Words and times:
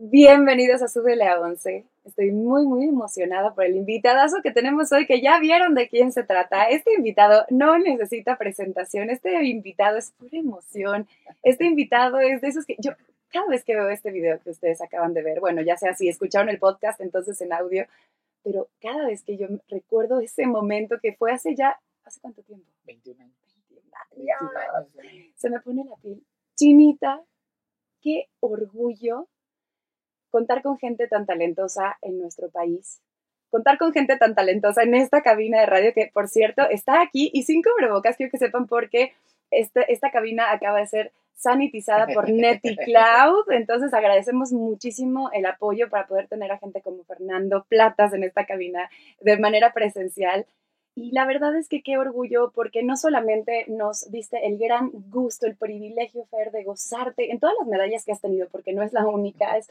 Bienvenidos 0.00 0.80
a 0.80 0.86
Súbele 0.86 1.26
a 1.26 1.40
11. 1.40 1.84
Estoy 2.04 2.30
muy, 2.30 2.64
muy 2.64 2.86
emocionada 2.86 3.52
por 3.52 3.64
el 3.64 3.74
invitadazo 3.74 4.42
que 4.44 4.52
tenemos 4.52 4.92
hoy, 4.92 5.08
que 5.08 5.20
ya 5.20 5.40
vieron 5.40 5.74
de 5.74 5.88
quién 5.88 6.12
se 6.12 6.22
trata. 6.22 6.66
Este 6.66 6.94
invitado 6.94 7.44
no 7.50 7.76
necesita 7.80 8.38
presentación, 8.38 9.10
este 9.10 9.42
invitado 9.42 9.96
es 9.98 10.12
pura 10.12 10.38
emoción. 10.38 11.08
Este 11.42 11.64
invitado 11.64 12.20
es 12.20 12.40
de 12.40 12.46
esos 12.46 12.64
que 12.64 12.76
yo, 12.78 12.92
cada 13.32 13.48
vez 13.48 13.64
que 13.64 13.74
veo 13.74 13.88
este 13.88 14.12
video 14.12 14.40
que 14.40 14.50
ustedes 14.50 14.80
acaban 14.80 15.14
de 15.14 15.22
ver, 15.24 15.40
bueno, 15.40 15.62
ya 15.62 15.76
sea 15.76 15.94
si 15.94 16.08
escucharon 16.08 16.48
el 16.48 16.60
podcast, 16.60 17.00
entonces 17.00 17.40
en 17.40 17.52
audio, 17.52 17.84
pero 18.44 18.68
cada 18.80 19.04
vez 19.04 19.24
que 19.24 19.36
yo 19.36 19.48
recuerdo 19.68 20.20
ese 20.20 20.46
momento 20.46 21.00
que 21.02 21.14
fue 21.14 21.32
hace 21.32 21.56
ya, 21.56 21.76
¿hace 22.04 22.20
cuánto 22.20 22.42
tiempo? 22.42 22.68
21 22.86 23.20
años. 23.20 23.34
21 24.14 24.50
años. 24.76 25.32
Se 25.34 25.50
me 25.50 25.58
pone 25.58 25.84
la 25.84 25.96
piel 25.96 26.22
chinita. 26.54 27.20
Qué 28.00 28.28
orgullo 28.38 29.26
contar 30.30 30.62
con 30.62 30.78
gente 30.78 31.08
tan 31.08 31.26
talentosa 31.26 31.98
en 32.02 32.18
nuestro 32.18 32.50
país, 32.50 33.00
contar 33.50 33.78
con 33.78 33.92
gente 33.92 34.16
tan 34.16 34.34
talentosa 34.34 34.82
en 34.82 34.94
esta 34.94 35.22
cabina 35.22 35.60
de 35.60 35.66
radio 35.66 35.92
que, 35.94 36.10
por 36.12 36.28
cierto, 36.28 36.68
está 36.68 37.00
aquí 37.00 37.30
y 37.32 37.44
sin 37.44 37.62
cubrebocas, 37.62 38.16
quiero 38.16 38.30
que 38.30 38.38
sepan 38.38 38.66
porque 38.66 39.12
este, 39.50 39.90
esta 39.92 40.10
cabina 40.10 40.52
acaba 40.52 40.80
de 40.80 40.86
ser 40.86 41.12
sanitizada 41.34 42.06
por 42.08 42.28
Netty 42.30 42.76
Cloud, 42.76 43.50
entonces 43.50 43.94
agradecemos 43.94 44.52
muchísimo 44.52 45.30
el 45.32 45.46
apoyo 45.46 45.88
para 45.88 46.06
poder 46.06 46.26
tener 46.26 46.50
a 46.52 46.58
gente 46.58 46.82
como 46.82 47.04
Fernando 47.04 47.64
Platas 47.68 48.12
en 48.12 48.24
esta 48.24 48.44
cabina 48.44 48.90
de 49.20 49.38
manera 49.38 49.72
presencial. 49.72 50.46
Y 50.94 51.12
la 51.12 51.26
verdad 51.26 51.54
es 51.54 51.68
que 51.68 51.80
qué 51.80 51.96
orgullo, 51.96 52.50
porque 52.52 52.82
no 52.82 52.96
solamente 52.96 53.66
nos 53.68 54.10
diste 54.10 54.44
el 54.48 54.58
gran 54.58 54.90
gusto, 54.92 55.46
el 55.46 55.54
privilegio, 55.54 56.26
Fer, 56.26 56.50
de 56.50 56.64
gozarte 56.64 57.30
en 57.30 57.38
todas 57.38 57.54
las 57.60 57.68
medallas 57.68 58.04
que 58.04 58.10
has 58.10 58.20
tenido, 58.20 58.48
porque 58.50 58.72
no 58.72 58.82
es 58.82 58.92
la 58.92 59.06
única, 59.06 59.56
es 59.56 59.70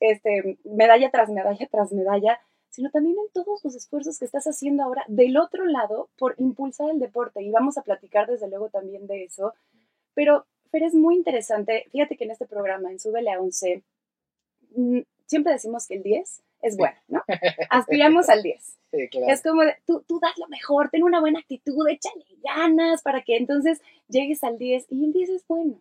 este, 0.00 0.58
medalla 0.64 1.10
tras 1.10 1.30
medalla 1.30 1.66
tras 1.70 1.92
medalla, 1.92 2.40
sino 2.70 2.90
también 2.90 3.16
en 3.18 3.32
todos 3.32 3.64
los 3.64 3.74
esfuerzos 3.74 4.18
que 4.18 4.24
estás 4.24 4.44
haciendo 4.46 4.82
ahora 4.82 5.04
del 5.08 5.36
otro 5.36 5.64
lado 5.64 6.10
por 6.18 6.34
impulsar 6.38 6.90
el 6.90 7.00
deporte. 7.00 7.42
Y 7.42 7.50
vamos 7.50 7.78
a 7.78 7.82
platicar 7.82 8.28
desde 8.28 8.48
luego 8.48 8.68
también 8.68 9.06
de 9.06 9.24
eso. 9.24 9.54
Pero, 10.14 10.46
Fer, 10.70 10.82
es 10.82 10.94
muy 10.94 11.16
interesante. 11.16 11.86
Fíjate 11.90 12.16
que 12.16 12.24
en 12.24 12.30
este 12.30 12.46
programa, 12.46 12.90
en 12.90 13.00
Súbele 13.00 13.32
a 13.32 13.40
11, 13.40 13.82
mm, 14.76 14.98
siempre 15.26 15.52
decimos 15.52 15.86
que 15.86 15.94
el 15.94 16.02
10 16.02 16.42
es 16.60 16.76
bueno, 16.76 16.96
¿no? 17.08 17.22
Aspiramos 17.70 18.28
al 18.28 18.42
10. 18.42 18.78
Sí, 18.90 19.08
claro. 19.08 19.32
Es 19.32 19.42
como, 19.42 19.62
de, 19.62 19.76
tú, 19.86 20.02
tú 20.06 20.18
das 20.20 20.36
lo 20.38 20.48
mejor, 20.48 20.90
ten 20.90 21.02
una 21.02 21.20
buena 21.20 21.40
actitud, 21.40 21.88
échale 21.88 22.24
ganas 22.42 23.02
para 23.02 23.22
que 23.22 23.36
entonces 23.36 23.80
llegues 24.08 24.42
al 24.44 24.58
10 24.58 24.86
y 24.90 25.04
el 25.04 25.12
10 25.12 25.30
es 25.30 25.46
bueno 25.46 25.78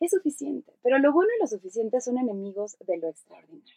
es 0.00 0.10
suficiente, 0.10 0.72
pero 0.82 0.98
lo 0.98 1.12
bueno 1.12 1.30
y 1.36 1.40
lo 1.40 1.46
suficiente 1.46 2.00
son 2.00 2.18
enemigos 2.18 2.76
de 2.86 2.98
lo 2.98 3.08
extraordinario. 3.08 3.74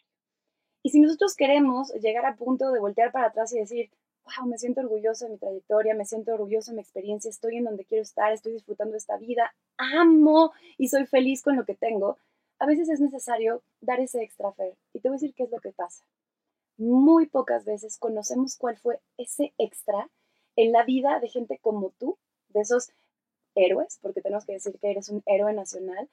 Y 0.82 0.90
si 0.90 1.00
nosotros 1.00 1.34
queremos 1.34 1.92
llegar 1.94 2.26
a 2.26 2.36
punto 2.36 2.70
de 2.70 2.80
voltear 2.80 3.12
para 3.12 3.28
atrás 3.28 3.52
y 3.52 3.58
decir, 3.58 3.90
wow, 4.24 4.46
me 4.46 4.58
siento 4.58 4.80
orgulloso 4.80 5.24
de 5.24 5.32
mi 5.32 5.38
trayectoria, 5.38 5.94
me 5.94 6.04
siento 6.04 6.32
orgulloso 6.34 6.70
de 6.70 6.76
mi 6.76 6.82
experiencia, 6.82 7.28
estoy 7.28 7.56
en 7.56 7.64
donde 7.64 7.84
quiero 7.84 8.02
estar, 8.02 8.32
estoy 8.32 8.52
disfrutando 8.52 8.96
esta 8.96 9.16
vida, 9.16 9.54
amo 9.76 10.52
y 10.76 10.88
soy 10.88 11.06
feliz 11.06 11.42
con 11.42 11.56
lo 11.56 11.64
que 11.64 11.74
tengo, 11.74 12.18
a 12.58 12.66
veces 12.66 12.88
es 12.88 13.00
necesario 13.00 13.62
dar 13.80 14.00
ese 14.00 14.22
extra 14.22 14.52
fe. 14.52 14.76
Y 14.92 15.00
te 15.00 15.08
voy 15.08 15.16
a 15.16 15.20
decir 15.20 15.34
qué 15.34 15.44
es 15.44 15.50
lo 15.50 15.60
que 15.60 15.72
pasa. 15.72 16.04
Muy 16.76 17.26
pocas 17.26 17.64
veces 17.64 17.98
conocemos 17.98 18.56
cuál 18.56 18.76
fue 18.76 19.00
ese 19.16 19.52
extra 19.58 20.08
en 20.56 20.72
la 20.72 20.84
vida 20.84 21.20
de 21.20 21.28
gente 21.28 21.58
como 21.58 21.90
tú, 21.98 22.18
de 22.48 22.60
esos 22.60 22.90
héroes, 23.58 23.98
porque 24.00 24.20
tenemos 24.20 24.44
que 24.46 24.54
decir 24.54 24.78
que 24.80 24.90
eres 24.90 25.08
un 25.08 25.22
héroe 25.26 25.52
nacional, 25.52 26.08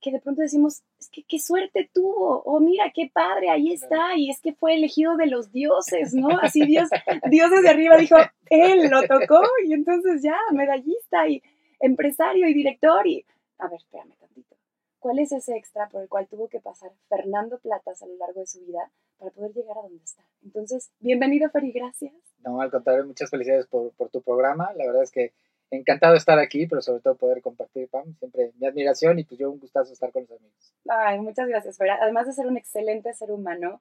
que 0.00 0.12
de 0.12 0.20
pronto 0.20 0.42
decimos, 0.42 0.82
es 0.98 1.08
que 1.10 1.24
qué 1.24 1.38
suerte 1.38 1.90
tuvo, 1.92 2.42
o 2.42 2.60
mira, 2.60 2.92
qué 2.94 3.10
padre, 3.12 3.50
ahí 3.50 3.72
está, 3.72 4.16
y 4.16 4.30
es 4.30 4.40
que 4.40 4.54
fue 4.54 4.74
elegido 4.74 5.16
de 5.16 5.26
los 5.26 5.50
dioses, 5.52 6.14
¿no? 6.14 6.28
Así 6.42 6.64
Dios, 6.66 6.88
Dios 7.30 7.50
desde 7.50 7.68
arriba 7.68 7.96
dijo, 7.96 8.16
él 8.50 8.88
lo 8.90 9.02
tocó, 9.02 9.42
y 9.64 9.72
entonces 9.72 10.22
ya, 10.22 10.36
medallista, 10.52 11.28
y 11.28 11.42
empresario, 11.80 12.48
y 12.48 12.54
director, 12.54 13.06
y, 13.06 13.24
a 13.58 13.68
ver, 13.68 13.78
espérame 13.78 14.14
tantito, 14.18 14.56
¿cuál 15.00 15.18
es 15.18 15.32
ese 15.32 15.56
extra 15.56 15.88
por 15.88 16.02
el 16.02 16.08
cual 16.08 16.28
tuvo 16.28 16.48
que 16.48 16.60
pasar 16.60 16.92
Fernando 17.08 17.58
Platas 17.58 18.02
a 18.02 18.06
lo 18.06 18.16
largo 18.16 18.40
de 18.40 18.46
su 18.46 18.60
vida 18.60 18.90
para 19.18 19.32
poder 19.32 19.52
llegar 19.52 19.78
a 19.78 19.82
donde 19.82 20.04
está? 20.04 20.22
Entonces, 20.44 20.92
bienvenido, 21.00 21.50
Feri, 21.50 21.72
gracias. 21.72 22.14
No, 22.44 22.60
al 22.60 22.70
contrario, 22.70 23.04
muchas 23.04 23.30
felicidades 23.30 23.66
por, 23.66 23.90
por 23.94 24.10
tu 24.10 24.22
programa, 24.22 24.72
la 24.76 24.86
verdad 24.86 25.02
es 25.02 25.10
que 25.10 25.32
encantado 25.70 26.12
de 26.12 26.18
estar 26.18 26.38
aquí, 26.38 26.66
pero 26.66 26.82
sobre 26.82 27.00
todo 27.00 27.16
poder 27.16 27.42
compartir, 27.42 27.88
Pam, 27.88 28.14
siempre 28.18 28.52
mi 28.58 28.66
admiración 28.66 29.18
y 29.18 29.24
pues 29.24 29.38
yo 29.38 29.50
un 29.50 29.58
gustazo 29.58 29.92
estar 29.92 30.12
con 30.12 30.22
los 30.22 30.30
amigos. 30.30 30.74
Ay, 30.88 31.20
muchas 31.20 31.48
gracias, 31.48 31.76
Fer. 31.76 31.90
Además 31.90 32.26
de 32.26 32.32
ser 32.32 32.46
un 32.46 32.56
excelente 32.56 33.12
ser 33.14 33.30
humano, 33.30 33.80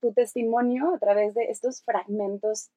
tu 0.00 0.12
testimonio 0.12 0.94
a 0.94 0.98
través 0.98 1.34
de 1.34 1.44
estos 1.44 1.82
fragmentos 1.82 2.70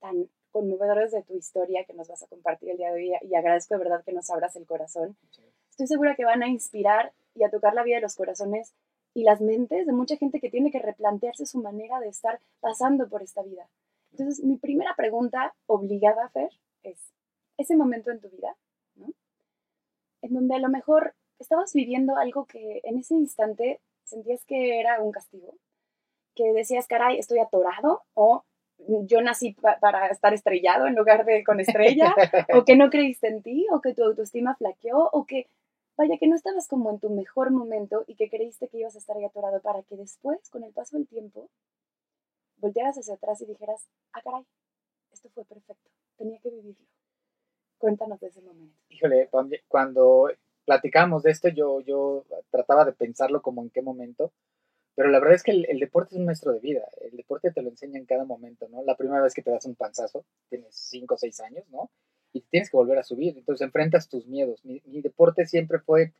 tan 0.00 0.28
conmovedores 0.50 1.12
de 1.12 1.22
tu 1.22 1.36
historia 1.36 1.84
que 1.84 1.92
nos 1.92 2.08
vas 2.08 2.22
a 2.22 2.26
compartir 2.26 2.70
el 2.70 2.78
día 2.78 2.90
de 2.90 2.94
hoy 2.94 3.12
y 3.22 3.34
agradezco 3.34 3.74
de 3.74 3.84
verdad 3.84 4.02
que 4.04 4.12
nos 4.12 4.30
abras 4.30 4.56
el 4.56 4.66
corazón. 4.66 5.16
Estoy 5.70 5.86
segura 5.86 6.16
que 6.16 6.24
van 6.24 6.42
a 6.42 6.48
inspirar 6.48 7.12
y 7.34 7.44
a 7.44 7.50
tocar 7.50 7.74
la 7.74 7.82
vida 7.82 7.96
de 7.96 8.02
los 8.02 8.16
corazones 8.16 8.72
y 9.14 9.22
las 9.22 9.40
mentes 9.40 9.86
de 9.86 9.92
mucha 9.92 10.16
gente 10.16 10.40
que 10.40 10.50
tiene 10.50 10.70
que 10.70 10.78
replantearse 10.78 11.46
su 11.46 11.60
manera 11.60 12.00
de 12.00 12.08
estar 12.08 12.40
pasando 12.60 13.08
por 13.08 13.22
esta 13.22 13.42
vida. 13.42 13.68
Entonces, 14.12 14.42
mi 14.44 14.56
primera 14.56 14.94
pregunta 14.96 15.54
obligada, 15.66 16.28
Fer, 16.30 16.50
es, 16.82 17.12
ese 17.58 17.76
momento 17.76 18.10
en 18.10 18.20
tu 18.20 18.28
vida, 18.28 18.56
¿no? 18.94 19.08
En 20.22 20.34
donde 20.34 20.56
a 20.56 20.58
lo 20.58 20.68
mejor 20.68 21.14
estabas 21.38 21.72
viviendo 21.72 22.16
algo 22.16 22.46
que 22.46 22.80
en 22.84 22.98
ese 22.98 23.14
instante 23.14 23.80
sentías 24.04 24.44
que 24.44 24.80
era 24.80 25.00
un 25.00 25.12
castigo, 25.12 25.54
que 26.34 26.52
decías, 26.52 26.86
caray, 26.86 27.18
estoy 27.18 27.38
atorado, 27.38 28.02
o 28.14 28.44
yo 28.78 29.20
nací 29.22 29.56
para 29.80 30.08
estar 30.08 30.34
estrellado 30.34 30.86
en 30.86 30.94
lugar 30.94 31.24
de 31.24 31.42
con 31.44 31.60
estrella, 31.60 32.14
o 32.54 32.64
que 32.64 32.76
no 32.76 32.90
creíste 32.90 33.28
en 33.28 33.42
ti, 33.42 33.66
o 33.72 33.80
que 33.80 33.94
tu 33.94 34.04
autoestima 34.04 34.54
flaqueó, 34.54 35.08
o 35.12 35.24
que, 35.24 35.48
vaya, 35.96 36.18
que 36.18 36.26
no 36.26 36.36
estabas 36.36 36.68
como 36.68 36.90
en 36.90 37.00
tu 37.00 37.10
mejor 37.10 37.50
momento 37.50 38.04
y 38.06 38.16
que 38.16 38.28
creíste 38.28 38.68
que 38.68 38.78
ibas 38.78 38.94
a 38.94 38.98
estar 38.98 39.16
ahí 39.16 39.24
atorado 39.24 39.60
para 39.60 39.82
que 39.82 39.96
después, 39.96 40.38
con 40.50 40.62
el 40.62 40.72
paso 40.72 40.96
del 40.96 41.08
tiempo, 41.08 41.48
voltearas 42.58 42.98
hacia 42.98 43.14
atrás 43.14 43.40
y 43.40 43.46
dijeras, 43.46 43.88
ah, 44.12 44.20
caray, 44.22 44.44
esto 45.12 45.30
fue 45.30 45.44
perfecto, 45.44 45.90
tenía 46.16 46.38
que 46.40 46.50
vivirlo. 46.50 46.86
Cuéntanos 47.78 48.20
de 48.20 48.28
ese 48.28 48.40
momento. 48.40 48.76
Híjole, 48.88 49.28
cuando 49.68 50.30
platicábamos 50.66 51.22
de 51.22 51.30
esto, 51.30 51.48
yo, 51.48 51.80
yo 51.80 52.24
trataba 52.50 52.84
de 52.84 52.92
pensarlo 52.92 53.40
como 53.40 53.62
en 53.62 53.70
qué 53.70 53.80
momento, 53.80 54.32
pero 54.94 55.10
la 55.10 55.20
verdad 55.20 55.36
es 55.36 55.42
que 55.42 55.52
el, 55.52 55.78
deporte 55.78 56.14
es 56.14 56.18
un 56.18 56.26
maestro 56.26 56.52
de 56.52 56.60
vida, 56.60 56.82
el 57.02 57.16
deporte 57.16 57.52
te 57.52 57.62
lo 57.62 57.68
enseña 57.68 57.98
en 57.98 58.06
cada 58.06 58.24
momento, 58.24 58.68
¿no? 58.68 58.82
La 58.82 58.96
primera 58.96 59.22
vez 59.22 59.34
que 59.34 59.42
te 59.42 59.50
das 59.50 59.66
un 59.66 59.74
panzazo, 59.74 60.24
tienes 60.48 60.74
5 60.74 61.14
o 61.14 61.18
6 61.18 61.40
años, 61.40 61.64
¿no? 61.70 61.90
Y 62.32 62.40
tienes 62.42 62.70
que 62.70 62.76
volver 62.76 62.98
a 62.98 63.02
subir, 63.02 63.36
entonces 63.36 63.64
enfrentas 63.64 64.08
tus 64.08 64.26
miedos. 64.26 64.64
Mi, 64.64 64.82
mi 64.86 65.00
deporte 65.02 65.46
siempre 65.46 65.78
fue 65.78 66.12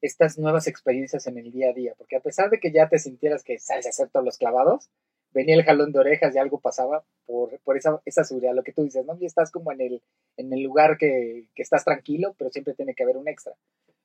estas 0.00 0.38
nuevas 0.38 0.66
experiencias 0.66 1.26
en 1.26 1.38
el 1.38 1.50
día 1.50 1.70
a 1.70 1.72
día, 1.72 1.94
porque 1.98 2.16
a 2.16 2.20
pesar 2.20 2.50
de 2.50 2.60
que 2.60 2.72
ya 2.72 2.88
te 2.88 2.98
sintieras 2.98 3.42
que 3.42 3.58
sabes 3.58 3.86
hacer 3.86 4.08
todos 4.10 4.24
los 4.24 4.38
clavados, 4.38 4.90
venía 5.34 5.56
el 5.56 5.64
jalón 5.64 5.92
de 5.92 5.98
orejas 5.98 6.34
y 6.34 6.38
algo 6.38 6.60
pasaba 6.60 7.04
por, 7.26 7.58
por 7.60 7.76
esa, 7.76 8.00
esa 8.04 8.24
seguridad, 8.24 8.54
lo 8.54 8.62
que 8.62 8.72
tú 8.72 8.84
dices, 8.84 9.04
¿no? 9.04 9.18
Y 9.20 9.26
estás 9.26 9.50
como 9.50 9.72
en 9.72 9.80
el, 9.80 10.02
en 10.36 10.52
el 10.52 10.62
lugar 10.62 10.96
que, 10.96 11.48
que, 11.54 11.62
estás 11.62 11.84
tranquilo, 11.84 12.34
pero 12.38 12.50
siempre 12.50 12.74
tiene 12.74 12.94
que 12.94 13.02
haber 13.02 13.16
un 13.16 13.28
extra. 13.28 13.54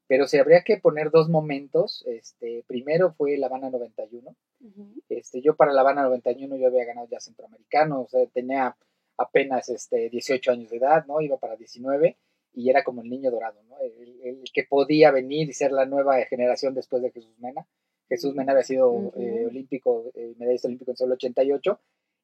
Pero 0.07 0.27
si 0.27 0.39
habría 0.39 0.63
que 0.63 0.77
poner 0.77 1.11
dos 1.11 1.29
momentos, 1.29 2.03
este, 2.07 2.63
primero 2.67 3.13
fue 3.13 3.37
La 3.37 3.45
Habana 3.45 3.69
91. 3.69 4.35
Uh-huh. 4.61 4.93
este, 5.07 5.41
yo 5.41 5.55
para 5.55 5.71
La 5.71 5.81
Habana 5.81 6.01
91 6.03 6.57
yo 6.57 6.67
había 6.67 6.83
ganado 6.83 7.07
ya 7.09 7.19
centroamericano, 7.19 8.01
o 8.01 8.07
sea, 8.07 8.25
tenía 8.33 8.75
apenas 9.17 9.69
este, 9.69 10.09
18 10.09 10.51
años 10.51 10.71
de 10.71 10.77
edad, 10.77 11.05
¿no? 11.05 11.21
Iba 11.21 11.37
para 11.37 11.55
19 11.55 12.17
y 12.53 12.69
era 12.71 12.83
como 12.83 13.03
el 13.03 13.09
niño 13.09 13.29
dorado, 13.29 13.61
¿no? 13.69 13.77
El, 13.79 14.19
el 14.23 14.43
que 14.51 14.63
podía 14.63 15.11
venir 15.11 15.47
y 15.47 15.53
ser 15.53 15.71
la 15.71 15.85
nueva 15.85 16.19
generación 16.25 16.73
después 16.73 17.03
de 17.03 17.11
Jesús 17.11 17.37
Mena. 17.37 17.67
Jesús 18.09 18.35
Mena 18.35 18.51
había 18.51 18.63
sido 18.63 18.91
uh 18.91 19.11
-huh. 19.11 19.21
eh, 19.21 19.45
olímpico, 19.45 20.11
eh, 20.15 20.33
medallista 20.37 20.67
olímpico 20.67 20.91
en 20.91 20.97
solo 20.97 21.13
88, 21.13 21.79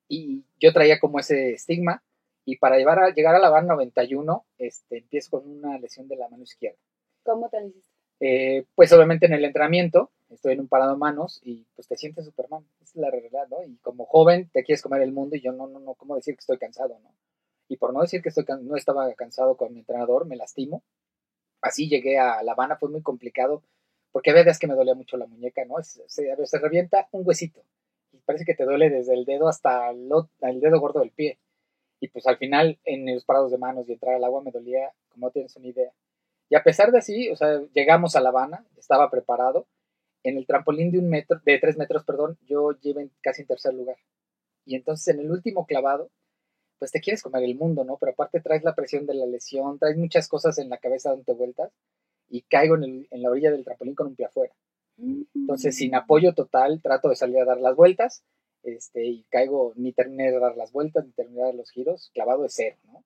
y 0.10 0.44
yo 0.60 0.74
traía 0.74 1.00
como 1.00 1.20
ese 1.20 1.54
estigma, 1.54 2.04
y 2.44 2.58
para 2.58 2.78
llevar 2.78 3.00
a, 3.00 3.14
llegar 3.14 3.36
a 3.36 3.40
la 3.40 3.48
Habana 3.48 3.74
91, 3.74 4.46
este, 4.58 4.98
empiezo 4.98 5.32
con 5.32 5.50
una 5.50 5.78
lesión 5.80 6.08
de 6.08 6.16
la 6.16 6.30
mano 6.30 6.44
izquierda. 6.44 6.78
¿Cómo 7.24 7.50
te 7.50 7.66
hiciste? 7.66 7.96
Eh, 8.20 8.66
pues 8.76 8.94
obviamente 8.94 9.26
en 9.26 9.34
el 9.34 9.44
entrenamiento, 9.44 10.12
estoy 10.30 10.54
en 10.54 10.62
un 10.62 10.68
parado 10.68 10.92
de 10.92 10.98
manos 10.98 11.42
y 11.44 11.66
pues 11.76 11.88
te 11.88 11.98
sientes 11.98 12.26
Superman, 12.26 12.66
es 12.82 12.96
la 12.96 13.12
realidad, 13.12 13.48
¿no? 13.50 13.64
Y 13.64 13.78
como 13.78 14.06
joven 14.06 14.50
te 14.54 14.64
quieres 14.64 14.82
comer 14.82 15.02
el 15.02 15.12
mundo 15.12 15.36
y 15.36 15.42
yo 15.42 15.52
no, 15.52 15.68
no, 15.68 15.80
no, 15.80 15.96
¿cómo 15.96 16.16
decir 16.16 16.36
que 16.36 16.40
estoy 16.40 16.58
cansado, 16.58 16.98
no? 17.04 17.14
Y 17.68 17.78
por 17.78 17.94
no 17.94 18.02
decir 18.02 18.22
que 18.22 18.30
estoy, 18.30 18.46
no 18.62 18.76
estaba 18.76 19.12
cansado 19.16 19.58
con 19.58 19.74
mi 19.74 19.80
entrenador, 19.80 20.26
me 20.26 20.36
lastimo. 20.36 20.84
Así 21.62 21.90
llegué 21.90 22.20
a 22.20 22.44
La 22.44 22.54
Habana, 22.54 22.78
fue 22.78 22.90
muy 22.90 23.02
complicado 23.02 23.64
porque 24.16 24.32
a 24.32 24.34
veces 24.34 24.58
que 24.58 24.68
me 24.68 24.76
dolía 24.76 24.96
mucho 24.96 25.18
la 25.18 25.26
muñeca, 25.26 25.66
¿no? 25.66 25.76
Se, 25.84 26.02
se, 26.08 26.34
se, 26.46 26.60
revienta 26.60 27.10
un 27.12 27.28
huesito 27.28 27.62
y 28.14 28.18
parece 28.20 28.46
que 28.46 28.54
te 28.54 28.64
duele 28.64 28.90
desde 28.90 29.14
el 29.14 29.26
dedo 29.26 29.50
hasta 29.50 29.90
el, 29.90 30.10
el, 30.40 30.62
dedo 30.62 30.80
gordo 30.80 31.02
del 31.02 31.12
pie. 31.12 31.38
Y 32.00 32.08
pues 32.08 32.26
al 32.26 32.38
final, 32.38 32.80
en 32.86 33.14
los 33.14 33.26
parados 33.26 33.52
de 33.52 33.58
manos 33.58 33.90
y 33.90 33.92
entrar 33.92 34.16
al 34.16 34.24
agua, 34.24 34.42
me 34.42 34.52
dolía, 34.52 34.94
como 35.10 35.28
no 35.28 35.32
tienes 35.32 35.54
una 35.58 35.68
idea. 35.68 35.92
Y 36.48 36.56
a 36.56 36.64
pesar 36.64 36.94
de 36.94 37.00
así, 37.00 37.30
o 37.30 37.36
sea, 37.36 37.60
llegamos 37.74 38.16
a 38.16 38.22
La 38.22 38.30
Habana, 38.30 38.66
estaba 38.78 39.12
preparado, 39.12 39.68
en 40.24 40.38
el 40.38 40.48
trampolín 40.48 40.92
de 40.92 41.00
un 41.00 41.10
metro, 41.10 41.42
de 41.44 41.60
tres 41.60 41.76
metros, 41.76 42.06
perdón, 42.06 42.38
yo 42.46 42.72
llevé 42.80 43.10
casi 43.20 43.42
en 43.42 43.50
tercer 43.50 43.74
lugar. 43.74 43.98
Y 44.64 44.78
entonces 44.78 45.14
en 45.14 45.20
el 45.20 45.30
último 45.30 45.66
clavado, 45.66 46.10
pues 46.80 46.90
te 46.94 47.02
quieres 47.02 47.22
comer 47.22 47.44
el 47.44 47.56
mundo, 47.56 47.84
¿no? 47.84 47.98
Pero 47.98 48.14
aparte 48.14 48.40
traes 48.40 48.64
la 48.64 48.76
presión 48.76 49.06
de 49.08 49.16
la 49.16 49.26
lesión, 49.26 49.78
traes 49.78 49.98
muchas 49.98 50.30
cosas 50.30 50.58
en 50.58 50.70
la 50.70 50.78
cabeza 50.78 51.10
dándote 51.10 51.34
vueltas 51.34 51.74
y 52.30 52.42
caigo 52.44 52.76
en, 52.76 53.08
la 53.12 53.30
orilla 53.30 53.52
del 53.52 53.64
trampolín 53.64 53.96
con 53.96 54.08
un 54.08 54.16
pie 54.16 54.26
afuera. 54.26 54.54
Entonces, 54.98 55.76
sin 55.76 55.94
apoyo 55.94 56.34
total, 56.34 56.82
trato 56.82 57.10
de 57.10 57.16
salir 57.16 57.40
a 57.40 57.46
dar 57.46 57.60
las 57.60 57.76
vueltas 57.76 58.24
este, 58.64 59.06
y 59.06 59.24
caigo, 59.30 59.74
ni 59.76 59.94
terminé 59.94 60.32
de 60.32 60.40
dar 60.40 60.58
las 60.58 60.72
vueltas, 60.72 61.06
ni 61.06 61.12
terminé 61.12 61.40
de 61.40 61.46
dar 61.46 61.56
los 61.56 61.70
giros, 61.70 62.12
clavado 62.14 62.44
de 62.44 62.50
cero, 62.50 62.78
¿no? 62.86 63.04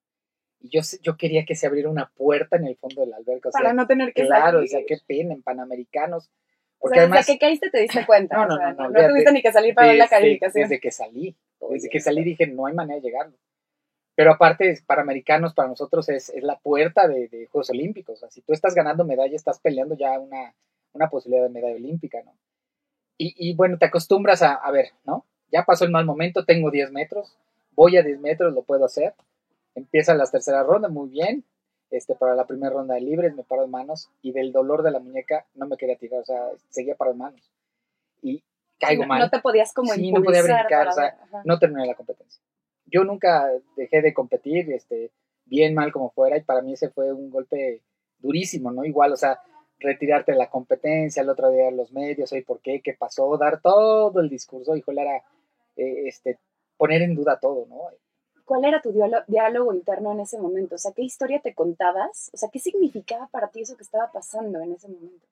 Y 0.62 0.70
yo, 0.70 0.82
yo 1.02 1.18
quería 1.18 1.46
que 1.46 1.56
se 1.56 1.68
abriera 1.68 1.90
una 1.90 2.12
puerta 2.16 2.58
en 2.58 2.68
el 2.68 2.76
fondo 2.76 3.02
del 3.02 3.14
alberca. 3.14 3.50
Para 3.52 3.74
no 3.74 3.88
tener 3.88 4.14
que 4.14 4.26
Claro, 4.26 4.60
o 4.60 4.68
sea, 4.68 4.82
qué 4.86 4.98
pena, 5.06 5.34
en 5.34 5.42
Panamericanos. 5.42 6.30
Porque 6.78 6.94
o 6.94 6.96
sea, 6.96 7.04
además, 7.04 7.20
desde 7.26 7.34
que 7.34 7.40
caíste 7.40 7.70
te 7.70 7.80
diste 7.80 8.06
cuenta. 8.06 8.36
No, 8.36 8.46
no, 8.46 8.58
no. 8.58 8.74
No, 8.74 8.90
no, 8.90 9.08
tuviste 9.08 9.32
ni 9.32 9.42
que 9.42 9.52
salir 9.52 9.74
para 9.74 9.88
ver 9.88 9.98
la 9.98 10.08
calificación. 10.08 10.64
Desde 10.64 10.82
que 10.82 10.92
salí. 10.92 11.36
Desde 11.70 11.90
que 11.90 12.00
salí 12.00 12.24
dije, 12.24 12.48
no 12.48 12.66
hay 12.66 12.74
manera 12.74 13.00
de 13.00 13.08
llegarlo. 13.08 13.38
Pero 14.20 14.34
aparte, 14.34 14.78
para 14.86 15.02
americanos, 15.02 15.54
para 15.54 15.70
nosotros 15.70 16.10
es, 16.10 16.28
es 16.28 16.44
la 16.44 16.60
puerta 16.60 17.08
de, 17.08 17.30
de, 17.30 17.46
Juegos 17.46 17.70
Olímpicos. 17.70 18.18
O 18.18 18.20
sea, 18.20 18.30
si 18.30 18.42
tú 18.42 18.52
estás 18.52 18.76
ganando 18.76 19.06
medalla, 19.06 19.34
estás 19.34 19.62
peleando 19.62 19.96
ya 19.96 20.20
una, 20.20 20.54
una 20.92 21.10
posibilidad 21.10 21.46
de 21.46 21.54
medalla 21.54 21.78
olímpica, 21.78 22.22
¿no? 22.26 22.34
Y, 23.18 23.34
y 23.38 23.56
bueno, 23.56 23.78
te 23.78 23.86
acostumbras 23.86 24.42
a, 24.42 24.56
a 24.56 24.72
ver, 24.72 24.90
¿no? 25.06 25.24
ya 25.54 25.64
pasó 25.64 25.86
el 25.86 25.92
mal 25.92 26.06
momento, 26.06 26.44
tengo 26.44 26.70
10 26.70 26.92
metros, 26.92 27.34
voy 27.72 27.96
a 27.96 28.04
10 28.04 28.20
metros, 28.20 28.54
lo 28.54 28.64
puedo 28.64 28.84
hacer. 28.84 29.14
Empiezan 29.74 30.18
las 30.18 30.32
terceras 30.32 30.68
rondas, 30.68 30.92
muy 30.92 31.08
bien. 31.08 31.46
Este, 31.90 32.14
para 32.14 32.36
la 32.36 32.46
primera 32.46 32.74
ronda 32.74 32.96
de 32.96 33.02
libres 33.02 33.34
me 33.34 33.44
paro 33.44 33.62
de 33.62 33.70
manos 33.70 34.10
y 34.22 34.34
del 34.34 34.52
dolor 34.52 34.84
de 34.84 34.92
la 34.92 35.00
muñeca 35.00 35.46
no 35.56 35.66
me 35.66 35.78
quería 35.78 35.96
tirar, 35.96 36.20
o 36.20 36.26
sea, 36.26 36.42
seguía 36.68 36.96
para 36.96 37.12
de 37.12 37.18
manos. 37.18 37.50
Y 38.22 38.44
caigo 38.82 39.06
mal. 39.06 39.22
No 39.22 39.30
te 39.30 39.40
podías 39.40 39.72
como 39.74 39.94
sí, 39.94 40.12
no 40.12 40.22
podía 40.22 40.44
brincar, 40.44 40.90
o 40.90 40.92
sea, 40.92 41.18
no 41.46 41.58
terminé 41.58 41.88
la 41.88 41.96
competencia. 41.96 42.44
Yo 42.92 43.04
nunca 43.04 43.48
dejé 43.76 44.02
de 44.02 44.14
competir, 44.14 44.72
este, 44.72 45.12
bien, 45.46 45.74
mal 45.74 45.92
como 45.92 46.12
fuera, 46.12 46.38
y 46.38 46.42
para 46.42 46.62
mí 46.62 46.74
ese 46.74 46.90
fue 46.90 47.12
un 47.14 47.30
golpe 47.30 47.82
durísimo, 48.20 48.72
¿no? 48.72 48.84
Igual, 48.86 49.14
o 49.14 49.18
sea, 49.18 49.40
retirarte 49.80 50.34
de 50.34 50.38
la 50.38 50.50
competencia, 50.50 51.22
el 51.22 51.30
otro 51.30 51.52
día 51.52 51.72
los 51.72 51.92
medios, 51.92 52.32
oye, 52.34 52.44
¿por 52.44 52.60
qué? 52.60 52.82
¿Qué 52.82 52.94
pasó? 52.94 53.38
Dar 53.38 53.62
todo 53.62 54.20
el 54.20 54.30
discurso, 54.30 54.76
híjole, 54.76 55.02
era 55.02 55.18
eh, 55.78 56.08
este, 56.08 56.38
poner 56.78 57.02
en 57.02 57.16
duda 57.16 57.40
todo, 57.40 57.66
¿no? 57.68 57.78
¿Cuál 58.46 58.66
era 58.66 58.82
tu 58.82 58.92
diálogo 58.92 59.74
interno 59.74 60.12
en 60.12 60.22
ese 60.22 60.40
momento? 60.40 60.74
O 60.74 60.78
sea, 60.80 60.92
¿qué 60.96 61.04
historia 61.04 61.40
te 61.40 61.54
contabas? 61.54 62.32
O 62.34 62.38
sea, 62.38 62.50
¿qué 62.52 62.58
significaba 62.58 63.28
para 63.28 63.50
ti 63.50 63.62
eso 63.62 63.78
que 63.78 63.84
estaba 63.84 64.12
pasando 64.12 64.60
en 64.60 64.72
ese 64.74 64.88
momento? 64.88 65.28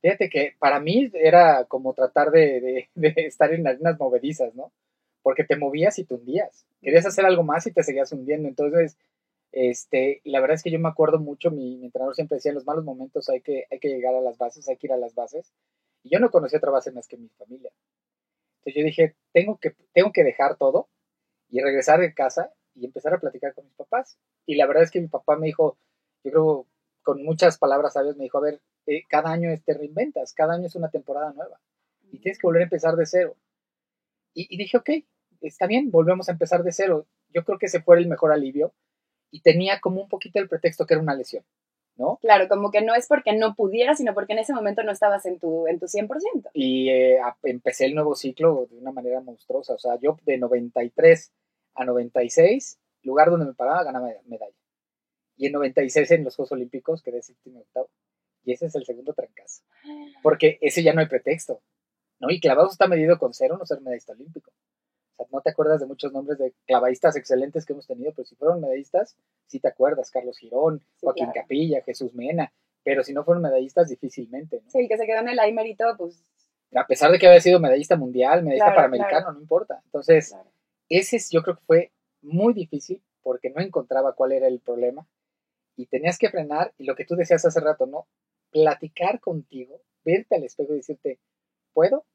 Fíjate 0.00 0.30
que 0.30 0.54
para 0.58 0.80
mí 0.80 1.10
era 1.12 1.66
como 1.66 1.92
tratar 1.92 2.30
de, 2.30 2.88
estar 2.94 3.52
en 3.52 3.66
arenas 3.66 3.98
movedizas, 4.00 4.54
¿no? 4.54 4.72
Porque 5.22 5.44
te 5.44 5.56
movías 5.56 5.98
y 5.98 6.04
te 6.04 6.14
hundías. 6.14 6.66
Querías 6.80 7.06
hacer 7.06 7.24
algo 7.24 7.42
más 7.42 7.66
y 7.66 7.72
te 7.72 7.82
seguías 7.82 8.12
hundiendo. 8.12 8.48
Entonces, 8.48 8.96
este, 9.52 10.20
la 10.24 10.40
verdad 10.40 10.56
es 10.56 10.62
que 10.62 10.70
yo 10.70 10.78
me 10.78 10.88
acuerdo 10.88 11.18
mucho, 11.18 11.50
mi, 11.50 11.76
mi, 11.76 11.86
entrenador 11.86 12.14
siempre 12.14 12.36
decía, 12.36 12.50
en 12.50 12.56
los 12.56 12.66
malos 12.66 12.84
momentos 12.84 13.28
hay 13.28 13.40
que, 13.42 13.66
hay 13.70 13.78
que 13.78 13.88
llegar 13.88 14.14
a 14.14 14.20
las 14.20 14.38
bases, 14.38 14.68
hay 14.68 14.76
que 14.76 14.86
ir 14.86 14.92
a 14.92 14.96
las 14.96 15.14
bases. 15.14 15.52
Y 16.02 16.10
yo 16.10 16.18
no 16.18 16.30
conocía 16.30 16.58
otra 16.58 16.70
base 16.70 16.90
más 16.90 17.06
que 17.06 17.16
mi 17.16 17.28
familia. 17.28 17.70
Entonces 18.58 18.80
yo 18.80 18.84
dije, 18.84 19.16
tengo 19.32 19.58
que, 19.58 19.74
tengo 19.92 20.12
que 20.12 20.24
dejar 20.24 20.56
todo 20.56 20.88
y 21.50 21.60
regresar 21.60 22.00
de 22.00 22.14
casa 22.14 22.52
y 22.74 22.86
empezar 22.86 23.14
a 23.14 23.20
platicar 23.20 23.54
con 23.54 23.64
mis 23.66 23.74
papás. 23.74 24.18
Y 24.46 24.56
la 24.56 24.66
verdad 24.66 24.84
es 24.84 24.90
que 24.90 25.00
mi 25.00 25.08
papá 25.08 25.36
me 25.36 25.46
dijo, 25.46 25.76
yo 26.24 26.30
creo 26.30 26.66
con 27.02 27.22
muchas 27.22 27.58
palabras 27.58 27.94
sabias, 27.94 28.16
me 28.16 28.24
dijo, 28.24 28.38
a 28.38 28.42
ver, 28.42 28.60
eh, 28.86 29.02
cada 29.08 29.30
año 29.30 29.50
te 29.64 29.74
reinventas, 29.74 30.32
cada 30.32 30.54
año 30.54 30.66
es 30.66 30.76
una 30.76 30.90
temporada 30.90 31.32
nueva 31.32 31.60
y 32.10 32.18
tienes 32.18 32.38
que 32.38 32.46
volver 32.46 32.62
a 32.62 32.64
empezar 32.64 32.96
de 32.96 33.06
cero. 33.06 33.36
Y, 34.34 34.46
y 34.54 34.58
dije, 34.58 34.76
ok, 34.76 34.90
está 35.40 35.66
bien, 35.66 35.90
volvemos 35.90 36.28
a 36.28 36.32
empezar 36.32 36.62
de 36.62 36.72
cero. 36.72 37.06
Yo 37.34 37.44
creo 37.44 37.58
que 37.58 37.66
ese 37.66 37.82
fue 37.82 37.98
el 37.98 38.08
mejor 38.08 38.32
alivio 38.32 38.72
y 39.30 39.40
tenía 39.40 39.80
como 39.80 40.00
un 40.02 40.08
poquito 40.08 40.38
el 40.38 40.48
pretexto 40.48 40.86
que 40.86 40.94
era 40.94 41.02
una 41.02 41.14
lesión. 41.14 41.44
¿no? 41.96 42.18
Claro, 42.22 42.48
como 42.48 42.70
que 42.70 42.82
no 42.82 42.94
es 42.94 43.06
porque 43.06 43.34
no 43.34 43.54
pudieras, 43.54 43.98
sino 43.98 44.14
porque 44.14 44.32
en 44.32 44.38
ese 44.38 44.54
momento 44.54 44.82
no 44.82 44.92
estabas 44.92 45.26
en 45.26 45.38
tu, 45.38 45.66
en 45.66 45.78
tu 45.78 45.86
100%. 45.86 46.50
Y 46.54 46.88
eh, 46.90 47.18
empecé 47.42 47.86
el 47.86 47.94
nuevo 47.94 48.14
ciclo 48.14 48.66
de 48.70 48.78
una 48.78 48.92
manera 48.92 49.20
monstruosa, 49.20 49.74
o 49.74 49.78
sea, 49.78 49.98
yo 50.00 50.16
de 50.24 50.38
93 50.38 51.32
a 51.74 51.84
96, 51.84 52.78
lugar 53.02 53.30
donde 53.30 53.46
me 53.46 53.54
pagaba, 53.54 53.84
ganaba 53.84 54.08
medalla. 54.26 54.56
Y 55.36 55.46
en 55.46 55.52
96 55.52 56.10
en 56.12 56.24
los 56.24 56.36
Juegos 56.36 56.52
Olímpicos 56.52 57.02
quedé 57.02 57.22
séptimo 57.22 57.60
octavo. 57.60 57.88
Y 58.44 58.52
ese 58.52 58.66
es 58.66 58.74
el 58.74 58.84
segundo 58.84 59.12
trancazo. 59.12 59.62
Porque 60.22 60.58
ese 60.60 60.82
ya 60.82 60.92
no 60.92 61.00
hay 61.00 61.06
pretexto, 61.06 61.60
¿no? 62.22 62.30
Y 62.30 62.40
clavados 62.40 62.72
está 62.72 62.88
medido 62.88 63.18
con 63.18 63.34
cero, 63.34 63.58
no 63.58 63.66
ser 63.66 63.82
medallista 63.82 64.14
olímpico 64.14 64.50
no 65.30 65.40
te 65.40 65.50
acuerdas 65.50 65.80
de 65.80 65.86
muchos 65.86 66.12
nombres 66.12 66.38
de 66.38 66.54
clavadistas 66.66 67.16
excelentes 67.16 67.64
que 67.64 67.72
hemos 67.72 67.86
tenido, 67.86 68.12
pero 68.14 68.26
si 68.26 68.34
fueron 68.36 68.60
medallistas, 68.60 69.16
sí 69.46 69.60
te 69.60 69.68
acuerdas, 69.68 70.10
Carlos 70.10 70.38
Girón, 70.38 70.82
Joaquín 71.00 71.30
Capilla, 71.32 71.82
Jesús 71.82 72.14
Mena, 72.14 72.52
pero 72.82 73.02
si 73.02 73.12
no 73.12 73.24
fueron 73.24 73.42
medallistas, 73.42 73.88
difícilmente. 73.88 74.62
Sí, 74.68 74.80
el 74.80 74.88
que 74.88 74.98
se 74.98 75.06
quedó 75.06 75.20
en 75.20 75.28
el 75.28 75.38
Aimer 75.38 75.66
y 75.66 75.76
todo, 75.76 75.96
pues... 75.96 76.22
A 76.74 76.86
pesar 76.86 77.10
de 77.12 77.18
que 77.18 77.26
había 77.26 77.40
sido 77.40 77.60
medallista 77.60 77.96
mundial, 77.96 78.42
medallista 78.42 78.74
panamericano, 78.74 79.32
no 79.32 79.40
importa. 79.40 79.82
Entonces, 79.84 80.34
ese 80.88 81.18
yo 81.30 81.42
creo 81.42 81.56
que 81.56 81.64
fue 81.66 81.92
muy 82.22 82.54
difícil 82.54 83.02
porque 83.22 83.50
no 83.50 83.60
encontraba 83.60 84.14
cuál 84.14 84.32
era 84.32 84.48
el 84.48 84.58
problema 84.60 85.06
y 85.76 85.86
tenías 85.86 86.18
que 86.18 86.30
frenar 86.30 86.72
y 86.78 86.84
lo 86.84 86.94
que 86.94 87.04
tú 87.04 87.14
decías 87.14 87.44
hace 87.44 87.60
rato, 87.60 87.86
¿no? 87.86 88.06
Platicar 88.50 89.20
contigo, 89.20 89.82
verte 90.02 90.34
al 90.34 90.44
espejo 90.44 90.72
y 90.72 90.76
decirte, 90.76 91.18
¿puedo? 91.74 92.06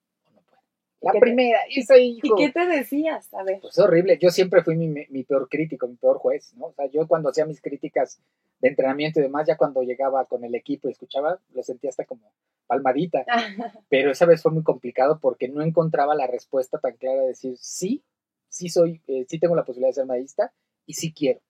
La 1.02 1.12
primera, 1.14 1.60
y 1.70 1.84
soy 1.84 2.20
¿Y 2.24 2.36
qué 2.36 2.52
te 2.52 2.66
decías? 2.66 3.32
A 3.34 3.44
ver. 3.44 3.60
Pues 3.62 3.78
horrible. 3.78 4.18
Yo 4.20 4.32
siempre 4.32 4.64
fui 4.64 4.76
mi, 4.76 4.88
mi, 4.88 5.24
peor 5.24 5.48
crítico, 5.48 5.88
mi 5.88 5.96
peor 5.96 6.18
juez, 6.18 6.54
¿no? 6.56 6.68
O 6.68 6.74
sea, 6.74 6.88
yo 6.88 7.08
cuando 7.08 7.30
hacía 7.30 7.46
mis 7.46 7.62
críticas 7.62 8.20
de 8.60 8.70
entrenamiento 8.70 9.20
y 9.20 9.24
demás, 9.24 9.48
ya 9.48 9.58
cuando 9.58 9.84
llegaba 9.84 10.26
con 10.26 10.44
el 10.44 10.56
equipo 10.56 10.88
y 10.88 10.92
escuchaba, 10.92 11.40
lo 11.54 11.62
sentía 11.62 11.92
hasta 11.92 12.06
como 12.06 12.32
palmadita. 12.66 13.26
Pero 13.90 14.12
esa 14.12 14.26
vez 14.26 14.42
fue 14.42 14.52
muy 14.52 14.64
complicado 14.64 15.20
porque 15.20 15.48
no 15.48 15.62
encontraba 15.62 16.16
la 16.16 16.26
respuesta 16.26 16.80
tan 16.80 16.98
clara 16.98 17.22
de 17.22 17.28
decir, 17.28 17.56
sí, 17.60 18.04
sí 18.50 18.70
soy, 18.70 19.02
eh, 19.08 19.26
sí 19.30 19.40
tengo 19.40 19.56
la 19.56 19.66
posibilidad 19.66 19.90
de 19.90 20.02
ser 20.02 20.06
maísta 20.08 20.52
y 20.88 20.94
sí 20.94 21.14
quiero. 21.14 21.42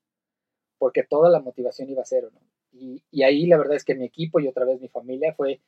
Porque 0.77 1.03
toda 1.03 1.29
la 1.29 1.39
motivación 1.39 1.89
iba 1.89 2.01
a 2.01 2.05
cero, 2.05 2.31
¿no? 2.33 2.41
Y, 2.73 3.01
y 3.11 3.23
ahí 3.23 3.45
la 3.45 3.57
verdad 3.57 3.77
es 3.77 3.85
que 3.85 3.95
mi 3.95 4.05
equipo 4.05 4.41
y 4.41 4.47
otra 4.47 4.65
vez 4.65 4.81
mi 4.81 4.89
familia 4.89 5.33
fue, 5.33 5.61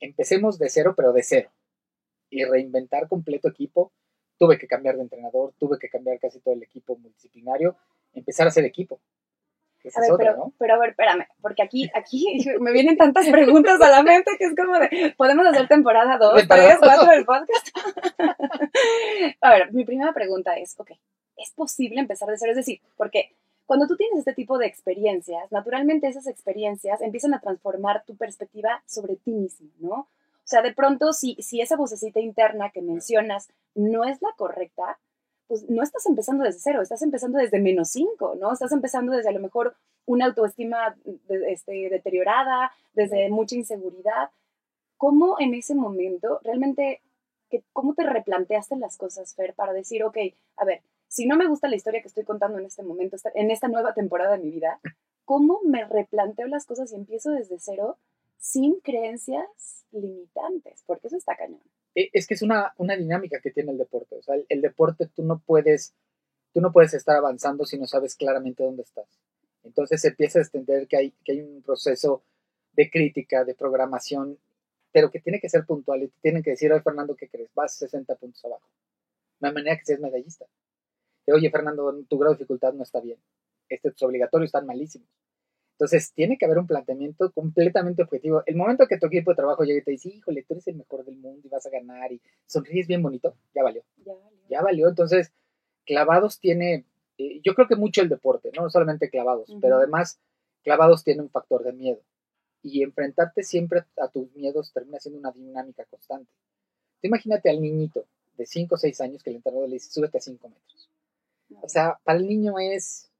empecemos 0.00 0.58
de 0.58 0.68
cero, 0.68 0.94
pero 0.96 1.12
de 1.12 1.22
cero 1.22 1.50
y 2.30 2.44
reinventar 2.44 3.08
completo 3.08 3.48
equipo. 3.48 3.92
Tuve 4.38 4.58
que 4.58 4.66
cambiar 4.66 4.96
de 4.96 5.02
entrenador, 5.02 5.52
tuve 5.58 5.78
que 5.78 5.90
cambiar 5.90 6.18
casi 6.18 6.40
todo 6.40 6.54
el 6.54 6.62
equipo 6.62 6.96
multidisciplinario, 6.96 7.76
empezar 8.14 8.46
a 8.46 8.48
hacer 8.48 8.64
equipo. 8.64 9.00
A 9.96 10.00
ver, 10.00 10.10
pero, 10.18 10.52
pero 10.58 10.74
a 10.74 10.78
ver, 10.78 10.90
espérame, 10.90 11.26
porque 11.40 11.62
aquí, 11.62 11.90
aquí 11.94 12.26
me 12.60 12.72
vienen 12.72 12.96
tantas 12.96 13.28
preguntas 13.28 13.80
a 13.80 13.90
la 13.90 14.02
mente 14.02 14.32
que 14.38 14.44
es 14.44 14.54
como 14.54 14.78
de, 14.78 15.14
¿podemos 15.16 15.46
hacer 15.46 15.68
temporada 15.68 16.18
2, 16.18 16.46
3, 16.46 16.76
4 16.78 17.06
del 17.06 17.24
podcast? 17.24 17.68
a 19.40 19.50
ver, 19.50 19.72
mi 19.72 19.84
primera 19.84 20.12
pregunta 20.12 20.56
es, 20.58 20.78
ok, 20.78 20.90
¿es 21.36 21.50
posible 21.52 21.98
empezar 21.98 22.28
de 22.28 22.36
cero? 22.36 22.52
Es 22.52 22.58
decir, 22.58 22.80
porque 22.96 23.34
cuando 23.64 23.86
tú 23.86 23.96
tienes 23.96 24.18
este 24.18 24.34
tipo 24.34 24.58
de 24.58 24.66
experiencias, 24.66 25.50
naturalmente 25.50 26.08
esas 26.08 26.26
experiencias 26.26 27.00
empiezan 27.00 27.32
a 27.32 27.40
transformar 27.40 28.04
tu 28.04 28.16
perspectiva 28.16 28.82
sobre 28.84 29.16
ti 29.16 29.32
mismo, 29.32 29.70
¿no? 29.78 30.08
O 30.50 30.52
sea, 30.52 30.62
de 30.62 30.74
pronto, 30.74 31.12
si, 31.12 31.36
si 31.36 31.60
esa 31.60 31.76
vocecita 31.76 32.18
interna 32.18 32.70
que 32.70 32.82
mencionas 32.82 33.48
no 33.76 34.02
es 34.02 34.20
la 34.20 34.30
correcta, 34.36 34.98
pues 35.46 35.70
no 35.70 35.80
estás 35.80 36.06
empezando 36.06 36.42
desde 36.42 36.58
cero, 36.58 36.82
estás 36.82 37.02
empezando 37.02 37.38
desde 37.38 37.60
menos 37.60 37.90
cinco, 37.90 38.34
¿no? 38.34 38.52
Estás 38.52 38.72
empezando 38.72 39.12
desde 39.12 39.28
a 39.28 39.32
lo 39.32 39.38
mejor 39.38 39.76
una 40.06 40.26
autoestima 40.26 40.96
este, 41.46 41.88
deteriorada, 41.88 42.72
desde 42.94 43.30
mucha 43.30 43.54
inseguridad. 43.54 44.30
¿Cómo 44.96 45.36
en 45.38 45.54
ese 45.54 45.76
momento 45.76 46.40
realmente, 46.42 47.00
que, 47.48 47.62
cómo 47.72 47.94
te 47.94 48.02
replanteaste 48.02 48.74
las 48.74 48.96
cosas, 48.96 49.36
Fer, 49.36 49.54
para 49.54 49.72
decir, 49.72 50.02
ok, 50.02 50.18
a 50.56 50.64
ver, 50.64 50.82
si 51.06 51.26
no 51.26 51.36
me 51.36 51.46
gusta 51.46 51.68
la 51.68 51.76
historia 51.76 52.02
que 52.02 52.08
estoy 52.08 52.24
contando 52.24 52.58
en 52.58 52.66
este 52.66 52.82
momento, 52.82 53.16
en 53.34 53.52
esta 53.52 53.68
nueva 53.68 53.94
temporada 53.94 54.36
de 54.36 54.42
mi 54.42 54.50
vida, 54.50 54.80
¿cómo 55.24 55.60
me 55.62 55.84
replanteo 55.84 56.48
las 56.48 56.66
cosas 56.66 56.90
y 56.90 56.96
empiezo 56.96 57.30
desde 57.30 57.60
cero 57.60 57.98
sin 58.40 58.80
creencias 58.80 59.84
limitantes, 59.92 60.82
porque 60.86 61.06
eso 61.06 61.16
está 61.16 61.36
cañón. 61.36 61.60
E, 61.94 62.10
es 62.12 62.26
que 62.26 62.34
es 62.34 62.42
una, 62.42 62.72
una 62.78 62.96
dinámica 62.96 63.40
que 63.40 63.50
tiene 63.50 63.70
el 63.70 63.78
deporte. 63.78 64.16
O 64.16 64.22
sea, 64.22 64.36
el, 64.48 64.60
deporte 64.60 65.06
tú 65.14 65.22
no 65.22 65.38
puedes, 65.38 65.94
tú 66.52 66.60
no 66.60 66.72
puedes 66.72 66.94
estar 66.94 67.16
avanzando 67.16 67.64
si 67.64 67.78
no 67.78 67.86
sabes 67.86 68.16
claramente 68.16 68.64
dónde 68.64 68.82
estás. 68.82 69.06
Entonces 69.62 70.02
empieza 70.04 70.38
a 70.38 70.42
entender 70.42 70.88
que 70.88 70.96
hay, 70.96 71.10
que 71.24 71.32
hay 71.32 71.42
un 71.42 71.62
proceso 71.62 72.22
de 72.72 72.90
crítica, 72.90 73.44
de 73.44 73.54
programación, 73.54 74.38
pero 74.90 75.10
que 75.10 75.20
tiene 75.20 75.38
que 75.38 75.50
ser 75.50 75.66
puntual 75.66 76.02
y 76.02 76.08
te 76.08 76.20
tienen 76.22 76.42
que 76.42 76.50
decir, 76.50 76.72
oye 76.72 76.82
Fernando, 76.82 77.14
¿qué 77.14 77.28
crees? 77.28 77.50
Vas 77.54 77.76
60 77.76 78.14
puntos 78.16 78.44
abajo. 78.44 78.66
Hay 79.42 79.52
manera 79.52 79.76
que 79.76 79.84
seas 79.84 80.00
medallista. 80.00 80.46
Oye 81.26 81.50
Fernando, 81.50 82.04
tu 82.08 82.18
grado 82.18 82.34
de 82.34 82.38
dificultad 82.38 82.72
no 82.72 82.82
está 82.82 83.00
bien. 83.00 83.18
Este 83.68 83.88
es 83.88 84.02
obligatorio, 84.02 84.46
están 84.46 84.66
malísimos. 84.66 85.08
Entonces, 85.80 86.12
tiene 86.12 86.36
que 86.36 86.44
haber 86.44 86.58
un 86.58 86.66
planteamiento 86.66 87.32
completamente 87.32 88.02
objetivo. 88.02 88.42
El 88.44 88.54
momento 88.54 88.86
que 88.86 88.98
tu 88.98 89.06
equipo 89.06 89.30
de 89.30 89.36
trabajo 89.36 89.64
llegue 89.64 89.78
y 89.78 89.82
te 89.82 89.90
dice, 89.92 90.10
híjole, 90.10 90.42
tú 90.42 90.52
eres 90.52 90.68
el 90.68 90.76
mejor 90.76 91.06
del 91.06 91.16
mundo 91.16 91.40
y 91.42 91.48
vas 91.48 91.64
a 91.64 91.70
ganar 91.70 92.12
y 92.12 92.20
sonríes 92.44 92.86
bien 92.86 93.02
bonito, 93.02 93.34
ya 93.54 93.62
valió. 93.62 93.82
Ya 94.04 94.12
valió. 94.12 94.38
Ya 94.50 94.60
valió. 94.60 94.88
Entonces, 94.90 95.32
clavados 95.86 96.38
tiene, 96.38 96.84
eh, 97.16 97.40
yo 97.42 97.54
creo 97.54 97.66
que 97.66 97.76
mucho 97.76 98.02
el 98.02 98.10
deporte, 98.10 98.50
no 98.54 98.68
solamente 98.68 99.08
clavados, 99.08 99.56
pero 99.58 99.76
además 99.76 100.20
clavados 100.62 101.02
tiene 101.02 101.22
un 101.22 101.30
factor 101.30 101.64
de 101.64 101.72
miedo. 101.72 102.02
Y 102.62 102.82
enfrentarte 102.82 103.42
siempre 103.42 103.84
a 103.96 104.08
tus 104.08 104.30
miedos 104.34 104.74
termina 104.74 105.00
siendo 105.00 105.18
una 105.18 105.32
dinámica 105.32 105.86
constante. 105.86 106.30
Tú 107.00 107.06
imagínate 107.06 107.48
al 107.48 107.58
niñito 107.58 108.04
de 108.36 108.44
5 108.44 108.74
o 108.74 108.76
6 108.76 109.00
años 109.00 109.22
que 109.22 109.30
el 109.30 109.36
entrenador 109.36 109.66
le 109.66 109.76
dice, 109.76 109.90
súbete 109.90 110.18
a 110.18 110.20
5 110.20 110.46
metros. 110.46 110.90
O 111.62 111.68
sea, 111.70 111.98
para 112.04 112.18
el 112.18 112.28
niño 112.28 112.58
es 112.58 113.10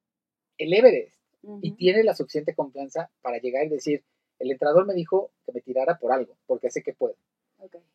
el 0.59 0.71
Everest 0.75 1.20
y 1.61 1.71
tiene 1.71 2.03
la 2.03 2.13
suficiente 2.15 2.53
confianza 2.53 3.09
para 3.21 3.39
llegar 3.39 3.65
y 3.65 3.69
decir, 3.69 4.03
el 4.39 4.51
entrenador 4.51 4.85
me 4.85 4.93
dijo 4.93 5.31
que 5.45 5.51
me 5.53 5.61
tirara 5.61 5.97
por 5.97 6.11
algo, 6.11 6.35
porque 6.45 6.69
sé 6.69 6.83
que 6.83 6.93
puedo. 6.93 7.15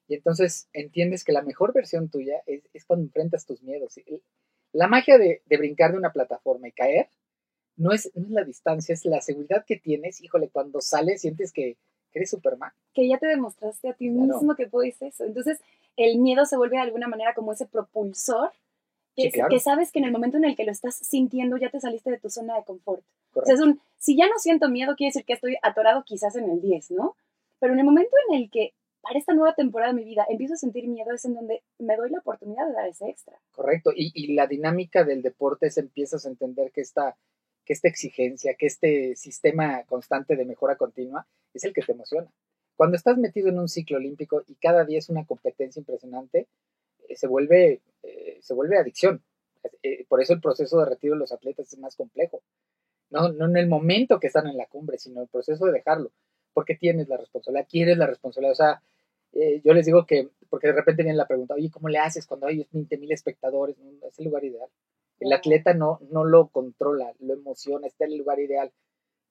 Y 0.09 0.15
entonces 0.15 0.69
entiendes 0.73 1.25
que 1.25 1.33
la 1.33 1.43
mejor 1.43 1.73
versión 1.73 2.09
tuya 2.09 2.43
es, 2.47 2.63
es 2.73 2.85
cuando 2.85 3.05
enfrentas 3.07 3.47
tus 3.47 3.63
miedos. 3.63 3.95
La 4.73 4.87
magia 4.89 5.19
de, 5.19 5.43
de 5.47 5.57
brincar 5.57 5.93
de 5.93 5.99
una 5.99 6.13
plataforma 6.13 6.69
y 6.69 6.73
caer 6.73 7.09
no 7.77 7.93
es, 7.93 8.11
no 8.15 8.25
es 8.25 8.31
la 8.31 8.45
distancia, 8.45 8.93
es 8.93 9.05
la 9.05 9.21
seguridad 9.21 9.65
que 9.67 9.77
tienes. 9.77 10.21
Híjole, 10.23 10.49
cuando 10.49 10.81
sales 10.81 11.21
sientes 11.23 11.53
que, 11.53 11.77
que 12.13 12.19
eres 12.21 12.31
Superman. 12.31 12.73
que 12.95 13.09
ya 13.09 13.19
te 13.19 13.27
demostraste 13.27 13.89
a 13.89 13.95
ti 13.95 14.09
Claro. 14.11 14.35
mismo 14.39 14.55
que 14.55 14.67
puedes 14.69 15.01
eso. 15.03 15.25
Entonces, 15.25 15.59
el 15.97 16.19
miedo 16.19 16.45
se 16.45 16.57
vuelve 16.57 16.77
de 16.77 16.83
alguna 16.83 17.09
manera 17.09 17.35
como 17.35 17.53
ese 17.53 17.67
propulsor 17.67 18.51
que, 19.17 19.23
Sí, 19.23 19.31
claro. 19.33 19.49
que 19.51 19.59
sabes 19.59 19.91
que 19.91 19.99
en 19.99 20.05
el 20.05 20.13
momento 20.13 20.37
en 20.37 20.45
el 20.45 20.55
que 20.55 20.65
lo 20.65 20.73
estás 20.73 20.95
sintiendo 20.97 21.57
ya 21.57 21.71
te 21.71 21.81
saliste 21.81 22.11
de 22.11 22.19
tu 22.19 22.31
zona 22.31 22.55
de 22.57 22.65
confort. 22.65 23.01
O 23.01 23.33
Correcto. 23.41 23.47
sea, 23.47 23.55
es 23.55 23.61
un, 23.61 23.81
si 23.99 24.17
ya 24.17 24.29
no 24.29 24.39
siento 24.39 24.69
miedo, 24.69 24.95
quiere 24.97 25.09
decir 25.09 25.25
que 25.25 25.33
estoy 25.33 25.57
atorado 25.63 26.05
quizás 26.05 26.37
en 26.37 26.49
el 26.51 26.61
10, 26.61 26.93
¿no? 26.93 27.17
Pero 27.59 27.73
en 27.73 27.81
el 27.81 27.85
momento 27.87 28.11
en 28.29 28.37
el 28.37 28.51
que 28.51 28.75
para 29.01 29.19
esta 29.19 29.35
nueva 29.35 29.55
temporada 29.55 29.93
de 29.93 29.99
mi 29.99 30.05
vida 30.05 30.27
empiezo 30.29 30.55
a 30.55 30.57
sentir 30.59 30.87
miedo 30.89 31.13
es 31.15 31.25
en 31.25 31.35
donde 31.35 31.63
me 31.79 31.97
doy 31.97 32.11
la 32.11 32.19
oportunidad 32.19 32.67
de 32.67 32.73
dar 32.73 32.89
ese 32.89 33.09
extra. 33.09 33.39
Correcto. 33.53 33.93
Y, 33.95 34.13
y 34.15 34.35
la 34.35 34.47
dinámica 34.47 35.05
del 35.05 35.23
deporte 35.23 35.69
es 35.69 35.79
empiezas 35.79 36.27
a 36.27 36.29
entender 36.29 36.73
que 36.73 36.81
esta, 36.81 37.17
que 37.65 37.73
esta 37.73 37.89
exigencia, 37.89 38.55
que 38.55 38.67
este 38.67 39.15
sistema 39.17 39.85
constante 39.85 40.35
de 40.37 40.45
mejora 40.45 40.77
continua 40.77 41.27
es 41.55 41.65
el 41.65 41.73
que 41.73 41.83
te 41.83 41.93
emociona. 41.93 42.29
Cuando 42.77 42.97
estás 42.97 43.17
metido 43.17 43.49
en 43.49 43.59
un 43.59 43.69
ciclo 43.69 43.97
olímpico 43.97 44.43
y 44.47 44.55
cada 44.57 44.85
día 44.85 44.99
es 44.99 45.09
una 45.09 45.25
competencia 45.25 45.81
impresionante, 45.81 46.47
se, 47.15 47.27
vuelve, 47.27 47.83
eh, 48.03 48.39
se 48.41 48.55
vuelve 48.55 48.79
adicción. 48.79 49.23
Eh, 49.83 50.05
por 50.09 50.23
eso 50.23 50.33
el 50.33 50.41
proceso 50.41 50.79
de 50.79 50.87
retiro 50.87 51.15
de 51.15 51.21
los 51.21 51.33
atletas 51.33 51.73
es 51.73 51.79
más 51.79 51.97
complejo. 51.97 52.43
No, 53.11 53.29
no 53.29 53.47
en 53.47 53.57
el 53.57 53.69
momento 53.69 54.19
que 54.19 54.27
están 54.27 54.47
en 54.47 54.57
la 54.57 54.67
cumbre, 54.67 54.99
sino 54.99 55.23
el 55.23 55.29
proceso 55.29 55.67
de 55.67 55.73
dejarlo. 55.73 56.11
Porque 56.53 56.75
tienes 56.75 57.09
la 57.09 57.17
responsabilidad, 57.17 57.69
quieres 57.71 57.99
la 57.99 58.07
responsabilidad. 58.07 58.53
O 58.53 58.57
sea, 58.57 58.83
eh, 59.33 59.61
yo 59.65 59.75
les 59.75 59.87
digo 59.87 60.07
que, 60.07 60.31
porque 60.49 60.69
de 60.69 60.73
repente 60.73 61.03
viene 61.03 61.17
la 61.17 61.27
pregunta, 61.27 61.55
oye, 61.55 61.71
¿cómo 61.71 61.89
le 61.89 61.99
haces 61.99 62.27
cuando 62.27 62.47
hay 62.47 62.67
20 62.73 62.97
mil 62.99 63.13
espectadores? 63.13 63.77
No, 63.79 64.09
es 64.09 64.19
el 64.19 64.25
lugar 64.25 64.45
ideal. 64.45 64.69
El 65.21 65.33
atleta 65.33 65.75
no, 65.75 66.01
no 66.11 66.25
lo 66.25 66.49
controla, 66.49 67.13
lo 67.21 67.35
emociona, 67.35 67.87
está 67.87 68.05
en 68.05 68.13
el 68.13 68.19
lugar 68.19 68.39
ideal. 68.41 68.73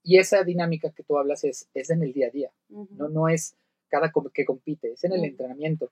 Y 0.03 0.20
esa 0.20 0.44
dinámica 0.44 0.91
que 0.91 1.03
tú 1.03 1.17
hablas 1.17 1.44
es, 1.44 1.67
es 1.74 1.89
en 1.89 2.03
el 2.03 2.13
día 2.13 2.27
a 2.27 2.29
día, 2.29 2.51
no, 2.70 3.10
no 3.10 3.27
es 3.27 3.55
cada 3.88 4.12
que 4.34 4.46
compite, 4.46 4.91
es 4.91 5.03
en 5.03 5.13
el 5.13 5.24
entrenamiento. 5.24 5.91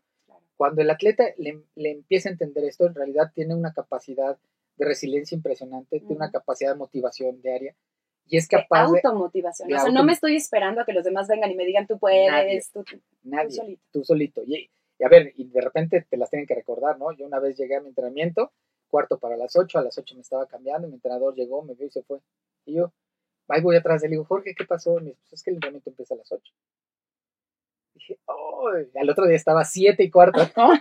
Cuando 0.63 0.82
el 0.82 0.89
atleta 0.89 1.25
le, 1.39 1.62
le 1.75 1.91
empieza 1.91 2.29
a 2.29 2.32
entender 2.32 2.63
esto, 2.63 2.88
en 2.88 2.96
realidad 2.96 3.34
tiene 3.36 3.53
una 3.53 3.74
capacidad 3.74 4.38
de 4.77 4.86
resiliencia 4.86 5.36
impresionante, 5.36 6.00
tiene 6.00 6.15
una 6.15 6.32
capacidad 6.32 6.72
de 6.72 6.77
motivación 6.77 7.41
diaria 7.41 7.75
y 8.27 8.38
es 8.38 8.48
capaz 8.48 8.89
de... 8.89 9.00
automotivación. 9.00 9.67
de 9.67 9.75
o 9.75 9.79
sea, 9.79 9.91
no 9.91 10.05
me 10.05 10.13
estoy 10.13 10.38
esperando 10.38 10.79
a 10.79 10.86
que 10.86 10.93
los 10.93 11.03
demás 11.03 11.27
vengan 11.27 11.51
y 11.51 11.55
me 11.55 11.65
digan, 11.65 11.86
tú 11.86 12.00
puedes, 12.00 12.32
Nadie. 12.32 12.62
tú, 12.72 12.82
tú 12.86 12.98
Nadie, 13.24 13.51
solito. 13.51 13.84
tú 13.91 14.05
solito. 14.05 14.41
Y, 14.46 14.70
y 15.00 15.03
a 15.03 15.10
ver, 15.10 15.34
y 15.36 15.50
de 15.50 15.60
repente 15.60 16.08
te 16.10 16.15
las 16.15 16.29
tienen 16.29 16.48
que 16.48 16.55
recordar, 16.55 16.98
¿no? 16.98 17.12
Yo 17.12 17.25
una 17.25 17.41
vez 17.41 17.58
llegué 17.58 17.75
a 17.75 17.82
mi 17.82 17.89
entrenamiento, 17.89 18.53
cuarto 18.88 19.20
para 19.20 19.36
las 19.36 19.58
8, 19.58 19.79
a 19.79 19.84
las 19.84 19.98
8 19.98 20.15
me 20.15 20.22
estaba 20.22 20.46
cambiando, 20.46 20.88
mi 20.88 20.93
entrenador 20.93 21.36
llegó, 21.36 21.62
me 21.63 21.74
vio 21.74 21.88
y 21.88 21.91
se 21.91 22.03
fue. 22.03 22.20
Y 22.63 22.75
yo, 22.75 22.93
ahí 23.50 23.60
voy 23.60 23.75
atrás 23.75 24.01
y 24.05 24.08
digo, 24.08 24.24
Jorge, 24.24 24.55
¿qué 24.55 24.63
pasó? 24.63 24.98
Y 25.00 25.03
me 25.03 25.10
dice, 25.10 25.20
pues 25.24 25.34
es 25.34 25.43
que 25.43 25.50
el 25.50 25.55
entrenamiento 25.58 25.89
empieza 25.89 26.13
a 26.13 26.20
las 26.20 26.32
8. 26.32 26.53
Dije, 27.94 28.20
oh, 28.26 28.70
al 28.96 29.10
otro 29.10 29.26
día 29.26 29.36
estaba 29.36 29.64
7 29.64 30.04
y 30.04 30.10
cuarto, 30.10 30.40
¿no? 30.58 30.72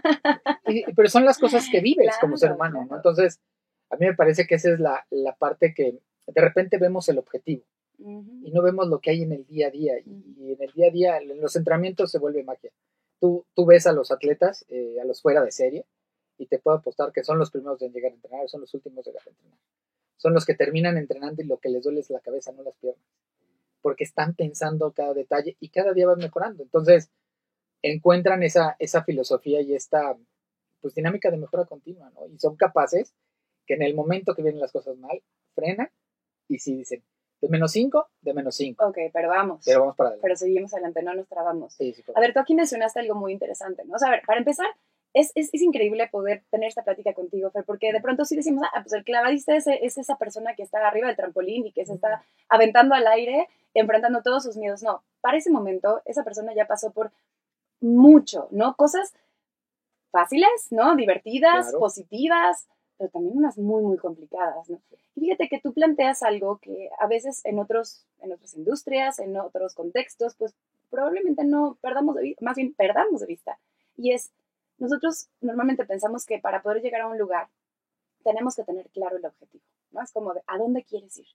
Pero 0.96 1.08
son 1.08 1.24
las 1.24 1.38
cosas 1.38 1.68
que 1.70 1.80
vives 1.80 2.16
como 2.20 2.36
ser 2.36 2.52
humano, 2.52 2.86
¿no? 2.88 2.96
Entonces, 2.96 3.40
a 3.90 3.96
mí 3.96 4.06
me 4.06 4.14
parece 4.14 4.46
que 4.46 4.54
esa 4.54 4.72
es 4.72 4.80
la, 4.80 5.06
la 5.10 5.34
parte 5.36 5.74
que 5.74 5.98
de 6.26 6.40
repente 6.40 6.78
vemos 6.78 7.08
el 7.08 7.18
objetivo 7.18 7.64
y 7.98 8.50
no 8.52 8.62
vemos 8.62 8.88
lo 8.88 9.00
que 9.00 9.10
hay 9.10 9.22
en 9.22 9.32
el 9.32 9.46
día 9.46 9.68
a 9.68 9.70
día. 9.70 9.94
Y 10.04 10.52
en 10.52 10.62
el 10.62 10.72
día 10.72 10.88
a 10.88 10.90
día, 10.90 11.18
en 11.18 11.40
los 11.40 11.54
entrenamientos 11.56 12.10
se 12.10 12.18
vuelve 12.18 12.42
magia. 12.42 12.70
Tú, 13.20 13.46
tú 13.54 13.66
ves 13.66 13.86
a 13.86 13.92
los 13.92 14.10
atletas, 14.10 14.64
eh, 14.68 14.98
a 15.00 15.04
los 15.04 15.22
fuera 15.22 15.44
de 15.44 15.52
serie, 15.52 15.86
y 16.38 16.46
te 16.46 16.58
puedo 16.58 16.78
apostar 16.78 17.12
que 17.12 17.22
son 17.22 17.38
los 17.38 17.50
primeros 17.50 17.80
en 17.82 17.92
llegar 17.92 18.10
a 18.10 18.14
entrenar, 18.14 18.48
son 18.48 18.62
los 18.62 18.74
últimos 18.74 19.06
en 19.06 19.12
llegar 19.12 19.26
a 19.26 19.30
entrenar. 19.30 19.58
Son 20.16 20.34
los 20.34 20.44
que 20.44 20.54
terminan 20.54 20.96
entrenando 20.96 21.42
y 21.42 21.46
lo 21.46 21.58
que 21.58 21.68
les 21.68 21.84
duele 21.84 22.00
es 22.00 22.10
la 22.10 22.20
cabeza, 22.20 22.52
no 22.52 22.62
las 22.62 22.76
piernas. 22.76 23.04
Porque 23.82 24.04
están 24.04 24.34
pensando 24.34 24.92
cada 24.92 25.12
detalle 25.12 25.56
y 25.60 25.68
cada 25.68 25.92
día 25.92 26.06
van 26.06 26.18
mejorando. 26.18 26.62
Entonces, 26.62 27.10
encuentran 27.82 28.42
esa, 28.42 28.76
esa 28.78 29.04
filosofía 29.04 29.60
y 29.60 29.74
esta 29.74 30.16
pues, 30.80 30.94
dinámica 30.94 31.30
de 31.30 31.36
mejora 31.36 31.66
continua, 31.66 32.10
¿no? 32.10 32.26
Y 32.26 32.38
son 32.38 32.56
capaces 32.56 33.14
que 33.66 33.74
en 33.74 33.82
el 33.82 33.94
momento 33.94 34.34
que 34.34 34.42
vienen 34.42 34.60
las 34.60 34.72
cosas 34.72 34.96
mal, 34.96 35.22
frenan 35.54 35.90
y 36.48 36.58
sí 36.58 36.76
dicen, 36.76 37.02
de 37.40 37.48
menos 37.48 37.72
5, 37.72 38.08
de 38.20 38.34
menos 38.34 38.54
5. 38.54 38.86
Ok, 38.86 38.98
pero 39.12 39.28
vamos. 39.28 39.64
Pero 39.64 39.80
vamos 39.80 39.96
para 39.96 40.10
adelante. 40.10 40.22
Pero 40.22 40.36
seguimos 40.36 40.72
adelante, 40.72 41.02
no 41.02 41.14
nos 41.14 41.28
trabamos. 41.28 41.74
Sí, 41.74 41.92
sí, 41.92 42.04
A 42.14 42.20
ver, 42.20 42.32
tú 42.32 42.38
aquí 42.38 42.54
mencionaste 42.54 43.00
algo 43.00 43.16
muy 43.16 43.32
interesante, 43.32 43.84
¿no? 43.84 43.96
O 43.96 43.98
sea, 43.98 44.08
a 44.08 44.10
ver, 44.12 44.22
para 44.24 44.38
empezar, 44.38 44.68
es, 45.14 45.32
es, 45.34 45.50
es 45.52 45.62
increíble 45.62 46.08
poder 46.08 46.42
tener 46.50 46.68
esta 46.68 46.82
plática 46.82 47.12
contigo, 47.12 47.50
Fer, 47.50 47.64
porque 47.64 47.92
de 47.92 48.00
pronto 48.00 48.24
sí 48.24 48.36
decimos, 48.36 48.66
ah, 48.72 48.80
pues 48.82 48.92
el 48.94 49.04
clavadista 49.04 49.54
es, 49.54 49.66
es 49.66 49.98
esa 49.98 50.16
persona 50.16 50.54
que 50.54 50.62
está 50.62 50.86
arriba 50.86 51.08
del 51.08 51.16
trampolín 51.16 51.66
y 51.66 51.72
que 51.72 51.84
se 51.84 51.94
está 51.94 52.24
aventando 52.48 52.94
al 52.94 53.06
aire, 53.06 53.48
enfrentando 53.74 54.22
todos 54.22 54.42
sus 54.42 54.56
miedos. 54.56 54.82
No, 54.82 55.02
para 55.20 55.36
ese 55.36 55.50
momento, 55.50 56.00
esa 56.04 56.24
persona 56.24 56.54
ya 56.54 56.66
pasó 56.66 56.90
por 56.92 57.12
mucho, 57.80 58.48
¿no? 58.50 58.74
Cosas 58.76 59.12
fáciles, 60.10 60.68
¿no? 60.70 60.94
Divertidas, 60.96 61.66
Claro. 61.66 61.78
positivas, 61.80 62.66
pero 62.98 63.10
también 63.10 63.36
unas 63.36 63.58
muy, 63.58 63.82
muy 63.82 63.96
complicadas, 63.96 64.68
¿no? 64.70 64.80
Y 65.16 65.20
fíjate 65.20 65.48
que 65.48 65.60
tú 65.60 65.72
planteas 65.72 66.22
algo 66.22 66.58
que 66.58 66.90
a 66.98 67.06
veces 67.06 67.44
en, 67.44 67.58
otros, 67.58 68.06
en 68.20 68.32
otras 68.32 68.54
industrias, 68.54 69.18
en 69.18 69.36
otros 69.36 69.74
contextos, 69.74 70.34
pues 70.36 70.54
probablemente 70.90 71.44
no 71.44 71.76
perdamos 71.80 72.14
de 72.16 72.22
vista, 72.22 72.44
más 72.44 72.56
bien 72.56 72.74
perdamos 72.74 73.20
de 73.20 73.26
vista. 73.26 73.58
Y 73.96 74.12
es, 74.12 74.30
nosotros 74.78 75.28
normalmente 75.40 75.84
pensamos 75.84 76.26
que 76.26 76.38
para 76.38 76.62
poder 76.62 76.82
llegar 76.82 77.02
a 77.02 77.08
un 77.08 77.18
lugar 77.18 77.48
tenemos 78.24 78.56
que 78.56 78.64
tener 78.64 78.88
claro 78.90 79.16
el 79.16 79.26
objetivo, 79.26 79.64
¿no? 79.90 80.02
Es 80.02 80.12
como 80.12 80.32
de, 80.34 80.42
¿a 80.46 80.58
dónde 80.58 80.84
quieres 80.84 81.16
ir? 81.18 81.26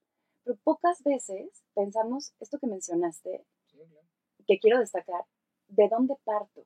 Pero 0.43 0.57
pocas 0.63 1.03
veces 1.03 1.63
pensamos 1.73 2.33
esto 2.39 2.57
que 2.59 2.67
mencionaste, 2.67 3.45
Sí, 3.65 3.79
que 4.47 4.59
quiero 4.59 4.79
destacar, 4.79 5.25
¿de 5.67 5.89
dónde 5.89 6.15
parto? 6.23 6.65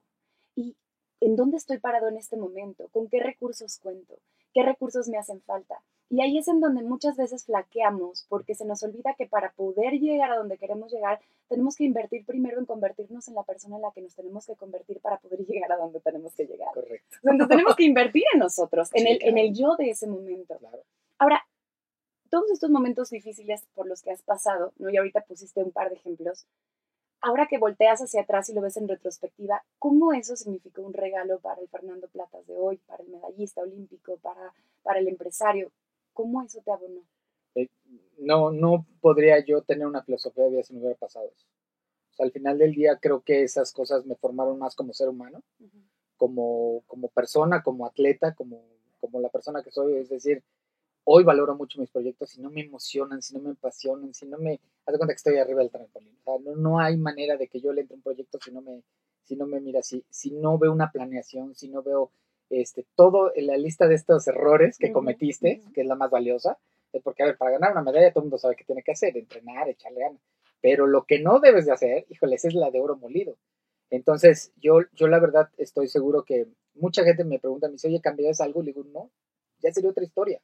¿Y 0.56 0.78
en 1.20 1.36
dónde 1.36 1.58
estoy 1.58 1.80
parado 1.80 2.08
en 2.08 2.18
este 2.18 2.38
momento? 2.38 2.88
¿Con 2.90 3.08
qué 3.10 3.20
recursos 3.20 3.80
cuento? 3.80 4.20
¿Qué 4.54 4.63
recursos 4.63 5.08
me 5.08 5.18
hacen 5.18 5.42
falta? 5.42 5.82
Y 6.12 6.20
ahí 6.20 6.38
es 6.38 6.50
en 6.50 6.60
donde 6.60 6.84
muchas 6.84 7.15
veces 7.15 7.46
flaqueamos 7.46 8.25
porque 8.27 8.53
se 8.53 8.65
nos 8.65 8.84
olvida 8.84 9.15
que 9.18 9.27
para 9.27 9.53
poder 9.53 9.94
llegar 9.94 10.30
a 10.30 10.36
donde 10.36 10.58
queremos 10.58 10.91
llegar, 10.91 11.22
tenemos 11.48 11.77
que 11.77 11.86
invertir 11.86 12.25
primero 12.25 12.60
en 12.60 12.65
convertirnos 12.65 13.30
en 13.30 13.36
la 13.36 13.44
persona 13.44 13.77
en 13.77 13.84
la 13.84 13.91
que 13.91 14.01
nos 14.01 14.13
tenemos 14.13 14.46
que 14.46 14.58
convertir 14.58 15.00
para 15.00 15.20
poder 15.20 15.39
llegar 15.48 15.72
a 15.72 15.77
donde 15.77 16.01
tenemos 16.01 16.36
que 16.36 16.46
llegar. 16.46 16.68
Correcto, 16.74 17.18
Entonces 17.24 17.48
tenemos 17.48 17.75
que 17.77 17.86
invertir 17.86 18.24
en 18.34 18.39
nosotros, 18.39 18.89
en, 18.91 19.08
el, 19.08 19.20
en 19.22 19.38
el 19.38 19.56
yo 19.56 19.77
de 19.77 19.91
ese 19.91 20.06
momento. 20.06 20.58
claro. 20.58 20.84
Ahora, 21.18 21.46
todos 22.30 22.51
estos 22.51 22.70
momentos 22.70 23.10
difíciles 23.10 23.65
por 23.74 23.88
los 23.88 24.01
que 24.01 24.12
has 24.12 24.22
pasado, 24.22 24.74
¿no? 24.80 24.89
Y 24.89 24.98
ahorita 24.98 25.22
pusiste 25.22 25.63
un 25.63 25.72
par 25.72 25.89
de 25.89 25.96
ejemplos. 25.96 26.46
Ahora 27.22 27.48
que 27.48 27.58
volteas 27.58 28.01
hacia 28.01 28.24
atrás 28.24 28.50
y 28.50 28.53
lo 28.53 28.62
ves 28.62 28.75
en 28.75 28.89
retrospectiva, 28.89 29.63
¿cómo 29.80 30.12
eso 30.12 30.36
significó 30.36 30.82
un 30.82 30.94
regalo 30.94 31.39
para 31.39 31.62
el 31.62 31.70
Fernando 31.70 32.10
Platas 32.10 32.46
de 32.48 32.58
hoy, 32.58 32.77
para 32.86 33.01
el 33.01 33.10
medallista 33.10 33.62
olímpico, 33.62 34.18
para, 34.18 34.53
para 34.84 35.00
el 35.00 35.08
empresario? 35.08 35.72
¿Cómo 36.13 36.41
eso 36.44 36.62
te 36.63 36.72
abonó? 36.72 37.01
No, 38.18 38.51
no 38.51 38.86
podría 39.01 39.44
yo 39.44 39.62
tener 39.63 39.88
una 39.88 40.03
filosofía 40.03 40.44
de 40.44 40.51
vida 40.51 40.63
si 40.63 40.74
no 40.74 40.80
hubiera 40.80 40.96
pasado 40.96 41.25
eso. 41.25 41.48
O 42.12 42.13
sea, 42.13 42.25
al 42.25 42.32
final 42.32 42.58
del 42.58 42.74
día 42.74 43.00
creo 43.01 43.22
que 43.22 43.44
esas 43.44 43.72
cosas 43.74 44.06
me 44.06 44.15
formaron 44.15 44.60
más 44.60 44.75
como 44.75 44.94
ser 44.94 45.10
humano, 45.10 45.41
como, 46.18 46.84
como 46.88 47.08
persona, 47.08 47.63
como 47.63 47.86
atleta, 47.86 48.36
como, 48.36 48.63
como 49.00 49.20
la 49.20 49.30
persona 49.30 49.63
que 49.63 49.72
soy. 49.72 49.96
Es 49.96 50.10
decir, 50.10 50.44
hoy 51.03 51.24
valoro 51.24 51.56
mucho 51.56 51.80
mis 51.80 51.89
proyectos 51.89 52.30
si 52.30 52.41
no 52.41 52.50
me 52.51 52.62
emocionan, 52.62 53.22
si 53.22 53.34
no 53.34 53.41
me 53.41 53.51
apasionan, 53.51 54.13
si 54.13 54.27
no 54.27 54.38
me... 54.38 54.60
Haz 54.86 54.94
de 54.94 54.98
cuenta 54.98 55.13
que 55.13 55.18
estoy 55.18 55.38
arriba 55.38 55.62
del 55.62 55.72
trampolín. 55.72 56.15
O 56.20 56.24
sea, 56.24 56.39
no, 56.44 56.56
no 56.56 56.80
hay 56.80 56.98
manera 56.98 57.38
de 57.38 57.48
que 57.48 57.60
yo 57.60 57.74
le 57.74 57.82
entre 57.82 57.96
a 57.96 57.98
un 57.98 58.03
proyecto 58.03 58.38
si 58.39 58.51
no 58.51 58.62
me, 58.62 58.84
si 59.24 59.36
no 59.36 59.48
me 59.48 59.60
mira 59.62 59.80
así, 59.80 60.03
si 60.10 60.32
no 60.32 60.58
veo 60.58 60.72
una 60.72 60.91
planeación, 60.91 61.56
si 61.56 61.70
no 61.70 61.82
veo 61.82 62.12
este, 62.51 62.86
todo 62.96 63.31
en 63.36 63.48
la 63.48 63.58
lista 63.58 63.88
de 63.88 63.96
estos 63.96 64.27
errores 64.27 64.77
que 64.77 64.91
cometiste, 64.91 65.62
que 65.74 65.81
es 65.81 65.88
la 65.88 65.96
más 65.96 66.12
valiosa, 66.12 66.58
eh, 66.93 67.01
porque 67.03 67.24
a 67.24 67.27
ver, 67.27 67.38
para 67.38 67.51
ganar 67.51 67.72
una 67.72 67.81
medalla 67.81 68.12
todo 68.12 68.22
el 68.22 68.25
mundo 68.25 68.38
sabe 68.38 68.55
qué 68.55 68.65
tiene 68.65 68.84
que 68.84 68.91
hacer, 68.91 69.17
entrenar, 69.17 69.70
echarle 69.70 70.01
ganas. 70.01 70.22
Pero 70.62 70.86
lo 70.86 71.05
que 71.05 71.20
no 71.20 71.39
debes 71.39 71.65
de 71.65 71.72
hacer, 71.72 72.05
híjoles, 72.10 72.46
es 72.46 72.53
la 72.53 72.70
de 72.70 72.79
oro 72.79 72.98
molido. 72.98 73.38
Entonces, 73.89 74.53
yo, 74.58 74.81
yo 74.93 75.08
la 75.08 75.20
verdad 75.20 75.50
estoy 75.58 75.88
seguro 75.88 76.24
que 76.24 76.48
mucha 76.75 77.03
gente 77.03 77.24
me 77.24 77.39
pregunta, 77.39 77.67
me 77.67 77.74
dice, 77.74 77.88
oye, 77.88 78.01
¿cambiarías 78.01 78.41
algo? 78.41 78.62
Le 78.62 78.74
digo, 78.74 78.84
no, 78.84 79.12
ya 79.60 79.72
sería 79.72 79.89
otra 79.89 80.03
historia. 80.03 80.41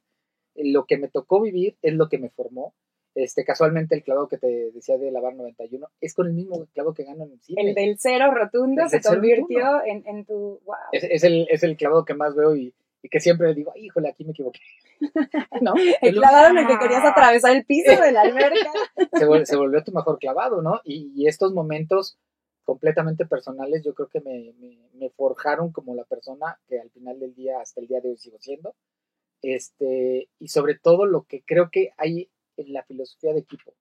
Lo 0.56 0.86
que 0.86 0.98
me 0.98 1.08
tocó 1.08 1.42
vivir 1.42 1.78
es 1.82 1.94
lo 1.94 2.10
que 2.10 2.18
me 2.18 2.30
formó. 2.30 2.74
Este, 3.20 3.44
casualmente 3.44 3.96
el 3.96 4.04
clavo 4.04 4.28
que 4.28 4.38
te 4.38 4.72
decía 4.72 4.98
de 5.00 5.12
Lavar 5.12 5.34
91 5.36 5.88
es 6.02 6.14
con 6.14 6.28
el 6.28 6.34
mismo 6.34 6.68
clavo 6.74 6.94
que 6.94 7.04
gano 7.04 7.24
en 7.26 7.32
el 7.32 7.42
cine. 7.42 7.62
El 7.70 7.74
del 7.74 7.98
cero 7.98 8.32
rotundo 8.32 8.84
El 8.84 8.90
se 8.90 9.02
convirtió 9.02 9.84
en, 9.84 10.04
en 10.06 10.24
tu... 10.24 10.60
¡Wow! 10.66 10.76
Es, 10.92 11.04
es 11.04 11.24
el, 11.24 11.48
es 11.50 11.64
el 11.64 11.76
clavado 11.78 12.06
que 12.06 12.14
más 12.14 12.36
veo 12.36 12.56
y, 12.56 12.76
y 13.02 13.10
que 13.10 13.20
siempre 13.20 13.54
digo, 13.56 13.72
"Ay, 13.74 13.86
híjole, 13.86 14.10
aquí 14.10 14.24
me 14.24 14.32
equivoqué. 14.34 14.60
¿No? 15.62 15.74
El 16.02 16.16
clavado 16.16 16.50
en 16.50 16.60
el 16.60 16.68
que 16.68 16.78
querías 16.78 17.04
atravesar 17.06 17.56
el 17.56 17.66
piso 17.66 18.00
de 18.00 18.12
la 18.12 18.22
alberca. 18.22 18.72
se, 19.14 19.26
vol- 19.28 19.46
se 19.46 19.56
volvió 19.56 19.84
tu 19.84 19.92
mejor 19.94 20.20
clavado, 20.20 20.62
¿no? 20.62 20.82
Y, 20.84 21.12
y 21.16 21.28
estos 21.28 21.54
momentos 21.54 22.20
completamente 22.66 23.26
personales 23.26 23.84
yo 23.84 23.96
creo 23.96 24.10
que 24.10 24.20
me, 24.22 24.54
me- 24.60 24.78
me 24.94 25.10
forjaron 25.10 25.72
como 25.72 25.96
la 25.96 26.04
persona 26.04 26.60
que 26.68 26.80
al 26.80 26.92
final 26.92 27.20
del 27.20 27.34
día, 27.34 27.62
hasta 27.62 27.82
el 27.82 27.88
día 27.88 28.00
de 28.02 28.10
hoy 28.10 28.18
sigo 28.18 28.38
siendo. 28.40 28.76
Este, 29.42 30.30
y 30.40 30.48
sobre 30.50 30.76
todo 30.78 31.06
lo 31.06 31.24
que 31.24 31.42
creo 31.44 31.70
que 31.72 31.92
hay 31.98 32.30
en 32.58 32.74
la 32.74 32.84
filosofía 32.84 33.34
de 33.34 33.40
equipo. 33.40 33.74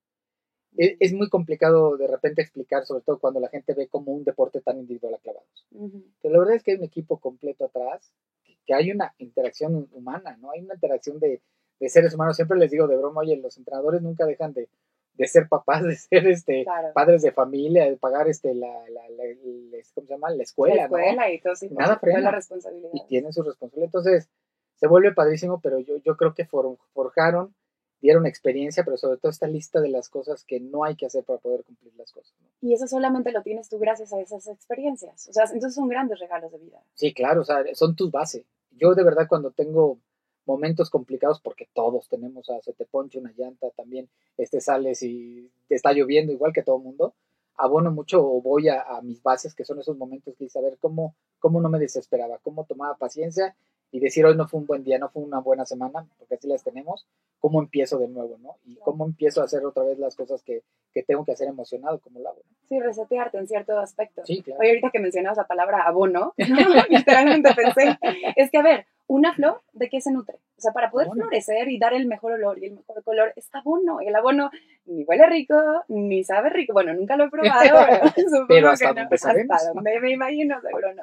Es, 0.76 0.96
es 1.00 1.12
muy 1.14 1.28
complicado 1.30 1.96
de 1.96 2.06
repente 2.06 2.42
explicar, 2.42 2.84
sobre 2.84 3.02
todo 3.02 3.18
cuando 3.18 3.40
la 3.40 3.48
gente 3.48 3.72
ve 3.74 3.88
como 3.88 4.12
un 4.12 4.24
deporte 4.24 4.60
tan 4.60 4.78
individual 4.78 5.14
a 5.14 5.18
clavados. 5.18 5.66
Ujú. 5.72 6.04
Pero 6.20 6.32
la 6.34 6.38
verdad 6.40 6.56
es 6.56 6.62
que 6.62 6.72
hay 6.72 6.76
un 6.78 6.84
equipo 6.84 7.18
completo 7.18 7.64
atrás, 7.66 8.12
que, 8.44 8.56
que 8.66 8.74
hay 8.74 8.90
una 8.90 9.14
interacción 9.18 9.88
humana, 9.92 10.36
¿no? 10.38 10.50
Hay 10.50 10.60
una 10.60 10.74
interacción 10.74 11.18
de, 11.18 11.40
de 11.80 11.88
seres 11.88 12.14
humanos. 12.14 12.36
Siempre 12.36 12.58
les 12.58 12.70
digo 12.70 12.86
de 12.86 12.96
broma, 12.96 13.22
oye, 13.22 13.36
los 13.36 13.56
entrenadores 13.56 14.02
nunca 14.02 14.26
dejan 14.26 14.52
de, 14.52 14.68
de 15.14 15.26
ser 15.28 15.48
papás, 15.48 15.82
de 15.84 15.96
ser 15.96 16.26
este 16.26 16.64
Claro. 16.64 16.88
padres 16.92 17.22
de 17.22 17.32
familia, 17.32 17.84
de 17.88 17.96
pagar 17.96 18.28
este 18.28 18.54
la, 18.54 18.68
la, 18.90 19.08
la- 19.08 19.24
el- 19.24 19.70
¿cómo 19.94 20.06
se 20.06 20.12
llama? 20.12 20.30
la 20.30 20.42
escuela, 20.42 20.74
la 20.74 20.82
escuela 20.84 21.26
¿no? 21.26 21.32
y 21.32 21.40
todo, 21.40 21.54
por 21.70 21.72
Nada 21.78 21.98
frena. 21.98 22.20
la 22.20 22.30
responsabilidad. 22.32 22.90
Y 22.92 23.06
tienen 23.06 23.32
su 23.32 23.42
responsabilidad. 23.42 23.86
Entonces, 23.86 24.28
se 24.74 24.86
vuelve 24.88 25.14
padrísimo, 25.14 25.58
pero 25.62 25.78
yo, 25.78 25.96
yo 25.98 26.18
creo 26.18 26.34
que 26.34 26.44
for- 26.44 26.76
forjaron, 26.92 27.54
dieron 28.00 28.26
experiencia, 28.26 28.84
pero 28.84 28.96
sobre 28.96 29.18
todo 29.18 29.30
esta 29.30 29.46
lista 29.46 29.80
de 29.80 29.88
las 29.88 30.08
cosas 30.08 30.44
que 30.44 30.60
no 30.60 30.84
hay 30.84 30.96
que 30.96 31.06
hacer 31.06 31.24
para 31.24 31.38
poder 31.38 31.64
cumplir 31.64 31.94
las 31.96 32.12
cosas. 32.12 32.34
¿no? 32.40 32.68
Y 32.68 32.74
eso 32.74 32.86
solamente 32.86 33.32
lo 33.32 33.42
tienes 33.42 33.68
tú 33.68 33.78
gracias 33.78 34.12
a 34.12 34.20
esas 34.20 34.46
experiencias. 34.48 35.28
O 35.28 35.32
sea, 35.32 35.44
entonces 35.44 35.74
son 35.74 35.88
grandes 35.88 36.18
regalos 36.18 36.52
de 36.52 36.58
vida. 36.58 36.82
Sí, 36.94 37.12
claro, 37.12 37.42
o 37.42 37.44
sea, 37.44 37.64
son 37.74 37.96
tus 37.96 38.10
bases. 38.10 38.44
Yo 38.72 38.94
de 38.94 39.04
verdad 39.04 39.26
cuando 39.28 39.50
tengo 39.50 39.98
momentos 40.44 40.90
complicados, 40.90 41.40
porque 41.40 41.68
todos 41.74 42.08
tenemos, 42.08 42.48
a 42.50 42.60
se 42.62 42.72
te 42.72 42.84
ponche 42.84 43.18
una 43.18 43.32
llanta, 43.36 43.68
también 43.70 44.08
este 44.36 44.60
sales 44.60 45.02
y 45.02 45.50
te 45.68 45.74
está 45.74 45.92
lloviendo 45.92 46.32
igual 46.32 46.52
que 46.52 46.62
todo 46.62 46.78
mundo, 46.78 47.14
abono 47.56 47.90
mucho 47.90 48.24
o 48.24 48.40
voy 48.40 48.68
a, 48.68 48.82
a 48.82 49.02
mis 49.02 49.22
bases, 49.22 49.54
que 49.54 49.64
son 49.64 49.80
esos 49.80 49.96
momentos 49.96 50.36
que 50.36 50.44
dices, 50.44 50.56
a 50.56 50.64
ver, 50.64 50.78
cómo, 50.78 51.16
cómo 51.40 51.60
no 51.60 51.68
me 51.68 51.78
desesperaba, 51.78 52.38
cómo 52.38 52.64
tomaba 52.64 52.96
paciencia 52.96 53.56
y 53.96 54.00
decir, 54.00 54.26
hoy 54.26 54.36
no 54.36 54.46
fue 54.46 54.60
un 54.60 54.66
buen 54.66 54.84
día, 54.84 54.98
no 54.98 55.08
fue 55.08 55.22
una 55.22 55.38
buena 55.38 55.64
semana, 55.64 56.06
porque 56.18 56.34
así 56.34 56.46
las 56.46 56.62
tenemos, 56.62 57.06
cómo 57.38 57.62
empiezo 57.62 57.98
de 57.98 58.08
nuevo, 58.08 58.36
¿no? 58.42 58.56
Y 58.66 58.76
cómo 58.76 59.06
empiezo 59.06 59.40
a 59.40 59.44
hacer 59.44 59.64
otra 59.64 59.84
vez 59.84 59.98
las 59.98 60.14
cosas 60.14 60.42
que, 60.42 60.62
que 60.92 61.02
tengo 61.02 61.24
que 61.24 61.32
hacer 61.32 61.48
emocionado, 61.48 61.98
como 62.00 62.20
lo 62.20 62.28
hago. 62.28 62.42
¿no? 62.44 62.56
Sí, 62.68 62.78
resetearte 62.78 63.38
en 63.38 63.48
cierto 63.48 63.78
aspecto. 63.78 64.20
Sí, 64.26 64.42
claro. 64.42 64.60
Oye, 64.60 64.68
ahorita 64.68 64.90
que 64.90 64.98
mencionabas 64.98 65.38
la 65.38 65.46
palabra 65.46 65.84
abono, 65.86 66.34
literalmente 66.90 67.54
pensé, 67.54 67.98
es 68.36 68.50
que 68.50 68.58
a 68.58 68.62
ver, 68.62 68.86
una 69.06 69.32
flor, 69.32 69.62
¿de 69.72 69.88
qué 69.88 70.02
se 70.02 70.12
nutre? 70.12 70.36
O 70.58 70.60
sea, 70.60 70.72
para 70.72 70.90
poder 70.90 71.06
Abono. 71.06 71.22
florecer 71.22 71.68
y 71.68 71.78
dar 71.78 71.94
el 71.94 72.06
mejor 72.06 72.32
olor 72.32 72.58
y 72.58 72.66
el 72.66 72.74
mejor 72.74 73.02
color 73.02 73.32
es 73.36 73.48
abono. 73.54 74.02
Y 74.02 74.08
el 74.08 74.16
abono 74.16 74.50
ni 74.84 75.04
huele 75.04 75.26
rico, 75.26 75.54
ni 75.88 76.22
sabe 76.24 76.50
rico. 76.50 76.74
Bueno, 76.74 76.92
nunca 76.92 77.16
lo 77.16 77.24
he 77.24 77.30
probado, 77.30 77.78
pero, 78.16 78.46
Pero 78.48 78.70
hasta 78.70 78.94
que 78.94 79.02
no. 79.02 79.08
Hasta 79.54 79.72
donde 79.72 80.00
me 80.00 80.10
imagino, 80.10 80.60
seguro 80.60 80.92
no. 80.94 81.02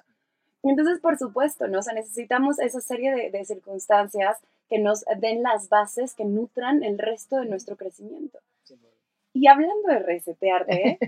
Entonces, 0.63 0.99
por 0.99 1.17
supuesto, 1.17 1.67
¿no? 1.67 1.79
O 1.79 1.81
sea, 1.81 1.93
necesitamos 1.93 2.59
esa 2.59 2.79
serie 2.79 3.13
de, 3.13 3.29
de 3.31 3.45
circunstancias 3.45 4.37
que 4.69 4.79
nos 4.79 5.03
den 5.19 5.43
las 5.43 5.69
bases 5.69 6.13
que 6.13 6.25
nutran 6.25 6.83
el 6.83 6.97
resto 6.97 7.37
de 7.37 7.45
nuestro 7.45 7.75
crecimiento. 7.75 8.39
Sí, 8.63 8.75
bueno. 8.81 8.95
Y 9.33 9.47
hablando 9.47 9.89
de 9.89 9.99
resetearte, 9.99 10.99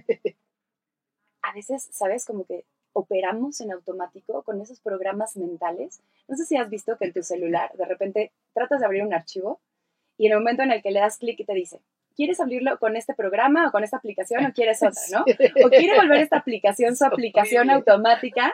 a 1.42 1.54
veces, 1.54 1.88
¿sabes? 1.92 2.26
Como 2.26 2.44
que 2.46 2.66
operamos 2.94 3.60
en 3.62 3.72
automático 3.72 4.42
con 4.44 4.62
esos 4.62 4.80
programas 4.80 5.36
mentales. 5.36 6.02
No 6.28 6.36
sé 6.36 6.46
si 6.46 6.58
has 6.58 6.70
visto 6.70 6.98
que 6.98 7.06
en 7.06 7.14
tu 7.14 7.24
celular 7.24 7.72
de 7.74 7.86
repente 7.86 8.32
tratas 8.54 8.80
de 8.80 8.86
abrir 8.86 9.04
un 9.04 9.14
archivo 9.14 9.60
y 10.18 10.28
en 10.28 10.32
el 10.32 10.40
momento 10.40 10.64
en 10.64 10.72
el 10.72 10.82
que 10.82 10.92
le 10.92 11.02
das 11.02 11.18
clic 11.18 11.40
y 11.40 11.44
te 11.44 11.54
dice, 11.54 11.82
¿quieres 12.16 12.40
abrirlo 12.40 12.80
con 12.80 12.96
este 12.96 13.14
programa 13.14 13.68
o 13.68 13.72
con 13.72 13.84
esta 13.84 13.98
aplicación 13.98 14.46
o 14.46 14.54
quieres 14.54 14.82
otra, 14.82 15.02
no? 15.12 15.26
O 15.66 15.70
quiere 15.70 16.00
volver 16.00 16.22
esta 16.22 16.38
aplicación 16.38 16.96
su 16.96 17.06
aplicación 17.06 17.70
automática. 17.70 18.54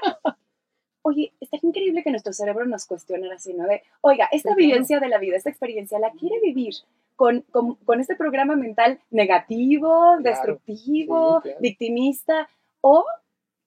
Oye, 1.04 1.34
está 1.40 1.58
increíble 1.62 2.04
que 2.04 2.12
nuestro 2.12 2.34
cerebro 2.34 2.66
nos 2.66 2.86
cuestione 2.86 3.32
así, 3.32 3.54
¿no? 3.54 3.66
De, 3.66 3.82
oiga, 4.02 4.28
esta 4.32 4.54
vivencia 4.56 5.00
de 5.00 5.08
la 5.08 5.18
vida, 5.18 5.38
esta 5.38 5.50
experiencia, 5.50 6.00
¿la 6.00 6.12
quiere 6.12 6.40
vivir 6.40 6.74
con, 7.16 7.42
con, 7.52 7.76
con 7.76 8.00
este 8.00 8.16
programa 8.16 8.56
mental 8.56 9.00
negativo, 9.10 10.18
destructivo, 10.20 11.42
sí, 11.42 11.50
claro. 11.50 11.60
victimista? 11.62 12.50
¿O 12.82 13.06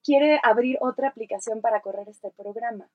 quiere 0.03 0.39
abrir 0.43 0.77
otra 0.81 1.09
aplicación 1.09 1.61
para 1.61 1.81
correr 1.81 2.07
este 2.07 2.31
programa? 2.31 2.87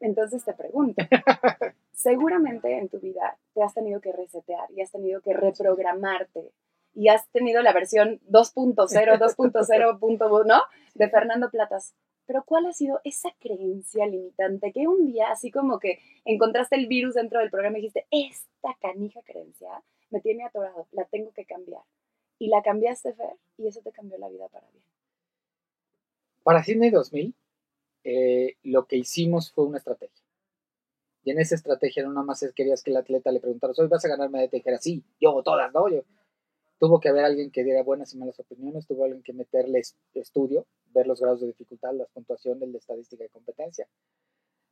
Entonces 0.00 0.44
te 0.44 0.54
pregunto, 0.54 1.02
seguramente 1.92 2.78
en 2.78 2.88
tu 2.88 2.98
vida 3.00 3.36
te 3.54 3.62
has 3.62 3.74
tenido 3.74 4.00
que 4.00 4.12
resetear 4.12 4.70
y 4.70 4.80
has 4.80 4.90
tenido 4.90 5.20
que 5.20 5.34
reprogramarte 5.34 6.52
y 6.94 7.08
has 7.08 7.28
tenido 7.28 7.62
la 7.62 7.72
versión 7.72 8.20
2.0, 8.30 8.76
2.0, 9.18 10.46
¿no? 10.46 10.62
De 10.94 11.08
Fernando 11.08 11.50
Platas. 11.50 11.94
Pero 12.30 12.44
¿cuál 12.44 12.66
ha 12.66 12.72
sido 12.72 13.00
esa 13.02 13.34
creencia 13.40 14.06
limitante 14.06 14.70
que 14.70 14.86
un 14.86 15.04
día, 15.04 15.32
así 15.32 15.50
como 15.50 15.80
que 15.80 15.98
encontraste 16.24 16.76
el 16.76 16.86
virus 16.86 17.14
dentro 17.14 17.40
del 17.40 17.50
programa 17.50 17.78
y 17.78 17.80
dijiste, 17.80 18.06
esta 18.12 18.76
canija 18.80 19.20
creencia 19.22 19.68
me 20.10 20.20
tiene 20.20 20.44
atorado, 20.44 20.86
la 20.92 21.06
tengo 21.06 21.32
que 21.32 21.44
cambiar? 21.44 21.82
Y 22.38 22.46
la 22.46 22.62
cambiaste, 22.62 23.14
Fer, 23.14 23.32
y 23.58 23.66
eso 23.66 23.80
te 23.80 23.90
cambió 23.90 24.16
la 24.16 24.28
vida 24.28 24.46
para 24.46 24.70
bien. 24.70 24.84
Para 26.44 26.62
Sydney 26.62 26.90
2000, 26.90 27.34
eh, 28.04 28.54
lo 28.62 28.86
que 28.86 28.98
hicimos 28.98 29.50
fue 29.50 29.64
una 29.64 29.78
estrategia. 29.78 30.24
Y 31.24 31.32
en 31.32 31.40
esa 31.40 31.56
estrategia 31.56 32.04
no 32.04 32.10
nada 32.10 32.24
más 32.24 32.48
querías 32.54 32.84
que 32.84 32.92
el 32.92 32.98
atleta 32.98 33.32
le 33.32 33.40
preguntara, 33.40 33.72
¿hoy 33.76 33.88
vas 33.88 34.04
a 34.04 34.08
ganar 34.08 34.30
medalla? 34.30 34.50
Y 34.52 34.58
dijera, 34.58 34.78
sí, 34.78 35.02
yo, 35.20 35.42
todas, 35.42 35.74
¿no? 35.74 35.88
Yo. 35.88 36.04
Tuvo 36.80 36.98
que 36.98 37.08
haber 37.10 37.24
alguien 37.24 37.52
que 37.52 37.62
diera 37.62 37.84
buenas 37.84 38.12
y 38.14 38.18
malas 38.18 38.40
opiniones, 38.40 38.86
tuvo 38.88 39.04
alguien 39.04 39.22
que 39.22 39.32
meterle 39.32 39.78
es- 39.80 39.96
estudio, 40.14 40.66
ver 40.86 41.06
los 41.06 41.20
grados 41.20 41.40
de 41.42 41.46
dificultad, 41.48 41.92
las 41.94 42.08
puntuaciones, 42.10 42.68
la 42.70 42.78
estadística 42.78 43.22
de 43.22 43.30
competencia. 43.30 43.86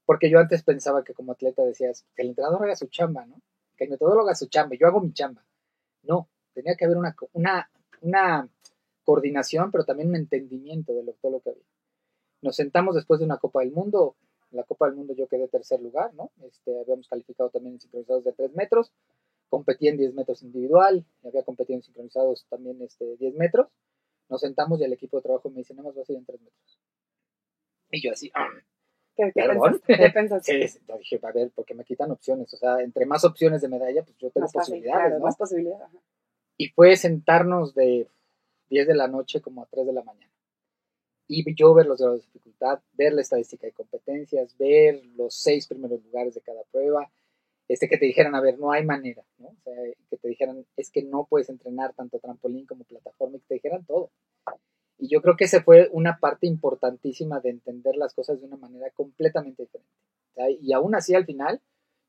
Porque 0.07 0.31
yo 0.31 0.39
antes 0.39 0.63
pensaba 0.63 1.05
que 1.05 1.15
como 1.15 1.33
atleta 1.33 1.65
decías, 1.65 2.05
que 2.17 2.23
el 2.23 2.29
entrenador 2.31 2.65
haga 2.65 2.77
su 2.77 2.87
chamba, 2.89 3.27
¿no? 3.27 3.41
Que 3.77 3.85
el 3.85 3.91
metodólogo 3.91 4.23
haga 4.27 4.35
su 4.35 4.47
chamba, 4.47 4.75
yo 4.77 4.87
hago 4.89 5.01
mi 5.01 5.13
chamba. 5.13 5.45
No, 6.03 6.29
tenía 6.55 6.75
que 6.77 6.87
haber 6.87 6.97
una, 6.97 7.15
una, 7.35 7.71
una 8.01 8.49
coordinación, 9.05 9.71
pero 9.71 9.85
también 9.85 10.09
un 10.09 10.17
entendimiento 10.17 10.95
de 10.95 11.03
lo, 11.05 11.13
todo 11.15 11.33
lo 11.33 11.41
que 11.41 11.51
había. 11.51 11.65
Nos 12.43 12.57
sentamos 12.57 12.95
después 12.95 13.21
de 13.21 13.27
una 13.27 13.39
Copa 13.39 13.61
del 13.61 13.73
Mundo. 13.73 14.17
En 14.51 14.57
la 14.57 14.65
Copa 14.65 14.87
del 14.87 14.97
Mundo 14.97 15.15
yo 15.15 15.29
quedé 15.29 15.47
tercer 15.49 15.81
lugar, 15.83 16.15
¿no? 16.15 16.31
Este, 16.43 16.81
habíamos 16.81 17.07
calificado 17.09 17.51
también 17.51 17.75
en 17.75 17.81
sincronizados 17.81 18.25
de 18.25 18.33
3 18.33 18.55
metros. 18.55 18.93
Competí 19.49 19.89
en 19.89 19.97
10 19.97 20.15
metros 20.15 20.43
individual. 20.43 21.05
y 21.23 21.29
Había 21.29 21.43
competido 21.43 21.77
en 21.77 21.83
sincronizados 21.83 22.47
también 22.49 22.81
este, 22.83 23.17
10 23.17 23.35
metros. 23.35 23.69
Nos 24.29 24.41
sentamos 24.41 24.81
y 24.81 24.85
el 24.85 24.93
equipo 24.93 25.17
de 25.17 25.23
trabajo 25.23 25.49
me 25.51 25.59
dice, 25.59 25.75
nada 25.75 25.89
más 25.89 25.97
vas 25.97 26.09
a 26.09 26.13
ir 26.13 26.19
en 26.19 26.27
3 26.27 26.41
metros. 26.41 26.79
Y 27.91 28.03
yo 28.03 28.13
así, 28.13 28.31
ah, 28.35 28.49
¿Qué, 29.17 29.33
qué 29.35 29.43
¿Perdón? 29.43 29.81
¿Qué 29.87 30.11
pensaste? 30.15 30.69
sí, 30.69 30.79
dije, 30.99 31.21
a 31.23 31.33
ver, 31.33 31.51
porque 31.55 31.75
me 31.75 31.85
quitan 31.85 32.11
opciones. 32.11 32.53
O 32.55 32.57
sea, 32.57 32.81
entre 32.81 33.05
más 33.05 33.25
opciones 33.25 33.61
de 33.63 33.69
medalla, 33.69 34.05
pues 34.05 34.17
yo 34.19 34.31
tengo 34.31 34.45
Más 34.45 34.53
fácil, 34.53 34.75
posibilidades, 34.75 35.01
claro, 35.01 35.19
¿no? 35.19 35.25
más 35.25 35.37
posibilidades. 35.37 35.83
ajá. 35.83 35.99
y 36.57 36.69
fue 36.69 36.97
sentarnos 36.97 37.75
de 37.75 38.07
10 38.71 38.87
de 38.87 38.95
la 38.95 39.09
noche 39.09 39.41
como 39.41 39.63
a 39.63 39.67
3 39.67 39.87
de 39.87 39.93
la 39.93 40.05
mañana. 40.05 40.33
Y 41.27 41.55
yo 41.55 41.75
ver 41.75 41.87
los 41.87 42.01
grados 42.01 42.21
de 42.21 42.27
dificultad, 42.27 42.81
ver 42.95 43.13
la 43.13 43.21
estadística 43.21 43.67
de 43.67 43.73
competencias, 43.73 44.57
ver 44.57 45.05
los 45.17 45.35
seis 45.35 45.67
primeros 45.67 46.03
lugares 46.03 46.35
de 46.35 46.41
cada 46.41 46.63
prueba, 46.73 47.11
este 47.69 47.89
que 47.89 47.99
te 47.99 48.07
dijeran, 48.07 48.35
a 48.35 48.41
ver, 48.41 48.59
no 48.59 48.73
hay 48.73 48.85
manera, 48.85 49.23
¿no? 49.39 49.49
O 49.49 49.57
sea, 49.63 49.75
que 50.11 50.17
te 50.17 50.29
dijeran, 50.29 50.67
es 50.77 50.91
que 50.91 51.03
no 51.03 51.27
puedes 51.29 51.49
entrenar 51.51 51.95
tanto 51.95 52.19
trampolín 52.19 52.67
como 52.67 52.85
plataforma, 52.85 53.37
y 53.37 53.41
que 53.41 53.47
te 53.47 53.55
dijeran 53.55 53.85
todo. 53.85 54.11
Y 54.99 55.09
yo 55.09 55.23
creo 55.23 55.37
que 55.37 55.45
esa 55.45 55.63
fue 55.63 55.89
una 55.93 56.19
parte 56.19 56.47
importantísima 56.47 57.41
de 57.41 57.51
entender 57.51 57.97
las 57.97 58.15
cosas 58.15 58.41
de 58.41 58.47
una 58.47 58.57
manera 58.57 58.91
completamente 58.91 59.63
diferente. 59.63 59.93
Y 60.61 60.73
aún 60.73 60.95
así, 60.95 61.15
al 61.15 61.25
final, 61.25 61.61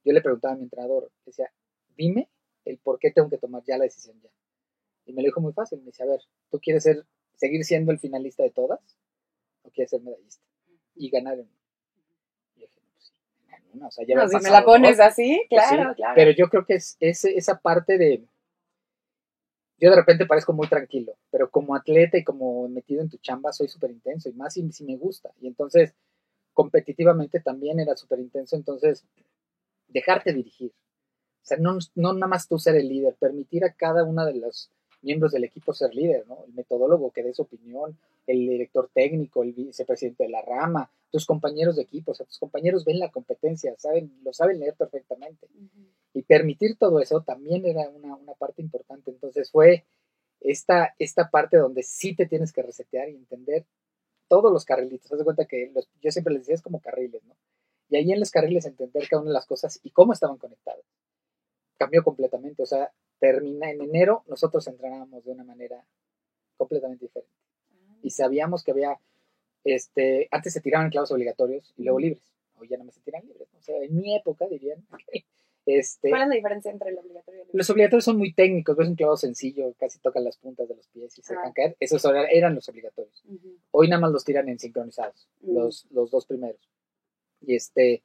yo 0.04 0.14
le 0.14 0.22
preguntaba 0.22 0.54
a 0.54 0.58
mi 0.58 0.64
entrenador, 0.64 1.12
decía, 1.26 1.52
dime 1.96 2.30
el 2.66 2.78
por 2.78 3.00
qué 3.00 3.12
tengo 3.12 3.30
que 3.30 3.38
tomar 3.38 3.64
ya 3.66 3.78
la 3.78 3.84
decisión 3.84 4.20
ya. 4.22 4.30
Y 5.06 5.14
me 5.14 5.22
lo 5.22 5.28
dijo 5.28 5.42
muy 5.42 5.54
fácil, 5.54 5.80
me 5.80 5.88
dice, 5.88 6.04
a 6.04 6.08
ver, 6.08 6.22
¿tú 6.50 6.60
quieres 6.60 6.84
ser, 6.84 7.06
seguir 7.36 7.66
siendo 7.66 7.92
el 7.92 8.00
finalista 8.00 8.44
de 8.44 8.52
todas? 8.52 8.80
¿O 9.64 9.72
quieres 9.72 9.90
ser 9.90 10.02
medallista? 10.02 10.44
Y 10.96 11.10
ganar 11.10 11.34
en 11.34 11.48
una. 11.48 11.60
Y 12.56 12.62
dije, 12.62 12.80
pues 12.94 13.06
sí, 13.06 13.14
ganar 13.46 13.59
en 13.59 13.59
una. 13.74 13.88
O 13.88 13.92
sea, 13.92 14.06
ya 14.08 14.16
No, 14.16 14.22
habían 14.24 14.42
si 14.42 14.46
me 14.46 14.52
la 14.52 14.64
pones 14.64 14.98
dos. 14.98 15.08
así, 15.08 15.42
Pues 15.50 15.64
sí, 15.64 15.76
claro, 15.76 15.96
claro. 15.96 16.14
Pero 16.16 16.32
yo 16.32 16.50
creo 16.50 16.66
que 16.66 16.76
es, 16.76 16.98
es 17.00 17.26
esa 17.26 17.60
parte 17.60 17.98
de, 17.98 18.24
yo 19.80 19.90
de 19.90 19.96
repente 19.96 20.26
parezco 20.26 20.54
muy 20.54 20.68
tranquilo, 20.68 21.14
pero 21.32 21.50
como 21.50 21.76
atleta 21.76 22.18
y 22.18 22.24
como 22.24 22.68
metido 22.68 23.02
en 23.02 23.10
tu 23.10 23.18
chamba 23.18 23.54
soy 23.54 23.70
súper 23.70 23.92
intenso 23.92 24.30
y 24.30 24.34
más 24.34 24.54
si, 24.54 24.70
si, 24.72 24.84
me 24.84 24.98
gusta. 24.98 25.32
Y 25.40 25.48
entonces, 25.48 25.96
competitivamente 26.54 27.40
también 27.40 27.80
era 27.80 27.96
súper 27.96 28.20
intenso. 28.20 28.56
Entonces, 28.56 29.06
dejarte 29.88 30.34
dirigir. 30.34 30.72
O 30.72 31.46
sea, 31.50 31.58
no, 31.58 31.78
no 31.96 32.14
nada 32.14 32.28
más 32.28 32.48
tú 32.48 32.60
ser 32.60 32.76
el 32.76 32.90
líder, 32.90 33.16
permitir 33.16 33.64
a 33.64 33.74
cada 33.74 34.04
uno 34.04 34.26
de 34.26 34.36
los 34.36 34.70
miembros 35.02 35.32
del 35.32 35.44
equipo 35.44 35.74
ser 35.74 35.94
líder, 35.94 36.28
¿no? 36.28 36.44
El 36.46 36.54
metodólogo 36.54 37.12
que 37.12 37.24
dé 37.24 37.34
su 37.34 37.44
opinión, 37.44 37.98
el 38.28 38.40
director 38.48 38.90
técnico, 38.94 39.44
el 39.44 39.54
vicepresidente 39.54 40.24
de 40.24 40.30
la 40.30 40.42
rama, 40.42 40.92
tus 41.12 41.26
compañeros 41.26 41.76
de 41.76 41.84
equipo, 41.84 42.12
o 42.12 42.14
sea, 42.16 42.26
tus 42.26 42.40
compañeros 42.40 42.86
ven 42.86 43.00
la 43.00 43.10
competencia, 43.10 43.74
saben, 43.78 44.12
lo 44.24 44.34
saben 44.34 44.60
leer 44.60 44.76
perfectamente. 44.76 45.48
Y 46.14 46.22
permitir 46.24 46.78
todo 46.78 47.00
eso 47.00 47.22
también 47.22 47.66
era 47.66 47.90
una, 47.90 48.16
una, 48.16 48.34
parte 48.34 48.62
importante. 48.62 49.12
Entonces 49.12 49.50
fue 49.52 49.86
esta, 50.42 50.96
esta 51.00 51.30
parte 51.30 51.58
donde 51.58 51.84
sí 51.84 52.16
te 52.16 52.26
tienes 52.26 52.54
que 52.54 52.62
resetear 52.62 53.10
y 53.10 53.16
entender 53.16 53.66
todos 54.28 54.52
los 54.52 54.66
carrilitos. 54.66 55.12
Haz 55.12 55.20
de 55.20 55.26
cuenta 55.26 55.46
que 55.46 55.72
los, 55.74 55.90
yo 56.02 56.12
siempre 56.12 56.34
les 56.34 56.44
decía 56.44 56.56
es 56.56 56.62
como 56.62 56.80
carriles, 56.80 57.24
¿no? 57.24 57.36
Y 57.90 57.98
ahí 57.98 58.12
en 58.12 58.20
los 58.20 58.30
carriles 58.30 58.66
entender 58.66 59.08
cada 59.10 59.22
una 59.22 59.32
de 59.32 59.34
las 59.34 59.48
cosas 59.48 59.80
y 59.82 59.90
cómo 59.90 60.14
estaban 60.14 60.38
conectadas. 60.38 60.86
Cambió 61.80 62.04
completamente. 62.04 62.62
O 62.62 62.66
sea, 62.68 62.92
termina 63.20 63.72
en 63.72 63.82
enero, 63.82 64.24
nosotros 64.28 64.68
entrenábamos 64.68 65.26
de 65.26 65.32
una 65.32 65.44
manera 65.44 65.84
completamente 66.58 67.06
diferente. 67.06 67.34
Y 68.04 68.12
sabíamos 68.12 68.64
que 68.64 68.72
había, 68.72 69.00
este, 69.64 70.28
antes 70.30 70.54
se 70.54 70.62
tiraban 70.62 70.92
clavos 70.92 71.12
obligatorios 71.12 71.74
y 71.78 71.84
luego 71.84 72.00
libres. 72.00 72.32
Hoy 72.58 72.68
ya 72.68 72.78
no 72.78 72.84
me 72.84 72.92
se 72.92 73.02
tiran 73.02 73.26
libres. 73.26 73.48
O 73.58 73.62
sea, 73.62 73.82
en 73.82 73.96
mi 73.96 74.16
época 74.16 74.48
dirían. 74.48 74.86
Este, 75.66 76.10
¿Cuál 76.10 76.24
es 76.24 76.30
la 76.30 76.36
diferencia 76.36 76.72
entre 76.72 76.90
el 76.90 76.98
obligatorio 76.98 77.38
y 77.38 77.42
el 77.42 77.48
libre? 77.48 77.58
Los 77.60 77.70
obligatorios 77.70 78.06
son 78.06 78.18
muy 78.18 78.34
técnicos, 78.34 78.76
ves 78.76 78.88
un 78.88 78.96
clavo 78.96 79.18
sencillo, 79.18 79.72
casi 79.78 80.00
tocan 80.00 80.24
las 80.24 80.38
puntas 80.38 80.68
de 80.68 80.76
los 80.76 80.88
pies 80.88 81.16
y 81.20 81.22
se 81.22 81.36
dejan 81.36 81.54
caer. 81.54 81.78
Esos 81.80 82.04
eran 82.32 82.56
los 82.56 82.68
obligatorios. 82.70 83.24
Hoy 83.70 83.88
nada 83.88 84.02
más 84.02 84.12
los 84.12 84.26
tiran 84.26 84.50
en 84.50 84.58
sincronizados, 84.58 85.30
los, 85.42 85.86
los 85.92 86.10
dos 86.10 86.26
primeros. 86.26 86.60
Y 87.42 87.56
este, 87.56 88.02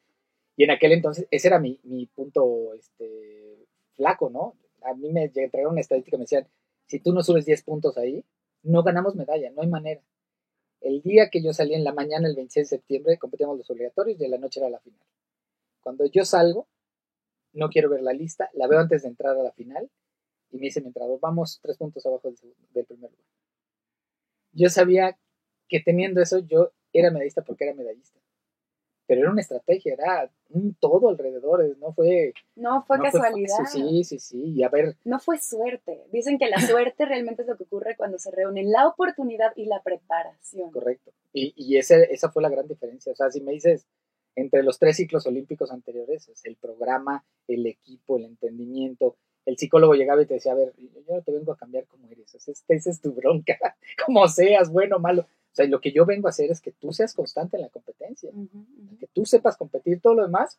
y 0.57 0.65
en 0.65 0.73
aquel 0.73 0.93
entonces, 0.93 1.27
ese 1.31 1.49
era 1.49 1.59
mi, 1.59 1.81
mi 1.85 2.07
punto 2.07 2.75
este, 2.75 3.64
flaco, 3.97 4.31
¿no? 4.31 4.57
A 4.83 4.95
mí 4.95 5.13
me 5.13 5.29
trajeron 5.29 5.73
una 5.73 5.81
estadística, 5.81 6.17
me 6.17 6.25
decían, 6.25 6.47
si 6.87 7.01
tú 7.01 7.13
no 7.13 7.23
subes 7.23 7.47
10 7.47 7.63
puntos 7.63 7.97
ahí, 7.97 8.25
no 8.63 8.83
ganamos 8.83 9.15
medalla, 9.15 9.51
no 9.51 9.63
hay 9.63 9.69
manera. 9.69 10.03
El 10.81 11.01
día 11.03 11.31
que 11.31 11.43
yo 11.43 11.53
salí 11.53 11.75
en 11.75 11.85
la 11.85 11.93
mañana, 11.93 12.29
el 12.29 12.37
26 12.37 12.69
de 12.69 12.77
septiembre, 12.77 13.19
competíamos 13.19 13.57
los 13.57 13.71
obligatorios 13.71 14.21
y 14.21 14.25
en 14.25 14.31
la 14.31 14.39
noche 14.39 14.61
era 14.61 14.69
la 14.69 14.81
final. 14.81 15.01
Cuando 15.81 16.05
yo 16.07 16.25
salgo, 16.25 16.69
no 17.53 17.69
quiero 17.69 17.89
ver 17.89 18.03
la 18.03 18.13
lista, 18.13 18.51
la 18.53 18.67
veo 18.67 18.81
antes 18.81 19.03
de 19.03 19.09
entrar 19.09 19.37
a 19.37 19.43
la 19.43 19.53
final 19.53 19.91
y 20.51 20.59
me 20.59 20.65
dice 20.65 20.81
mi 20.81 20.89
entrenador, 20.89 21.19
vamos 21.21 21.61
tres 21.63 21.77
puntos 21.79 22.05
abajo 22.05 22.31
del, 22.31 22.55
del 22.71 22.85
primer 22.85 23.11
lugar. 23.11 23.27
Yo 24.53 24.69
sabía 24.69 25.19
que 25.69 25.81
teniendo 25.81 26.21
eso 26.21 26.39
yo 26.39 26.73
era 26.93 27.11
medallista 27.11 27.43
porque 27.43 27.65
era 27.65 27.75
medallista 27.75 28.21
pero 29.07 29.21
era 29.21 29.31
una 29.31 29.41
estrategia, 29.41 29.95
era 29.95 30.31
un 30.51 30.75
todo 30.75 31.09
alrededor, 31.09 31.77
no 31.79 31.93
fue... 31.93 32.33
No 32.57 32.83
fue 32.85 32.99
casualidad. 33.01 33.65
sí, 33.71 34.05
sí, 34.05 34.19
sí, 34.19 34.55
y 34.57 34.63
a 34.63 34.69
ver... 34.69 34.97
No 35.05 35.19
fue 35.19 35.39
suerte. 35.39 36.05
Dicen 36.13 36.39
que 36.39 36.49
la 36.49 36.61
suerte 36.61 37.05
realmente 37.07 37.43
es 37.43 37.49
lo 37.49 37.57
que 37.57 37.65
ocurre 37.65 37.97
cuando 37.97 38.19
se 38.19 38.31
reúnen 38.31 38.71
la 38.71 38.89
oportunidad 38.89 39.53
y 39.57 39.67
la 39.67 39.83
preparación. 39.83 40.71
Correcto. 40.71 41.13
Y, 41.33 41.53
y 41.57 41.77
ese, 41.77 42.09
esa 42.13 42.31
fue 42.31 42.43
la 42.43 42.49
gran 42.49 42.67
diferencia. 42.67 43.13
O 43.13 43.17
sea, 43.17 43.31
si 43.31 43.41
me 43.41 43.53
dices, 43.53 43.87
entre 44.37 44.63
los 44.63 44.79
tres 44.79 44.97
ciclos 44.97 45.27
olímpicos 45.27 45.71
anteriores, 45.71 46.29
es 46.29 46.45
el 46.45 46.57
programa, 46.57 47.25
el 47.47 47.67
equipo, 47.67 48.17
el 48.17 48.25
entendimiento, 48.25 49.17
el 49.47 49.59
psicólogo 49.59 49.95
llegaba 49.95 50.23
y 50.23 50.27
te 50.27 50.35
decía, 50.35 50.53
a 50.53 50.57
ver, 50.57 50.73
yo 50.79 50.89
no 51.09 51.23
te 51.23 51.33
vengo 51.33 51.53
a 51.53 51.57
cambiar 51.57 51.87
como 51.87 52.09
eres, 52.09 52.35
esa 52.35 52.51
es 52.51 53.01
tu 53.01 53.13
bronca, 53.13 53.59
como 54.07 54.27
seas, 54.29 54.71
bueno 54.71 54.97
o 54.97 55.01
malo. 55.01 55.27
O 55.55 55.57
sea, 55.57 55.69
lo 55.69 55.81
que 55.81 55.93
yo 55.93 56.05
vengo 56.05 56.27
a 56.27 56.31
hacer 56.31 56.51
es 56.51 56.61
que 56.61 56.73
tú 56.73 56.93
seas 56.93 57.15
constante 57.15 57.57
en 57.57 57.63
la 57.63 57.69
competencia, 57.69 58.29
que 58.99 59.07
tú 59.07 59.25
sepas 59.25 59.57
competir 59.57 60.01
todo 60.01 60.17
lo 60.17 60.23
demás. 60.23 60.59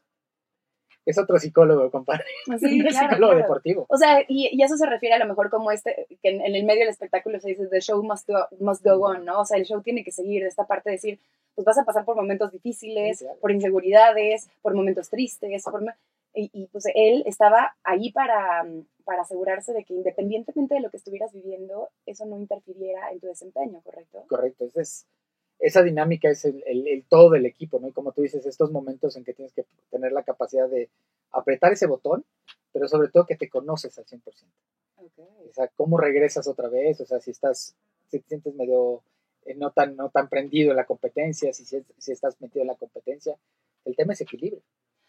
Es 1.06 1.18
otro 1.18 1.38
psicólogo, 1.38 1.92
compadre. 1.92 2.24
Sí, 2.60 2.82
es 2.88 2.98
psicólogo 2.98 3.36
deportivo. 3.36 3.86
O 3.90 3.98
sea, 3.98 4.22
y, 4.26 4.50
y, 4.54 4.64
eso 4.64 4.78
se 4.78 4.86
refiere 4.86 5.16
a 5.16 5.20
lo 5.20 5.28
mejor 5.28 5.50
como 5.50 5.70
este, 5.70 6.08
que 6.24 6.30
en, 6.30 6.40
en, 6.40 6.56
el 6.56 6.64
medio 6.64 6.80
del 6.80 6.90
espectáculo 6.90 7.42
se 7.42 7.50
dice, 7.50 7.68
the 7.68 7.82
show 7.82 8.02
must 8.02 8.26
go, 8.30 8.48
must 8.62 8.86
go 8.86 8.94
on, 9.06 9.26
¿no? 9.26 9.42
O 9.42 9.46
sea, 9.46 9.58
el 9.58 9.66
show 9.66 9.82
tiene 9.82 10.02
que 10.06 10.14
seguir, 10.14 10.44
de 10.44 10.48
esta 10.48 10.66
parte 10.66 10.90
de 10.90 10.96
decir, 10.96 11.20
pues 11.56 11.66
vas 11.66 11.78
a 11.78 11.84
pasar 11.84 12.06
por 12.06 12.16
momentos 12.16 12.54
difíciles, 12.54 13.20
sí, 13.20 13.26
claro. 13.26 13.40
por 13.42 13.52
inseguridades, 13.52 14.48
por 14.62 14.74
momentos 14.76 15.10
tristes, 15.10 15.66
por, 15.66 15.84
y, 16.36 16.50
y, 16.54 16.68
pues 16.68 16.86
él 16.94 17.24
estaba 17.26 17.76
ahí 17.84 18.12
para, 18.12 18.66
para 19.04 19.22
asegurarse 19.22 19.74
de 19.74 19.84
que 19.84 19.94
independientemente 19.94 20.76
de 20.76 20.82
lo 20.82 20.90
que 20.90 20.98
estuvieras 20.98 21.34
viviendo, 21.34 21.90
eso 22.06 22.26
no 22.26 22.38
interfiriera 22.38 23.12
en 23.12 23.20
tu 23.20 23.28
desempeño, 23.28 23.82
¿correcto? 23.82 24.24
Correcto, 24.28 24.66
esa, 24.66 24.82
es, 24.82 25.08
esa 25.60 25.84
dinámica 25.84 26.30
es 26.30 26.46
el, 26.46 26.64
el, 26.66 26.88
el, 26.88 27.06
todo 27.06 27.32
del 27.32 27.46
equipo, 27.46 27.80
¿no? 27.80 27.88
Y 27.88 27.94
como 27.94 28.12
tú 28.12 28.22
dices, 28.22 28.46
estos 28.46 28.72
momentos 28.72 29.16
en 29.16 29.24
que 29.24 29.34
tienes 29.34 29.54
que 29.54 29.66
tener 29.90 30.12
la 30.12 30.24
capacidad 30.24 30.70
de 30.70 30.90
apretar 31.32 31.72
ese 31.74 31.88
botón, 31.88 32.26
pero 32.72 32.88
sobre 32.88 33.10
todo 33.10 33.26
que 33.26 33.38
te 33.38 33.50
conoces 33.50 33.98
al 33.98 34.06
100%. 34.06 34.22
Okay. 34.98 35.50
O 35.50 35.54
sea, 35.54 35.70
cómo 35.76 35.98
regresas 35.98 36.48
otra 36.48 36.68
vez, 36.68 37.00
o 37.00 37.06
sea, 37.06 37.20
si 37.20 37.32
estás, 37.32 37.76
si 38.10 38.20
te 38.20 38.28
sientes 38.28 38.54
medio 38.56 39.04
eh, 39.46 39.54
no, 39.56 39.72
tan, 39.72 39.96
no 39.96 40.10
tan 40.10 40.28
prendido 40.28 40.72
en 40.72 40.78
la 40.78 40.86
competencia, 40.86 41.54
si, 41.54 41.66
si 41.66 42.12
estás 42.12 42.42
metido 42.42 42.62
en 42.62 42.68
la 42.68 42.76
competencia, 42.76 43.38
el 43.86 43.96
tema 43.96 44.14
es 44.14 44.22
equilibrio. 44.22 44.62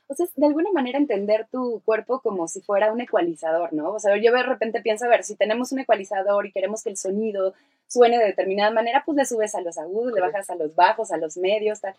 O 0.09 0.15
sea, 0.15 0.27
de 0.37 0.47
alguna 0.47 0.71
manera 0.73 0.99
entender 0.99 1.49
tu 1.51 1.83
cuerpo 1.85 2.21
como 2.21 2.47
si 2.47 2.61
fuera 2.61 2.93
un 2.93 3.01
ecualizador, 3.01 3.73
¿no? 3.73 3.93
O 3.93 3.99
sea, 3.99 4.17
yo 4.17 4.33
de 4.33 4.43
repente 4.43 4.81
pienso, 4.81 5.07
a 5.07 5.09
ver, 5.09 5.25
si 5.25 5.35
tenemos 5.35 5.73
un 5.73 5.81
ecualizador 5.81 6.47
y 6.47 6.53
queremos 6.53 6.85
que 6.85 6.91
el 6.91 6.97
sonido 6.97 7.55
suene 7.89 8.19
de 8.19 8.27
determinada 8.27 8.71
manera, 8.71 9.03
pues 9.05 9.17
le 9.17 9.25
subes 9.25 9.55
a 9.55 9.61
los 9.61 9.79
agudos, 9.79 10.13
le 10.13 10.21
bajas 10.21 10.49
a 10.51 10.55
los 10.55 10.75
bajos, 10.75 11.11
a 11.11 11.17
los 11.17 11.37
medios, 11.37 11.81
tal. 11.81 11.95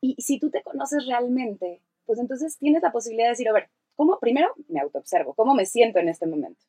Y 0.00 0.14
si 0.20 0.38
tú 0.38 0.50
te 0.50 0.62
conoces 0.62 1.06
realmente, 1.06 1.80
pues 2.04 2.18
entonces 2.18 2.58
tienes 2.58 2.82
la 2.82 2.92
posibilidad 2.92 3.26
de 3.26 3.30
decir, 3.30 3.48
a 3.48 3.52
ver, 3.52 3.68
¿cómo? 3.96 4.18
Primero 4.18 4.52
me 4.68 4.80
autoobservo, 4.80 5.34
¿cómo 5.34 5.54
me 5.54 5.66
siento 5.66 5.98
en 5.98 6.08
este 6.08 6.26
momento? 6.26 6.60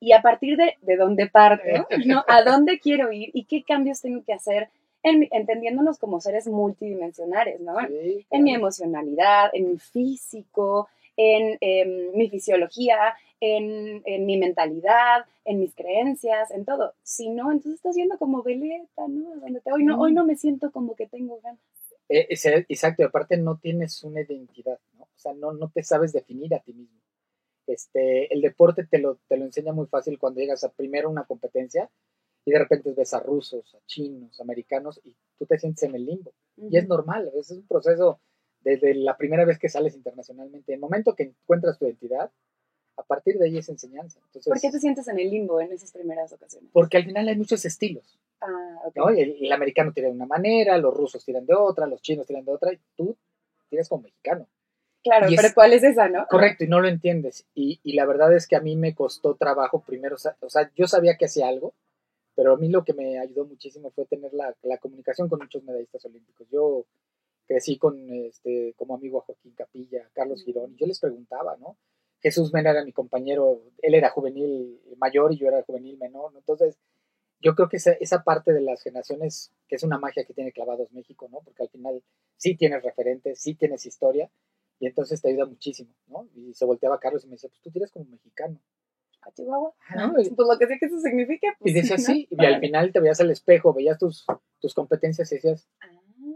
Y 0.00 0.12
a 0.12 0.22
partir 0.22 0.56
de, 0.56 0.76
de 0.80 0.96
dónde 0.96 1.28
parto, 1.28 1.64
¿no? 2.06 2.24
¿A 2.28 2.42
dónde 2.42 2.78
quiero 2.78 3.12
ir 3.12 3.30
y 3.34 3.44
qué 3.44 3.62
cambios 3.64 4.00
tengo 4.00 4.22
que 4.24 4.32
hacer 4.32 4.70
en, 5.02 5.28
entendiéndonos 5.30 5.98
como 5.98 6.20
seres 6.20 6.46
multidimensionales, 6.46 7.60
¿no? 7.60 7.78
Sí, 7.80 7.86
claro. 7.86 8.24
En 8.30 8.42
mi 8.44 8.54
emocionalidad, 8.54 9.50
en 9.52 9.70
mi 9.70 9.78
físico, 9.78 10.88
en, 11.16 11.58
en 11.60 12.16
mi 12.16 12.28
fisiología, 12.28 13.14
en, 13.40 14.02
en, 14.04 14.26
mi 14.26 14.36
mentalidad, 14.36 15.24
en 15.44 15.60
mis 15.60 15.74
creencias, 15.74 16.50
en 16.50 16.64
todo. 16.64 16.94
Si 17.02 17.30
no, 17.30 17.50
entonces 17.50 17.74
estás 17.74 17.96
yendo 17.96 18.18
como 18.18 18.42
veleta, 18.42 19.08
¿no? 19.08 19.36
Donde 19.36 19.60
te, 19.60 19.72
hoy, 19.72 19.84
no 19.84 19.98
hoy 20.00 20.12
no 20.12 20.24
me 20.24 20.36
siento 20.36 20.70
como 20.70 20.94
que 20.94 21.06
tengo 21.06 21.40
ganas. 21.40 21.60
Eh, 22.08 22.26
exacto, 22.30 23.02
y 23.02 23.06
aparte 23.06 23.36
no 23.36 23.58
tienes 23.58 24.02
una 24.02 24.20
identidad, 24.20 24.78
¿no? 24.94 25.04
O 25.04 25.18
sea, 25.18 25.32
no, 25.32 25.52
no 25.52 25.70
te 25.70 25.82
sabes 25.82 26.12
definir 26.12 26.54
a 26.54 26.60
ti 26.60 26.74
mismo. 26.74 27.00
Este, 27.66 28.32
el 28.34 28.40
deporte 28.40 28.84
te 28.84 28.98
lo, 28.98 29.18
te 29.28 29.36
lo 29.36 29.44
enseña 29.44 29.72
muy 29.72 29.86
fácil 29.86 30.18
cuando 30.18 30.40
llegas 30.40 30.64
a 30.64 30.72
primero 30.72 31.08
una 31.08 31.24
competencia, 31.24 31.88
y 32.44 32.50
de 32.50 32.58
repente 32.58 32.92
ves 32.96 33.14
a 33.14 33.20
rusos, 33.20 33.74
a 33.74 33.78
chinos, 33.86 34.40
americanos, 34.40 35.00
y 35.04 35.14
tú 35.38 35.46
te 35.46 35.58
sientes 35.58 35.82
en 35.82 35.94
el 35.94 36.06
limbo. 36.06 36.32
Uh 36.56 36.64
-huh. 36.64 36.72
Y 36.72 36.76
es 36.78 36.88
normal, 36.88 37.30
es 37.34 37.50
un 37.50 37.66
proceso 37.66 38.20
desde 38.60 38.94
la 38.94 39.16
primera 39.16 39.44
vez 39.44 39.58
que 39.58 39.68
sales 39.68 39.94
internacionalmente. 39.94 40.72
En 40.72 40.76
el 40.76 40.80
momento 40.80 41.14
que 41.14 41.24
encuentras 41.24 41.78
tu 41.78 41.86
identidad, 41.86 42.30
a 42.96 43.02
partir 43.02 43.38
de 43.38 43.46
ahí 43.46 43.58
es 43.58 43.68
enseñanza. 43.68 44.20
Entonces, 44.26 44.50
¿Por 44.50 44.60
qué 44.60 44.70
te 44.70 44.78
sientes 44.78 45.08
en 45.08 45.18
el 45.18 45.30
limbo 45.30 45.60
en 45.60 45.72
esas 45.72 45.92
primeras 45.92 46.32
ocasiones? 46.32 46.70
Porque 46.72 46.98
al 46.98 47.04
final 47.04 47.28
hay 47.28 47.36
muchos 47.36 47.64
estilos. 47.64 48.18
Ah, 48.40 48.80
okay. 48.84 49.02
¿no? 49.02 49.08
el, 49.10 49.36
el, 49.44 49.52
americano 49.52 49.92
tira 49.92 50.08
de 50.08 50.14
una 50.14 50.26
manera, 50.26 50.76
los 50.78 50.94
rusos 50.94 51.24
tiran 51.24 51.46
de 51.46 51.54
otra, 51.54 51.86
los 51.86 52.02
chinos 52.02 52.26
tiran 52.26 52.44
de 52.44 52.52
otra, 52.52 52.72
y 52.72 52.78
tú 52.96 53.16
tiras 53.68 53.88
como 53.88 54.02
mexicano. 54.02 54.46
Claro, 55.02 55.30
y 55.30 55.36
pero 55.36 55.48
es, 55.48 55.54
¿cuál 55.54 55.72
es 55.72 55.82
esa, 55.82 56.08
no? 56.08 56.26
Correcto, 56.28 56.64
y 56.64 56.68
no 56.68 56.80
lo 56.80 56.88
entiendes. 56.88 57.46
Y, 57.54 57.80
y, 57.82 57.94
la 57.94 58.04
verdad 58.04 58.34
es 58.34 58.46
que 58.46 58.56
a 58.56 58.60
mí 58.60 58.76
me 58.76 58.94
costó 58.94 59.34
trabajo 59.34 59.82
primero, 59.82 60.16
o 60.16 60.50
sea, 60.50 60.70
yo 60.74 60.86
sabía 60.86 61.16
que 61.16 61.24
hacía 61.24 61.48
algo, 61.48 61.72
pero 62.40 62.54
a 62.54 62.56
mí 62.56 62.70
lo 62.70 62.84
que 62.84 62.94
me 62.94 63.18
ayudó 63.18 63.44
muchísimo 63.44 63.90
fue 63.90 64.06
tener 64.06 64.32
la, 64.32 64.56
la 64.62 64.78
comunicación 64.78 65.28
con 65.28 65.40
muchos 65.40 65.62
medallistas 65.62 66.02
olímpicos. 66.06 66.48
Yo 66.50 66.86
crecí 67.46 67.76
con 67.76 68.10
este 68.10 68.72
como 68.78 68.94
amigo 68.94 69.18
a 69.18 69.20
Joaquín 69.20 69.52
Capilla, 69.52 70.06
a 70.06 70.10
Carlos 70.14 70.42
Girón, 70.42 70.72
y 70.72 70.76
yo 70.76 70.86
les 70.86 71.00
preguntaba, 71.00 71.58
¿no? 71.58 71.76
Jesús 72.22 72.50
Mena 72.54 72.70
era 72.70 72.82
mi 72.82 72.94
compañero, 72.94 73.60
él 73.82 73.94
era 73.94 74.08
juvenil 74.08 74.80
mayor 74.96 75.34
y 75.34 75.36
yo 75.36 75.48
era 75.48 75.62
juvenil 75.64 75.98
menor, 75.98 76.32
¿no? 76.32 76.38
Entonces, 76.38 76.78
yo 77.40 77.54
creo 77.54 77.68
que 77.68 77.76
esa, 77.76 77.92
esa 77.92 78.24
parte 78.24 78.54
de 78.54 78.62
las 78.62 78.82
generaciones, 78.82 79.52
que 79.68 79.76
es 79.76 79.82
una 79.82 79.98
magia 79.98 80.24
que 80.24 80.32
tiene 80.32 80.50
clavados 80.50 80.92
México, 80.92 81.28
¿no? 81.30 81.42
Porque 81.42 81.64
al 81.64 81.68
final 81.68 82.02
sí 82.38 82.56
tienes 82.56 82.82
referentes, 82.82 83.38
sí 83.38 83.54
tienes 83.54 83.84
historia, 83.84 84.30
y 84.78 84.86
entonces 84.86 85.20
te 85.20 85.28
ayuda 85.28 85.44
muchísimo, 85.44 85.92
¿no? 86.06 86.26
Y 86.34 86.54
se 86.54 86.64
volteaba 86.64 87.00
Carlos 87.00 87.22
y 87.24 87.26
me 87.26 87.32
decía, 87.32 87.50
pues 87.50 87.60
tú 87.60 87.70
tienes 87.70 87.90
como 87.90 88.06
mexicano. 88.06 88.62
A 89.22 89.30
Chihuahua. 89.32 89.72
Ah, 89.88 90.06
¿no? 90.06 90.12
Pues 90.14 90.30
lo 90.36 90.58
que 90.58 90.66
sé 90.66 90.78
que 90.78 90.86
eso 90.86 90.98
significa. 91.00 91.54
Pues, 91.58 91.72
y 91.72 91.74
decía 91.74 91.96
así, 91.96 92.28
¿no? 92.30 92.42
y 92.42 92.46
al 92.46 92.60
final 92.60 92.92
te 92.92 93.00
veías 93.00 93.20
al 93.20 93.30
espejo, 93.30 93.72
veías 93.72 93.98
tus, 93.98 94.26
tus 94.60 94.74
competencias 94.74 95.30
y 95.32 95.36
decías, 95.36 95.68
ah, 95.80 95.88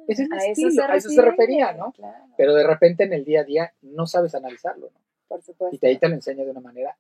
ese 0.09 0.25
es 0.25 0.29
mi 0.29 0.37
a, 0.37 0.41
estilo, 0.41 0.69
eso 0.69 0.83
a 0.83 0.97
eso 0.97 1.09
se 1.09 1.23
refería, 1.23 1.73
¿no? 1.73 1.93
Claro. 1.93 2.25
Pero 2.37 2.55
de 2.55 2.67
repente 2.67 3.05
en 3.05 3.13
el 3.13 3.25
día 3.25 3.41
a 3.41 3.45
día 3.45 3.75
no 3.83 4.07
sabes 4.07 4.35
analizarlo, 4.35 4.91
¿no? 4.93 5.01
Por 5.29 5.43
supuesto. 5.43 5.75
Y 5.75 5.79
de 5.79 5.89
ahí 5.89 5.99
te 5.99 6.09
lo 6.09 6.15
enseña 6.15 6.45
de 6.45 6.51
una 6.51 6.61
manera, 6.61 6.97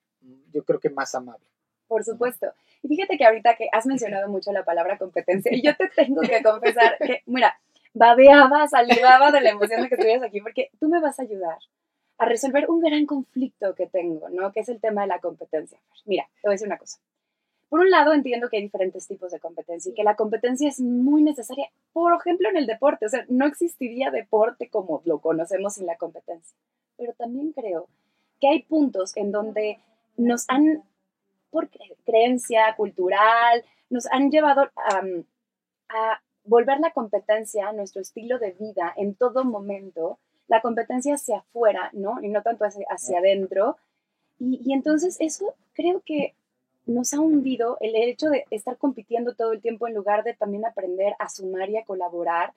yo 0.53 0.65
creo 0.65 0.81
que 0.81 0.91
más 0.91 1.15
amable. 1.15 1.45
Por 1.87 2.03
supuesto. 2.03 2.47
Y 2.83 2.89
fíjate 2.89 3.17
que 3.19 3.25
ahorita 3.25 3.57
que 3.57 3.69
has 3.71 3.87
mencionado 3.87 4.29
mucho 4.29 4.53
la 4.53 4.65
palabra 4.65 4.99
competencia, 4.99 5.55
y 5.55 5.63
yo 5.63 5.77
te 5.77 5.89
tengo 5.89 6.23
que 6.23 6.43
confesar 6.43 6.97
que, 6.99 7.23
mira, 7.27 7.59
babeaba, 7.93 8.67
salivaba 8.69 9.31
de 9.31 9.41
la 9.41 9.51
emoción 9.51 9.83
de 9.83 9.89
que 9.89 9.95
estuvieras 9.95 10.25
aquí, 10.25 10.41
porque 10.41 10.71
tú 10.81 10.89
me 10.89 11.01
vas 11.01 11.19
a 11.21 11.23
ayudar 11.23 11.59
a 12.19 12.27
resolver 12.27 12.71
un 12.71 12.81
gran 12.81 13.07
conflicto 13.07 13.75
que 13.75 13.87
tengo, 13.87 14.29
¿no? 14.29 14.53
Que 14.53 14.61
es 14.61 14.69
el 14.69 14.81
tema 14.81 15.03
de 15.03 15.09
la 15.09 15.21
competencia. 15.21 15.79
Mira, 16.05 16.29
te 16.35 16.49
voy 16.49 16.53
a 16.53 16.55
decir 16.55 16.69
una 16.69 16.79
cosa. 16.79 16.99
Por 17.69 17.81
un 17.81 17.91
lado, 17.91 18.13
entiendo 18.13 18.49
que 18.49 18.59
hay 18.59 18.63
diferentes 18.63 19.07
tipos 19.09 19.33
de 19.33 19.41
competencia 19.41 19.91
y 19.91 19.95
que 19.95 20.05
la 20.05 20.15
competencia 20.15 20.69
es 20.69 20.81
muy 20.81 21.23
necesaria, 21.23 21.69
por 21.93 22.15
ejemplo, 22.15 22.49
en 22.49 22.57
el 22.57 22.67
deporte. 22.67 23.07
O 23.07 23.09
sea, 23.09 23.25
no 23.29 23.47
existiría 23.47 24.11
deporte 24.11 24.69
como 24.69 25.03
lo 25.05 25.19
conocemos 25.19 25.75
sin 25.75 25.87
la 25.87 25.97
competencia. 25.97 26.57
Pero 26.97 27.15
también 27.15 27.53
creo 27.53 27.89
que 28.41 28.49
hay 28.49 28.63
puntos 28.63 29.17
en 29.17 29.33
donde 29.33 29.81
nos 30.17 30.45
han, 30.49 30.85
por 31.51 31.69
creencia 32.05 32.75
cultural, 32.77 33.65
nos 33.91 34.07
han 34.07 34.31
llevado 34.31 34.71
a 34.77 36.21
volver 36.45 36.79
la 36.79 36.93
competencia 36.93 37.69
a 37.69 37.73
nuestro 37.73 38.03
estilo 38.03 38.39
de 38.39 38.53
vida 38.53 38.93
en 38.97 39.15
todo 39.15 39.45
momento, 39.45 40.19
la 40.47 40.61
competencia 40.61 41.15
hacia 41.15 41.39
afuera, 41.39 41.91
¿no? 41.93 42.23
Y 42.23 42.29
no 42.29 42.43
tanto 42.43 42.65
hacia, 42.65 43.19
adentro. 43.19 43.77
Y, 44.39 44.61
y, 44.65 44.73
entonces 44.73 45.17
eso 45.21 45.55
creo 45.75 46.03
que 46.05 46.35
nos 46.87 47.15
ha 47.15 47.21
hundido 47.21 47.79
el 47.81 47.97
hecho 47.97 48.29
de 48.29 48.45
estar 48.51 48.77
compitiendo 48.77 49.35
todo 49.35 49.53
el 49.53 49.63
tiempo 49.63 49.89
en 49.89 49.95
lugar 49.95 50.25
de 50.25 50.35
también 50.35 50.67
aprender 50.67 51.15
a 51.19 51.29
sumar 51.29 51.71
y 51.71 51.79
a 51.79 51.85
colaborar, 51.85 52.53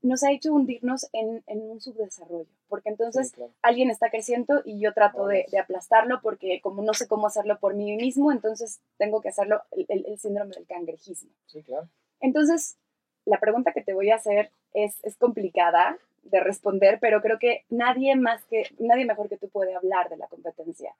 nos 0.00 0.22
ha 0.22 0.30
hecho 0.30 0.52
hundirnos 0.52 1.08
en, 1.12 1.42
un 1.46 1.80
subdesarrollo, 1.80 2.48
porque 2.68 2.88
entonces 2.88 3.32
alguien 3.62 3.90
está 3.90 4.10
creciendo 4.10 4.62
y 4.64 4.78
yo 4.78 4.94
trato 4.94 5.26
de, 5.26 5.46
aplastarlo 5.60 6.20
porque 6.22 6.60
como 6.62 6.82
no 6.82 6.94
sé 6.94 7.08
cómo 7.08 7.26
hacerlo 7.26 7.58
por 7.58 7.74
mí 7.74 7.96
mismo, 7.96 8.30
entonces 8.30 8.80
tengo 8.96 9.20
que 9.20 9.30
hacerlo 9.30 9.62
el, 9.72 10.06
el 10.06 10.18
síndrome 10.18 10.54
del 10.54 10.66
cangrejismo. 10.66 11.30
Sí, 11.46 11.62
claro. 11.62 11.88
Entonces, 12.20 12.76
la 13.24 13.40
pregunta 13.40 13.72
que 13.72 13.82
te 13.82 13.92
voy 13.92 14.10
a 14.10 14.16
hacer 14.16 14.52
es, 14.72 14.98
es 15.02 15.16
complicada 15.16 15.98
de 16.22 16.40
responder, 16.40 16.98
pero 17.00 17.20
creo 17.20 17.38
que 17.38 17.64
nadie 17.70 18.16
más 18.16 18.44
que, 18.46 18.64
nadie 18.78 19.06
mejor 19.06 19.28
que 19.28 19.38
tú 19.38 19.48
puede 19.48 19.74
hablar 19.74 20.08
de 20.08 20.16
la 20.16 20.28
competencia. 20.28 20.94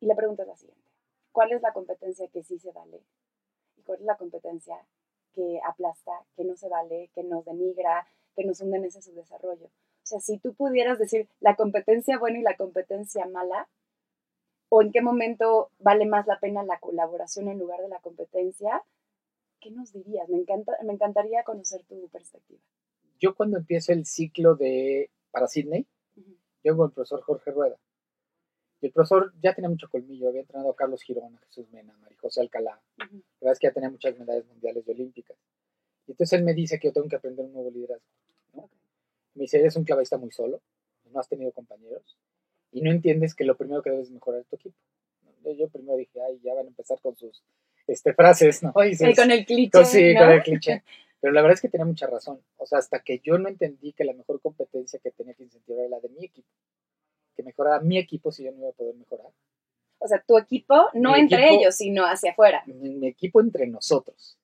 Y 0.00 0.06
la 0.06 0.14
pregunta 0.14 0.42
es 0.42 0.48
la 0.48 0.56
siguiente. 0.56 0.90
¿Cuál 1.32 1.52
es 1.52 1.62
la 1.62 1.72
competencia 1.72 2.28
que 2.28 2.42
sí 2.42 2.58
se 2.58 2.72
vale? 2.72 3.00
¿Y 3.76 3.82
cuál 3.82 4.00
es 4.00 4.04
la 4.04 4.16
competencia 4.16 4.76
que 5.34 5.60
aplasta, 5.66 6.12
que 6.36 6.44
no 6.44 6.56
se 6.56 6.68
vale, 6.68 7.10
que 7.14 7.22
nos 7.22 7.44
denigra, 7.44 8.06
que 8.34 8.44
nos 8.44 8.60
hunde 8.60 8.78
en 8.78 8.86
ese 8.86 9.02
subdesarrollo? 9.02 9.66
O 9.66 10.08
sea, 10.08 10.20
si 10.20 10.38
tú 10.38 10.54
pudieras 10.54 10.98
decir 10.98 11.28
la 11.40 11.56
competencia 11.56 12.18
buena 12.18 12.38
y 12.38 12.42
la 12.42 12.56
competencia 12.56 13.26
mala, 13.26 13.68
o 14.68 14.82
en 14.82 14.92
qué 14.92 15.00
momento 15.00 15.70
vale 15.78 16.06
más 16.06 16.26
la 16.26 16.38
pena 16.38 16.62
la 16.62 16.78
colaboración 16.78 17.48
en 17.48 17.58
lugar 17.58 17.80
de 17.80 17.88
la 17.88 18.00
competencia, 18.00 18.82
¿qué 19.60 19.70
nos 19.70 19.92
dirías? 19.92 20.28
Me, 20.28 20.38
encanta, 20.38 20.76
me 20.84 20.92
encantaría 20.92 21.44
conocer 21.44 21.84
tu 21.84 22.08
perspectiva. 22.08 22.60
Yo 23.20 23.34
cuando 23.34 23.58
empiezo 23.58 23.92
el 23.92 24.06
ciclo 24.06 24.54
de 24.54 25.10
para 25.30 25.48
Sydney, 25.48 25.86
yo 26.64 26.76
con 26.76 26.86
el 26.86 26.92
profesor 26.92 27.22
Jorge 27.22 27.50
Rueda. 27.50 27.76
Y 28.80 28.86
el 28.86 28.92
profesor 28.92 29.32
ya 29.40 29.54
tenía 29.54 29.70
mucho 29.70 29.88
colmillo, 29.88 30.28
había 30.28 30.42
entrenado 30.42 30.70
a 30.70 30.76
Carlos 30.76 31.02
Girón, 31.02 31.34
a 31.34 31.38
Jesús 31.46 31.70
Mena, 31.70 31.94
a 31.94 31.96
María 31.98 32.18
José 32.20 32.40
Alcalá. 32.40 32.80
La 32.98 33.06
verdad 33.40 33.52
es 33.52 33.58
que 33.58 33.66
ya 33.68 33.72
tenía 33.72 33.90
muchas 33.90 34.18
medallas 34.18 34.46
mundiales 34.46 34.84
y 34.86 34.90
olímpicas. 34.90 35.36
Y 36.06 36.12
entonces 36.12 36.38
él 36.38 36.44
me 36.44 36.54
dice 36.54 36.78
que 36.78 36.88
yo 36.88 36.92
tengo 36.92 37.08
que 37.08 37.16
aprender 37.16 37.46
un 37.46 37.52
nuevo 37.52 37.70
liderazgo. 37.70 38.04
Me 39.34 39.42
dice, 39.42 39.58
eres 39.58 39.76
un 39.76 39.84
clavista 39.84 40.16
muy 40.16 40.30
solo, 40.30 40.60
no 41.12 41.20
has 41.20 41.28
tenido 41.28 41.52
compañeros, 41.52 42.16
y 42.72 42.80
no 42.80 42.90
entiendes 42.90 43.34
que 43.34 43.44
lo 43.44 43.56
primero 43.56 43.82
que 43.82 43.90
debes 43.90 44.10
mejorar 44.10 44.40
es 44.40 44.46
tu 44.46 44.56
equipo. 44.56 44.76
Yo 45.56 45.68
primero 45.68 45.96
dije, 45.96 46.20
ay, 46.20 46.40
ya 46.42 46.54
van 46.54 46.66
a 46.66 46.68
empezar 46.68 46.98
con 47.00 47.16
sus 47.16 47.42
este, 47.86 48.14
frases, 48.14 48.62
¿no? 48.62 48.72
Y, 48.84 48.96
con 49.14 49.30
el 49.30 49.46
cliché. 49.46 49.84
sí, 49.84 50.14
con 50.16 50.30
el 50.30 50.42
cliché. 50.42 50.82
Pero 51.26 51.34
la 51.34 51.42
verdad 51.42 51.54
es 51.54 51.60
que 51.60 51.68
tenía 51.68 51.84
mucha 51.84 52.06
razón. 52.06 52.40
O 52.56 52.66
sea, 52.66 52.78
hasta 52.78 53.00
que 53.00 53.18
yo 53.18 53.36
no 53.36 53.48
entendí 53.48 53.92
que 53.92 54.04
la 54.04 54.12
mejor 54.12 54.40
competencia 54.40 55.00
que 55.02 55.10
tenía 55.10 55.34
que 55.34 55.42
incentivar 55.42 55.80
era 55.80 55.96
la 55.96 55.98
de 55.98 56.08
mi 56.10 56.24
equipo. 56.24 56.46
Que 57.34 57.42
mejorara 57.42 57.80
mi 57.80 57.98
equipo 57.98 58.30
si 58.30 58.44
yo 58.44 58.52
no 58.52 58.58
iba 58.58 58.68
a 58.68 58.72
poder 58.74 58.94
mejorar. 58.94 59.26
O 59.98 60.06
sea, 60.06 60.22
tu 60.24 60.38
equipo, 60.38 60.88
no 60.94 61.16
entre 61.16 61.52
ellos, 61.52 61.74
sino 61.74 62.04
hacia 62.06 62.30
afuera. 62.30 62.62
Mi, 62.66 63.08
equipo 63.08 63.40
entre 63.40 63.66
nosotros. 63.66 64.38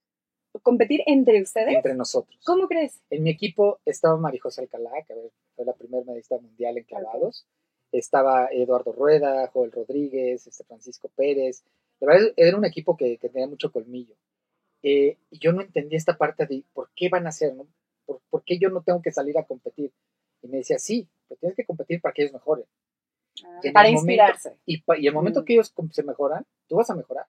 ¿Competir 0.60 1.04
entre 1.06 1.40
ustedes? 1.40 1.72
Entre 1.72 1.94
nosotros. 1.94 2.36
¿Cómo 2.44 2.66
crees? 2.66 3.00
En 3.10 3.22
mi 3.22 3.30
equipo 3.30 3.78
estaba 3.84 4.16
Marijose 4.16 4.62
Alcalá, 4.62 4.90
que 5.06 5.14
fue 5.54 5.64
la 5.64 5.74
primera 5.74 6.02
medallista 6.02 6.36
mundial 6.38 6.78
en 6.78 6.82
clavados. 6.82 7.46
Estaba 7.92 8.48
Eduardo 8.50 8.90
Rueda, 8.90 9.46
Joel 9.52 9.70
Rodríguez, 9.70 10.48
este 10.48 10.64
Francisco 10.64 11.08
Pérez, 11.14 11.62
la 12.02 12.14
verdad, 12.14 12.32
era 12.36 12.56
un 12.56 12.64
equipo 12.64 12.96
que, 12.96 13.16
tenía 13.18 13.46
mucho 13.46 13.70
colmillo. 13.70 14.16
Eh, 14.82 15.18
y 15.30 15.38
yo 15.38 15.52
no 15.52 15.62
entendía 15.62 15.96
esta 15.96 16.16
parte 16.16 16.46
de 16.46 16.64
por 16.72 16.90
qué 16.94 17.08
van 17.08 17.26
a 17.26 17.30
hacer, 17.30 17.54
¿no? 17.54 17.66
¿Por, 18.04 18.42
qué 18.44 18.58
yo 18.58 18.68
no 18.68 18.82
tengo 18.82 19.00
que 19.00 19.12
salir 19.12 19.38
a 19.38 19.44
competir? 19.44 19.92
Y 20.42 20.48
me 20.48 20.58
decía, 20.58 20.78
sí, 20.78 21.08
pero 21.28 21.38
tienes 21.38 21.56
que 21.56 21.64
competir 21.64 22.00
para 22.00 22.12
que 22.12 22.22
ellos 22.22 22.32
mejoren. 22.32 22.64
Ah, 23.44 23.60
para 23.72 23.88
inspirarse. 23.88 24.56
y, 24.66 24.82
y, 24.98 25.06
el 25.06 25.14
momento 25.14 25.42
mm. 25.42 25.44
que 25.44 25.52
ellos 25.54 25.72
se 25.92 26.02
mejoran, 26.02 26.44
tú 26.66 26.76
vas 26.76 26.90
a 26.90 26.96
mejorar. 26.96 27.26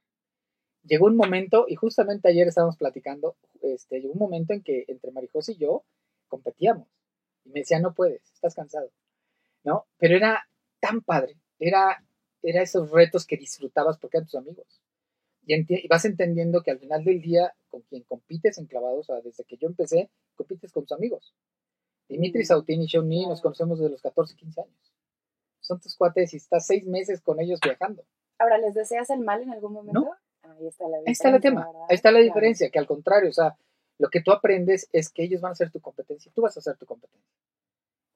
Llegó 0.84 1.06
un 1.06 1.16
momento, 1.16 1.66
y 1.70 1.76
justamente 1.76 2.28
ayer 2.28 2.48
estábamos 2.48 2.76
platicando, 2.76 3.38
este, 3.62 4.02
llegó 4.02 4.14
un 4.14 4.20
momento 4.20 4.54
en 4.54 4.64
que 4.64 4.84
entre 4.88 5.12
Marijos 5.12 5.48
y 5.50 5.56
yo 5.56 5.86
competíamos. 6.28 6.88
Y 7.46 7.50
me 7.50 7.60
decía, 7.60 7.80
no 7.80 7.94
puedes, 7.94 8.22
estás 8.34 8.56
cansado. 8.56 8.90
¿No? 9.64 9.86
Pero 9.98 10.18
era 10.18 10.46
tan 10.82 11.02
padre, 11.02 11.38
era 11.60 12.04
era 12.44 12.62
esos 12.62 12.92
retos 12.92 13.26
que 13.26 13.38
disfrutabas 13.38 13.98
porque 13.98 14.18
eran 14.18 14.28
tus 14.28 14.36
amigos. 14.36 14.82
Y, 15.46 15.88
vas 15.88 16.06
entendiendo 16.06 16.62
que 16.62 16.72
al 16.72 16.80
final 16.80 17.04
del 17.04 17.22
día, 17.22 17.54
con 17.70 17.82
quien 17.82 18.04
compites 18.04 18.58
en 18.58 18.66
clavados, 18.66 19.10
o 19.10 19.14
sea, 19.14 19.22
desde 19.22 19.44
que 19.44 19.58
yo 19.58 19.68
empecé, 19.68 20.10
compites 20.36 20.72
con 20.72 20.84
tus 20.84 20.98
amigos. 20.98 21.34
Dimitri 22.08 22.44
mm. 22.44 22.46
Sautín 22.46 22.82
y 22.82 22.86
Shawnee 22.86 23.28
nos 23.28 23.42
conocemos 23.42 23.80
desde 23.80 23.92
los 23.92 24.02
14, 24.02 24.36
15 24.36 24.62
años. 24.62 24.94
Son 25.60 25.80
tus 25.80 25.96
cuates 25.96 26.34
y 26.34 26.38
estás 26.38 26.66
seis 26.66 26.86
meses 26.86 27.22
con 27.22 27.40
ellos 27.40 27.60
viajando. 27.64 28.04
Ahora, 28.38 28.58
¿les 28.58 28.74
deseas 28.74 29.10
el 29.10 29.20
mal 29.20 29.42
en 29.42 29.52
algún 29.52 29.74
momento? 29.74 30.00
No. 30.00 30.12
Ahí 30.44 30.68
está 30.68 30.88
la 30.88 30.98
diferencia. 30.98 31.08
Ahí 31.08 31.14
está 31.14 31.30
el 31.30 31.42
tema. 31.42 31.68
Ahí 31.90 31.96
está 31.96 32.12
la 32.12 32.20
diferencia, 32.20 32.70
que 32.70 32.80
al 32.80 32.88
contrario, 32.88 33.30
o 33.30 33.34
sea, 33.34 33.58
lo 33.98 34.10
que 34.10 34.22
tú 34.22 34.32
aprendes 34.32 34.90
es 34.92 35.10
que 35.10 35.24
ellos 35.24 35.42
van 35.42 35.54
a 35.54 35.56
ser 35.56 35.72
tu 35.72 35.80
competencia 35.80 36.30
y 36.30 36.34
tú 36.34 36.42
vas 36.42 36.58
a 36.58 36.62
ser 36.62 36.78
tu 36.78 36.86
competencia. 36.86 37.32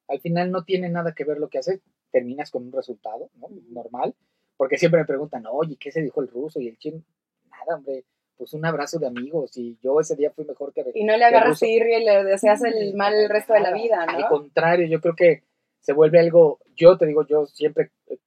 Al 0.09 0.19
final 0.19 0.51
no 0.51 0.63
tiene 0.63 0.89
nada 0.89 1.13
que 1.13 1.23
ver 1.23 1.37
lo 1.37 1.49
que 1.49 1.59
haces 1.59 1.81
terminas 2.11 2.51
con 2.51 2.65
un 2.65 2.71
resultado 2.71 3.29
¿no? 3.35 3.47
normal, 3.69 4.15
porque 4.57 4.77
siempre 4.77 4.99
me 4.99 5.05
preguntan, 5.05 5.45
oye, 5.49 5.77
¿qué 5.79 5.91
se 5.91 6.01
dijo 6.01 6.21
el 6.21 6.27
ruso 6.27 6.59
y 6.59 6.67
el 6.67 6.77
chino? 6.77 7.01
Nada, 7.49 7.77
hombre, 7.77 8.03
pues 8.35 8.53
un 8.53 8.65
abrazo 8.65 8.99
de 8.99 9.07
amigos 9.07 9.55
y 9.57 9.77
yo 9.81 9.99
ese 9.99 10.15
día 10.15 10.31
fui 10.31 10.45
mejor 10.45 10.73
que 10.73 10.83
Y 10.93 11.03
no 11.03 11.15
le 11.15 11.23
agarras 11.23 11.61
y 11.61 11.79
le 11.79 12.23
deseas 12.23 12.63
el 12.63 12.95
mal 12.95 13.13
el 13.13 13.29
resto 13.29 13.53
de 13.53 13.61
la 13.61 13.73
vida, 13.73 14.05
¿no? 14.05 14.11
Al 14.11 14.27
contrario, 14.27 14.87
yo 14.87 14.99
creo 14.99 15.15
que 15.15 15.43
se 15.79 15.93
vuelve 15.93 16.19
algo, 16.19 16.59
yo 16.75 16.97
te 16.97 17.05
digo, 17.05 17.25
yo 17.25 17.45
siempre 17.45 17.91
eh, 18.07 18.17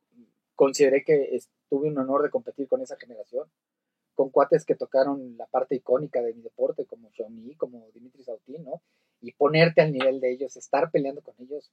consideré 0.54 1.04
que 1.04 1.38
tuve 1.68 1.88
un 1.88 1.98
honor 1.98 2.22
de 2.22 2.30
competir 2.30 2.68
con 2.68 2.80
esa 2.80 2.96
generación, 2.96 3.46
con 4.14 4.30
cuates 4.30 4.64
que 4.64 4.74
tocaron 4.74 5.36
la 5.36 5.46
parte 5.46 5.76
icónica 5.76 6.22
de 6.22 6.34
mi 6.34 6.42
deporte, 6.42 6.86
como 6.86 7.10
Xiaomi, 7.10 7.54
como 7.56 7.88
Dimitri 7.92 8.22
Sautín, 8.24 8.64
¿no? 8.64 8.82
Y 9.20 9.32
ponerte 9.32 9.80
al 9.80 9.92
nivel 9.92 10.20
de 10.20 10.32
ellos, 10.32 10.56
estar 10.56 10.90
peleando 10.90 11.22
con 11.22 11.34
ellos, 11.38 11.70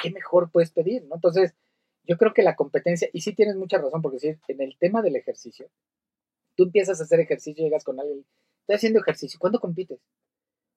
¿qué 0.00 0.10
mejor 0.10 0.50
puedes 0.50 0.70
pedir? 0.70 1.04
¿no? 1.04 1.14
Entonces, 1.14 1.54
yo 2.06 2.16
creo 2.16 2.34
que 2.34 2.42
la 2.42 2.56
competencia, 2.56 3.08
y 3.12 3.20
sí 3.20 3.34
tienes 3.34 3.56
mucha 3.56 3.78
razón, 3.78 4.02
porque 4.02 4.18
si 4.18 4.28
en 4.28 4.60
el 4.60 4.76
tema 4.78 5.02
del 5.02 5.16
ejercicio, 5.16 5.68
tú 6.56 6.64
empiezas 6.64 7.00
a 7.00 7.04
hacer 7.04 7.20
ejercicio, 7.20 7.64
llegas 7.64 7.84
con 7.84 7.98
alguien, 7.98 8.24
estoy 8.60 8.76
haciendo 8.76 9.00
ejercicio, 9.00 9.38
¿cuándo 9.40 9.60
compites? 9.60 10.00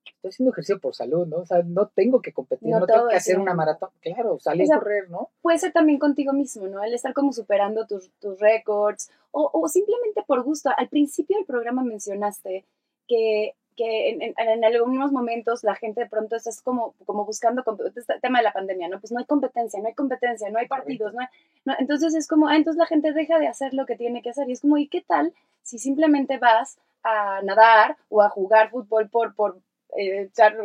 Estoy 0.06 0.30
haciendo 0.30 0.52
ejercicio 0.52 0.80
por 0.80 0.96
salud, 0.96 1.28
¿no? 1.28 1.38
O 1.38 1.46
sea, 1.46 1.62
no 1.63 1.90
tengo 1.90 2.22
que 2.22 2.34
competir, 2.34 2.70
no, 2.70 2.86
tengo 2.86 3.08
que 3.08 3.16
hacer 3.16 3.38
una 3.38 3.54
maratón, 3.54 3.90
claro, 4.02 4.40
salir 4.40 4.72
a 4.74 4.80
correr, 4.80 5.10
¿no? 5.10 5.30
Puede 5.42 5.60
ser 5.60 5.74
también 5.74 6.00
contigo 6.00 6.34
mismo, 6.34 6.68
¿no? 6.68 6.84
El 6.84 6.94
estar 6.94 7.13
como 7.13 7.34
superando 7.34 7.86
tus, 7.86 8.10
tus 8.20 8.40
récords, 8.40 9.12
o, 9.32 9.50
o 9.54 9.68
simplemente 9.68 10.24
por 10.26 10.44
gusto. 10.44 10.72
Al 10.76 10.90
principio 10.90 11.38
del 11.38 11.46
programa 11.46 11.84
mencionaste 11.84 12.66
que 13.08 13.54
que 13.78 14.10
en, 14.10 14.22
en, 14.36 14.66
algunos 14.66 15.12
momentos 15.12 15.63
la 15.63 15.76
gente 15.76 16.02
de 16.02 16.10
pronto 16.10 16.36
es 16.36 16.62
como, 16.62 16.96
como 17.06 17.24
buscando, 17.26 17.63
este 17.96 18.20
tema 18.20 18.40
de 18.40 18.44
la 18.44 18.52
pandemia, 18.52 18.90
¿no? 18.90 19.00
Pues 19.00 19.12
no 19.12 19.20
hay 19.20 19.26
competencia, 19.26 19.80
no 19.80 19.88
hay 19.88 19.94
competencia, 19.94 20.50
no 20.50 20.60
hay 20.60 20.68
partidos, 20.68 21.13
no, 21.13 21.22
no 21.63 21.74
Entonces 21.80 22.16
es 22.16 22.28
como, 22.28 22.48
ah, 22.48 22.58
entonces 22.58 22.80
la 22.80 22.88
gente 22.88 23.13
deja 23.13 23.40
de 23.40 23.48
hacer 23.48 23.74
lo 23.74 23.86
que 23.86 23.96
tiene 23.96 24.22
que 24.22 24.32
hacer. 24.32 24.50
Y 24.50 24.54
es 24.54 24.62
como, 24.62 24.78
¿y 24.78 24.88
qué 24.88 25.02
tal 25.02 25.34
si 25.62 25.78
simplemente 25.78 26.40
vas 26.40 26.80
a 27.04 27.42
nadar 27.44 27.96
o 28.10 28.22
a 28.22 28.30
jugar 28.30 28.72
fútbol 28.72 29.10
por, 29.10 29.36
por 29.36 29.62
eh, 29.96 30.24
echar 30.24 30.58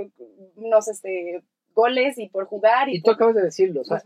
unos 0.57 0.89
este, 0.89 1.45
goles 1.75 2.19
y 2.19 2.31
por 2.31 2.47
jugar? 2.47 2.89
Y, 2.89 3.03
tú 3.03 3.11
acabas 3.11 3.35
de 3.35 3.43
decirlo, 3.43 3.83
o 3.83 3.85
sea, 3.85 4.03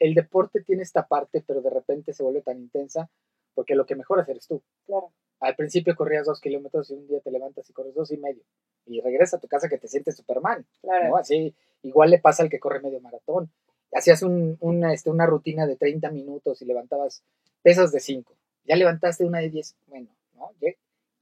el 0.00 0.14
deporte 0.14 0.62
tiene 0.62 0.82
esta 0.82 1.06
parte, 1.06 1.42
pero 1.46 1.62
de 1.62 1.70
repente 1.70 2.12
se 2.12 2.24
vuelve 2.24 2.42
tan 2.42 2.58
intensa 2.58 3.08
porque 3.54 3.76
lo 3.76 3.86
que 3.86 3.94
mejor 3.94 4.18
hacer 4.20 4.36
es 4.36 4.48
tú. 4.48 4.60
Claro 4.86 5.10
al 5.40 5.56
principio 5.56 5.96
corrías 5.96 6.26
dos 6.26 6.40
kilómetros 6.40 6.90
y 6.90 6.94
un 6.94 7.08
día 7.08 7.20
te 7.20 7.30
levantas 7.30 7.68
y 7.68 7.72
corres 7.72 7.94
dos 7.94 8.12
y 8.12 8.18
medio. 8.18 8.42
Y 8.86 9.00
regresas 9.00 9.34
a 9.34 9.40
tu 9.40 9.48
casa 9.48 9.68
que 9.68 9.78
te 9.78 9.88
sientes 9.88 10.16
Superman. 10.16 10.66
Claro. 10.82 11.16
Así, 11.16 11.54
igual 11.82 12.10
le 12.10 12.18
pasa 12.18 12.42
al 12.42 12.50
que 12.50 12.60
corre 12.60 12.80
medio 12.80 13.00
maratón. 13.00 13.50
Hacías 13.92 14.22
un, 14.22 14.56
una, 14.60 14.92
este, 14.92 15.10
una 15.10 15.26
rutina 15.26 15.66
de 15.66 15.76
30 15.76 16.10
minutos 16.10 16.60
y 16.62 16.66
levantabas 16.66 17.22
pesas 17.62 17.90
de 17.90 18.00
5. 18.00 18.36
Ya 18.64 18.76
levantaste 18.76 19.24
una 19.24 19.38
de 19.40 19.50
10. 19.50 19.76
Bueno, 19.86 20.08
¿no? 20.34 20.52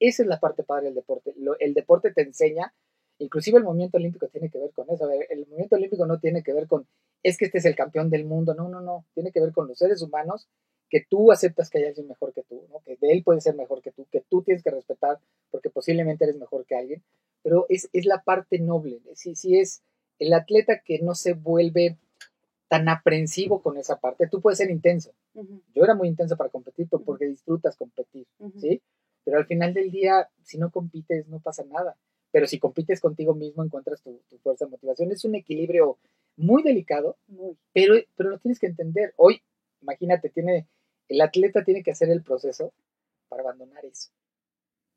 Esa 0.01 0.23
es 0.23 0.29
la 0.29 0.39
parte 0.39 0.63
padre 0.63 0.87
del 0.87 0.95
deporte. 0.95 1.35
el 1.61 1.75
deporte 1.75 2.13
te 2.13 2.23
enseña, 2.23 2.73
inclusive 3.19 3.59
el 3.59 3.65
movimiento 3.65 3.97
olímpico 3.97 4.29
tiene 4.29 4.49
que 4.51 4.59
ver 4.59 4.71
con 4.73 4.89
eso. 4.91 5.09
el 5.11 5.47
movimiento 5.47 5.77
olímpico 5.77 6.07
no 6.07 6.19
tiene 6.21 6.43
que 6.43 6.53
ver 6.53 6.67
con, 6.69 6.87
es 7.23 7.37
que 7.37 7.47
este 7.47 7.59
es 7.59 7.65
el 7.65 7.75
campeón 7.75 8.11
del 8.11 8.25
mundo, 8.25 8.55
no, 8.55 8.69
no, 8.69 8.81
no, 8.81 9.05
tiene 9.15 9.33
que 9.33 9.41
ver 9.41 9.53
con 9.53 9.67
los 9.67 9.79
seres 9.79 10.03
humanos 10.03 10.49
que 10.89 11.05
tú 11.09 11.33
aceptas 11.33 11.71
que 11.71 11.79
hay 11.79 11.85
alguien 11.85 12.09
mejor 12.09 12.33
que 12.33 12.43
tú, 12.43 12.67
¿no? 12.71 12.81
que 12.81 12.97
de 12.97 13.13
él 13.13 13.23
puede 13.23 13.41
ser 13.41 13.55
mejor 13.55 13.83
que 13.83 13.93
tú, 13.93 14.07
que 14.11 14.23
tú 14.29 14.43
tienes 14.43 14.63
que 14.63 14.71
respetar 14.71 15.19
porque 15.51 15.71
posiblemente 15.71 16.25
eres 16.25 16.37
mejor 16.37 16.65
que 16.65 16.77
alguien, 16.77 17.03
pero 17.43 17.67
es, 17.69 17.89
es 17.93 18.07
la 18.07 18.23
parte 18.23 18.59
noble, 18.59 19.01
si, 19.15 19.35
si 19.35 19.59
es 19.59 19.83
el 20.19 20.33
atleta 20.33 20.81
que 20.81 20.99
no 21.01 21.15
se 21.15 21.35
vuelve 21.35 21.97
tan 22.69 22.89
aprensivo 22.89 23.63
con 23.63 23.79
esa 23.79 23.99
parte, 23.99 24.29
tú 24.29 24.41
puedes 24.41 24.59
ser 24.59 24.71
intenso. 24.71 25.13
Yo 25.75 25.85
era 25.85 25.95
muy 25.95 26.09
intenso 26.09 26.37
para 26.37 26.51
competir 26.51 26.89
porque 26.89 27.27
disfrutas 27.27 27.77
competir, 27.77 28.27
¿sí? 28.61 28.83
Pero 29.25 29.39
al 29.39 29.47
final 29.47 29.73
del 29.73 29.91
día, 29.91 30.29
si 30.43 30.59
no 30.59 30.71
compites, 30.71 31.29
no 31.29 31.41
pasa 31.41 31.65
nada. 31.65 31.97
Pero 32.31 32.47
si 32.47 32.59
compites 32.59 33.01
contigo 33.01 33.35
mismo, 33.35 33.65
encuentras 33.65 34.03
tu, 34.03 34.21
fuerza 34.43 34.67
de 34.67 34.73
motivación. 34.73 35.11
Es 35.13 35.25
un 35.25 35.35
equilibrio 35.35 35.99
muy 36.37 36.63
delicado, 36.63 37.17
Pero, 37.73 37.95
pero 38.17 38.31
lo 38.31 38.39
tienes 38.39 38.59
que 38.59 38.67
entender. 38.67 39.15
Hoy, 39.17 39.41
imagínate, 39.81 40.29
tiene 40.29 40.67
el 41.09 41.21
atleta 41.21 41.65
tiene 41.65 41.83
que 41.83 41.91
hacer 41.91 42.11
el 42.11 42.23
proceso 42.23 42.73
para 43.29 43.43
abandonar 43.43 43.85
eso. 43.85 44.11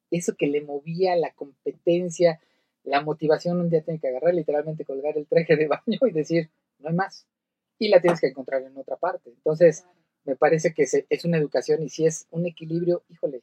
Eso 0.10 0.36
que 0.36 0.48
le 0.48 0.62
movía 0.62 1.16
la 1.16 1.34
competencia, 1.34 2.40
la 2.84 3.02
motivación, 3.02 3.60
un 3.60 3.70
día 3.70 3.82
tiene 3.82 4.00
que 4.00 4.10
agarrar, 4.10 4.34
literalmente 4.34 4.86
colgar 4.86 5.18
el 5.18 5.28
traje 5.28 5.56
de 5.56 5.68
baño 5.68 6.00
y 6.02 6.12
decir, 6.12 6.50
no 6.80 6.90
hay 6.90 6.96
más. 6.96 7.28
Y 7.78 7.90
la 7.90 8.02
tienes 8.02 8.20
que 8.20 8.28
encontrar 8.28 8.62
en 8.64 8.78
otra 8.78 8.98
parte. 8.98 9.30
Entonces, 9.30 9.86
me 10.24 10.36
parece 10.36 10.74
que 10.74 10.84
es 10.84 11.26
una 11.26 11.38
educación 11.38 11.82
y 11.82 11.90
si 11.90 12.06
es 12.06 12.28
un 12.30 12.46
equilibrio, 12.46 13.04
híjole, 13.10 13.42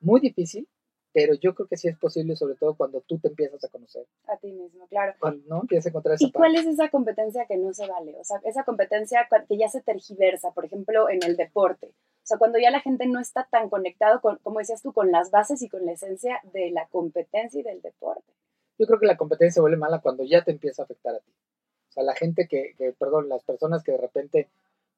muy 0.00 0.20
difícil, 0.20 0.68
pero 1.12 1.34
yo 1.34 1.54
creo 1.54 1.66
que 1.66 1.76
sí 1.76 1.88
es 1.88 1.98
posible, 1.98 2.36
sobre 2.36 2.54
todo 2.54 2.74
cuando 2.74 3.00
tú 3.00 3.18
te 3.18 3.28
empiezas 3.28 3.64
a 3.64 3.68
conocer. 3.68 4.06
A 4.26 4.36
ti 4.36 4.52
mismo, 4.52 4.86
claro. 4.86 5.14
Cuando 5.18 5.42
no 5.48 5.60
empiezas 5.62 5.86
a 5.86 5.88
encontrar 5.90 6.14
esa 6.14 6.24
¿Y 6.24 6.32
cuál 6.32 6.54
es 6.54 6.66
esa 6.66 6.88
competencia 6.88 7.46
que 7.46 7.56
no 7.56 7.72
se 7.72 7.86
vale? 7.86 8.16
O 8.18 8.24
sea, 8.24 8.40
esa 8.44 8.64
competencia 8.64 9.28
que 9.48 9.56
ya 9.56 9.68
se 9.68 9.82
tergiversa, 9.82 10.52
por 10.52 10.64
ejemplo, 10.64 11.08
en 11.08 11.22
el 11.24 11.36
deporte. 11.36 11.88
O 11.88 12.26
sea, 12.30 12.38
cuando 12.38 12.58
ya 12.58 12.70
la 12.70 12.80
gente 12.80 13.06
no 13.06 13.18
está 13.18 13.48
tan 13.50 13.68
conectado, 13.68 14.20
con, 14.20 14.36
como 14.38 14.60
decías 14.60 14.82
tú, 14.82 14.92
con 14.92 15.10
las 15.10 15.30
bases 15.30 15.62
y 15.62 15.68
con 15.68 15.84
la 15.84 15.92
esencia 15.92 16.40
de 16.52 16.70
la 16.70 16.86
competencia 16.86 17.60
y 17.60 17.64
del 17.64 17.82
deporte. 17.82 18.32
Yo 18.78 18.86
creo 18.86 19.00
que 19.00 19.06
la 19.06 19.16
competencia 19.16 19.54
se 19.54 19.60
vuelve 19.60 19.76
mala 19.76 20.00
cuando 20.00 20.22
ya 20.22 20.44
te 20.44 20.52
empieza 20.52 20.82
a 20.82 20.84
afectar 20.84 21.14
a 21.16 21.18
ti. 21.18 21.32
O 21.88 21.92
sea, 21.92 22.04
la 22.04 22.14
gente 22.14 22.46
que, 22.46 22.74
que 22.78 22.92
perdón, 22.92 23.28
las 23.28 23.42
personas 23.42 23.82
que 23.82 23.92
de 23.92 23.98
repente 23.98 24.48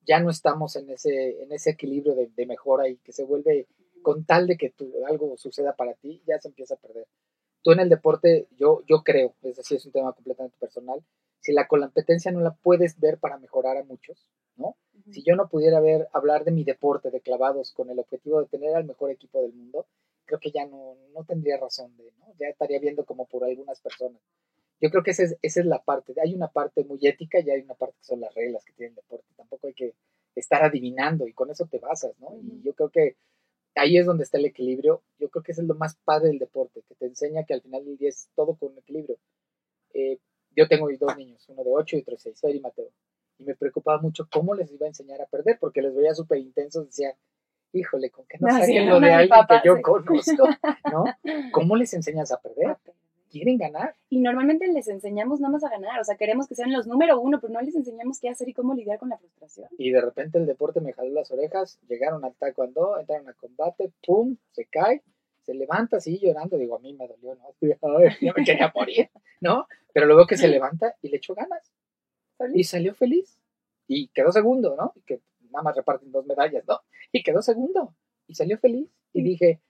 ya 0.05 0.21
no 0.21 0.31
estamos 0.31 0.77
en 0.77 0.91
ese, 0.91 1.43
en 1.43 1.53
ese 1.53 1.71
equilibrio 1.71 2.15
de, 2.15 2.27
de 2.27 2.47
mejora 2.47 2.89
y 2.89 2.97
que 2.97 3.13
se 3.13 3.25
vuelve 3.25 3.67
con 4.03 4.25
tal 4.25 4.47
de 4.47 4.57
que 4.57 4.75
algo 5.09 5.37
suceda 5.37 5.75
para 5.75 5.95
ti, 5.95 6.23
ya 6.27 6.39
se 6.39 6.49
empieza 6.49 6.75
a 6.75 6.79
perder. 6.79 7.07
Tú 7.63 7.73
en 7.73 7.81
el 7.81 7.89
deporte, 7.89 8.49
yo, 8.59 8.83
yo 8.89 9.03
creo, 9.03 9.35
es 9.43 9.57
decir, 9.57 9.77
es 9.77 9.87
un 9.87 9.93
tema 9.93 10.13
completamente 10.13 10.57
personal, 10.59 11.03
si 11.41 11.53
la 11.53 11.67
competencia 11.67 12.31
no 12.31 12.41
la 12.41 12.53
puedes 12.53 12.99
ver 13.01 13.19
para 13.19 13.39
mejorar 13.39 13.77
a 13.77 13.85
muchos, 13.85 14.29
¿no? 14.57 14.77
Si 15.11 15.23
yo 15.25 15.35
no 15.35 15.49
pudiera 15.49 15.81
ver, 15.81 16.09
hablar 16.13 16.45
de 16.45 16.53
mi 16.53 16.65
deporte 16.65 17.11
de 17.11 17.21
clavados 17.21 17.73
con 17.73 17.91
el 17.91 17.99
objetivo 17.99 18.41
de 18.41 18.47
tener 18.47 18.75
al 18.77 18.85
mejor 18.85 19.11
equipo 19.11 19.41
del 19.43 19.53
mundo, 19.53 19.87
creo 20.25 20.39
que 20.39 20.53
ya 20.53 20.67
no, 20.67 20.97
no 21.13 21.25
tendría 21.25 21.57
razón 21.59 21.97
de, 21.97 22.13
¿no? 22.19 22.33
Ya 22.39 22.49
estaría 22.49 22.79
viendo 22.79 23.05
como 23.05 23.27
por 23.27 23.45
algunas 23.45 23.81
personas. 23.81 24.21
Yo 24.81 24.91
creo 24.91 25.03
que 25.03 25.13
esa 25.13 25.25
es, 25.25 25.37
esa 25.43 25.61
es 25.61 25.67
la 25.67 25.83
parte, 25.83 26.15
hay 26.21 26.35
una 26.35 26.49
parte 26.49 26.85
muy 26.85 26.99
ética 27.03 27.41
y 27.41 27.51
hay 27.51 27.61
una 27.61 27.75
parte 27.75 27.97
que 27.99 28.05
son 28.05 28.21
las 28.21 28.35
reglas 28.35 28.65
que 28.65 28.73
tiene 28.73 28.91
el 28.91 28.97
deporte. 28.97 29.27
Tampoco 29.37 29.67
hay 29.69 29.75
que 29.75 29.95
estar 30.35 30.65
adivinando 30.65 31.27
y 31.27 31.33
con 31.33 31.51
eso 31.51 31.67
te 31.67 31.79
basas, 31.79 32.19
¿no? 32.19 32.37
Y 32.37 32.63
yo 32.63 32.75
creo 32.75 32.91
que 32.91 33.17
ahí 33.75 33.97
es 33.97 34.07
donde 34.07 34.25
está 34.25 34.39
el 34.39 34.45
equilibrio. 34.45 35.03
Yo 35.19 35.29
creo 35.31 35.43
que 35.43 35.53
es 35.53 35.59
lo 35.59 35.75
más 35.75 35.97
padre 36.05 36.29
del 36.29 36.39
deporte, 36.39 36.83
que 36.89 36.95
te 36.95 37.07
enseña 37.07 37.45
que 37.45 37.55
al 37.55 37.63
final 37.63 37.85
del 37.85 37.97
día 37.97 38.09
es 38.09 38.29
todo 38.35 38.55
con 38.55 38.77
equilibrio. 38.77 39.19
Eh, 39.95 40.19
yo 40.55 40.69
tengo 40.69 40.89
dos 40.99 41.17
niños, 41.17 41.49
uno 41.49 41.65
de 41.65 41.71
8 41.73 41.97
y 41.97 42.01
otro 42.01 42.13
de 42.13 42.19
6, 42.19 42.41
Fer 42.41 42.57
y 42.57 42.61
Mateo. 42.61 42.91
Y 43.39 43.45
me 43.45 43.55
preocupaba 43.55 44.01
mucho 44.01 44.29
cómo 44.31 44.55
les 44.55 44.71
iba 44.71 44.87
a 44.87 44.89
enseñar 44.89 45.21
a 45.21 45.27
perder, 45.27 45.59
porque 45.59 45.83
les 45.83 45.95
veía 45.95 46.15
súper 46.15 46.39
intensos. 46.39 46.87
Decía, 46.87 47.17
híjole, 47.73 48.11
con 48.11 48.27
que 48.27 48.39
no, 48.39 48.49
no 48.49 48.91
lo 48.91 49.01
de 49.01 49.13
alguien 49.13 49.41
que 49.49 49.61
yo 49.65 49.81
conozco, 49.81 50.49
¿no? 50.91 51.05
¿Cómo 51.53 51.77
les 51.77 51.95
enseñas 51.95 52.33
a 52.33 52.41
perder? 52.41 52.77
Quieren 53.33 53.57
ganar. 53.57 53.97
Y 54.11 54.21
normalmente 54.21 54.69
les 54.69 54.87
enseñamos 54.89 55.41
nada 55.41 55.53
más 55.53 55.65
a 55.65 55.71
ganar, 55.71 55.99
o 55.99 56.05
sea, 56.05 56.17
queremos 56.17 56.47
que 56.47 56.55
sean 56.55 56.73
los 56.73 56.87
número 56.87 57.19
uno, 57.19 57.41
pero 57.41 57.53
no 57.53 57.61
les 57.63 57.75
enseñamos 57.75 58.21
qué 58.21 58.29
hacer 58.29 58.49
y 58.49 58.53
cómo 58.53 58.75
lidiar 58.75 58.99
con 58.99 59.09
la 59.09 59.19
frustración. 59.19 59.69
Y 59.79 59.91
de 59.91 60.01
repente 60.01 60.39
el 60.39 60.47
deporte 60.47 60.81
me 60.81 60.93
jaló 60.93 61.11
las 61.11 61.31
orejas, 61.31 61.81
llegaron 61.89 62.25
al 62.25 62.35
taekwondo, 62.35 62.99
entraron 63.01 63.29
a 63.29 63.33
combate, 63.33 63.93
pum, 64.07 64.37
se 64.53 64.67
cae, 64.67 65.03
se 65.41 65.55
levanta 65.55 65.97
así 65.97 66.19
llorando, 66.19 66.59
digo, 66.59 66.77
a 66.77 66.79
mí 66.79 66.93
me 66.93 67.09
dolió, 67.09 67.35
¿no? 67.35 67.55
ya 68.21 68.33
me 68.37 68.45
quería 68.45 68.71
morir, 68.75 69.11
¿no? 69.41 69.67
Pero 69.93 70.07
luego 70.07 70.27
que 70.27 70.37
se 70.37 70.49
levanta 70.49 70.95
y 71.01 71.09
le 71.09 71.17
echó 71.17 71.35
ganas. 71.35 71.73
Y 72.55 72.65
salió 72.65 72.95
feliz. 72.95 73.39
Y 73.87 74.09
quedó 74.09 74.33
segundo, 74.33 74.77
¿no? 74.77 74.93
Y 74.97 75.03
que 75.03 75.21
nada 75.51 75.63
más 75.63 75.77
reparten 75.77 76.13
dos 76.13 76.27
medallas, 76.27 76.65
¿no? 76.67 76.81
Y 77.13 77.23
quedó 77.23 77.43
segundo. 77.43 77.95
Y 78.27 78.35
salió 78.35 78.59
feliz. 78.59 78.89
Y 79.13 79.23
dije, 79.23 79.61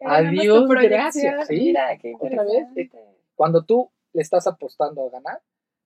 Adiós, 0.00 0.68
gracias. 0.68 1.46
Sí, 1.48 1.74
otra 2.20 2.44
vez. 2.44 2.90
Cuando 3.34 3.64
tú 3.64 3.90
le 4.12 4.22
estás 4.22 4.46
apostando 4.46 5.06
a 5.06 5.10
ganar, 5.10 5.40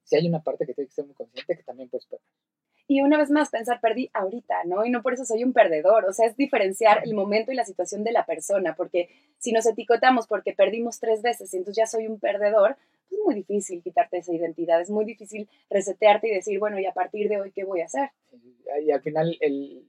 si 0.05 0.17
hay 0.17 0.27
una 0.27 0.43
parte 0.43 0.67
que 0.67 0.75
tiene 0.75 0.89
que 0.89 0.95
ser 0.95 1.05
muy 1.05 1.15
consciente 1.15 1.57
que 1.57 1.63
también 1.63 1.89
puedes 1.89 2.07
perder. 2.07 2.25
Y 2.91 3.03
una 3.03 3.19
vez 3.19 3.31
más, 3.31 3.51
pensar, 3.51 3.83
perdí 3.83 4.11
ahorita, 4.15 4.65
¿no? 4.65 4.83
Y 4.87 4.91
no 4.91 5.03
por 5.03 5.13
eso 5.13 5.27
soy 5.27 5.45
un 5.45 5.53
perdedor. 5.53 6.07
O 6.07 6.13
sea, 6.15 6.27
es 6.27 6.37
diferenciar 6.39 7.03
el 7.05 7.15
momento 7.15 7.53
y 7.53 7.55
la 7.55 7.67
situación 7.67 8.03
de 8.03 8.13
la 8.13 8.25
persona, 8.25 8.75
porque 8.75 9.11
si 9.37 9.53
nos 9.53 9.67
etiquetamos 9.67 10.27
porque 10.27 10.55
perdimos 10.55 10.99
tres 10.99 11.21
veces 11.21 11.53
y 11.53 11.59
entonces 11.59 11.77
ya 11.83 11.87
soy 11.87 12.07
un 12.07 12.19
perdedor, 12.19 12.79
es 13.11 13.19
muy 13.27 13.35
difícil 13.35 13.83
quitarte 13.83 14.17
esa 14.17 14.33
identidad, 14.33 14.81
es 14.81 14.89
muy 14.89 15.05
difícil 15.05 15.51
resetearte 15.69 16.29
y 16.29 16.35
decir, 16.35 16.59
bueno, 16.59 16.79
y 16.79 16.87
a 16.87 16.93
partir 16.93 17.29
de 17.29 17.39
hoy, 17.39 17.53
¿qué 17.53 17.65
voy 17.65 17.83
a 17.83 17.85
hacer? 17.85 18.11
Y 18.83 18.91
al 18.91 19.03
final, 19.03 19.37
el, 19.41 19.87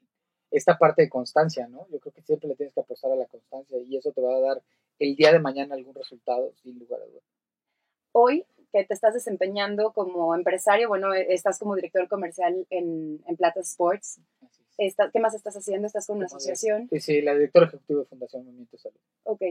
esta 0.51 0.77
parte 0.77 1.03
de 1.03 1.09
constancia, 1.09 1.67
¿no? 1.67 1.87
Yo 1.91 1.99
creo 1.99 2.13
que 2.13 2.21
siempre 2.21 2.49
le 2.49 2.55
tienes 2.55 2.73
que 2.73 2.81
apostar 2.81 3.11
a 3.11 3.15
la 3.15 3.25
constancia 3.25 3.77
y 3.77 3.97
eso 3.97 4.11
te 4.11 4.21
va 4.21 4.35
a 4.35 4.39
dar 4.39 4.61
el 4.99 5.15
día 5.15 5.31
de 5.31 5.39
mañana 5.39 5.75
algún 5.75 5.95
resultado, 5.95 6.51
sin 6.63 6.79
lugar 6.79 7.01
a 7.01 7.05
dudas. 7.05 7.23
Hoy 8.11 8.45
que 8.71 8.83
te 8.83 8.93
estás 8.93 9.13
desempeñando 9.13 9.93
como 9.93 10.35
empresario, 10.35 10.89
bueno, 10.89 11.13
e, 11.13 11.33
estás 11.33 11.57
como 11.59 11.75
director 11.75 12.07
comercial 12.07 12.67
en, 12.69 13.21
en 13.25 13.35
Plata 13.35 13.59
Sports. 13.61 14.19
¿Qué 14.77 15.19
más 15.19 15.33
estás 15.33 15.57
haciendo? 15.57 15.87
¿Estás 15.87 16.07
con 16.07 16.17
una 16.17 16.27
asociación? 16.27 16.87
Sí, 16.89 16.99
sí, 16.99 17.21
la 17.21 17.33
directora 17.33 17.65
ejecutiva 17.65 17.99
de 17.99 18.05
Fundación 18.05 18.45
Movimiento 18.45 18.77
Salud. 18.77 18.99
Ok. 19.23 19.41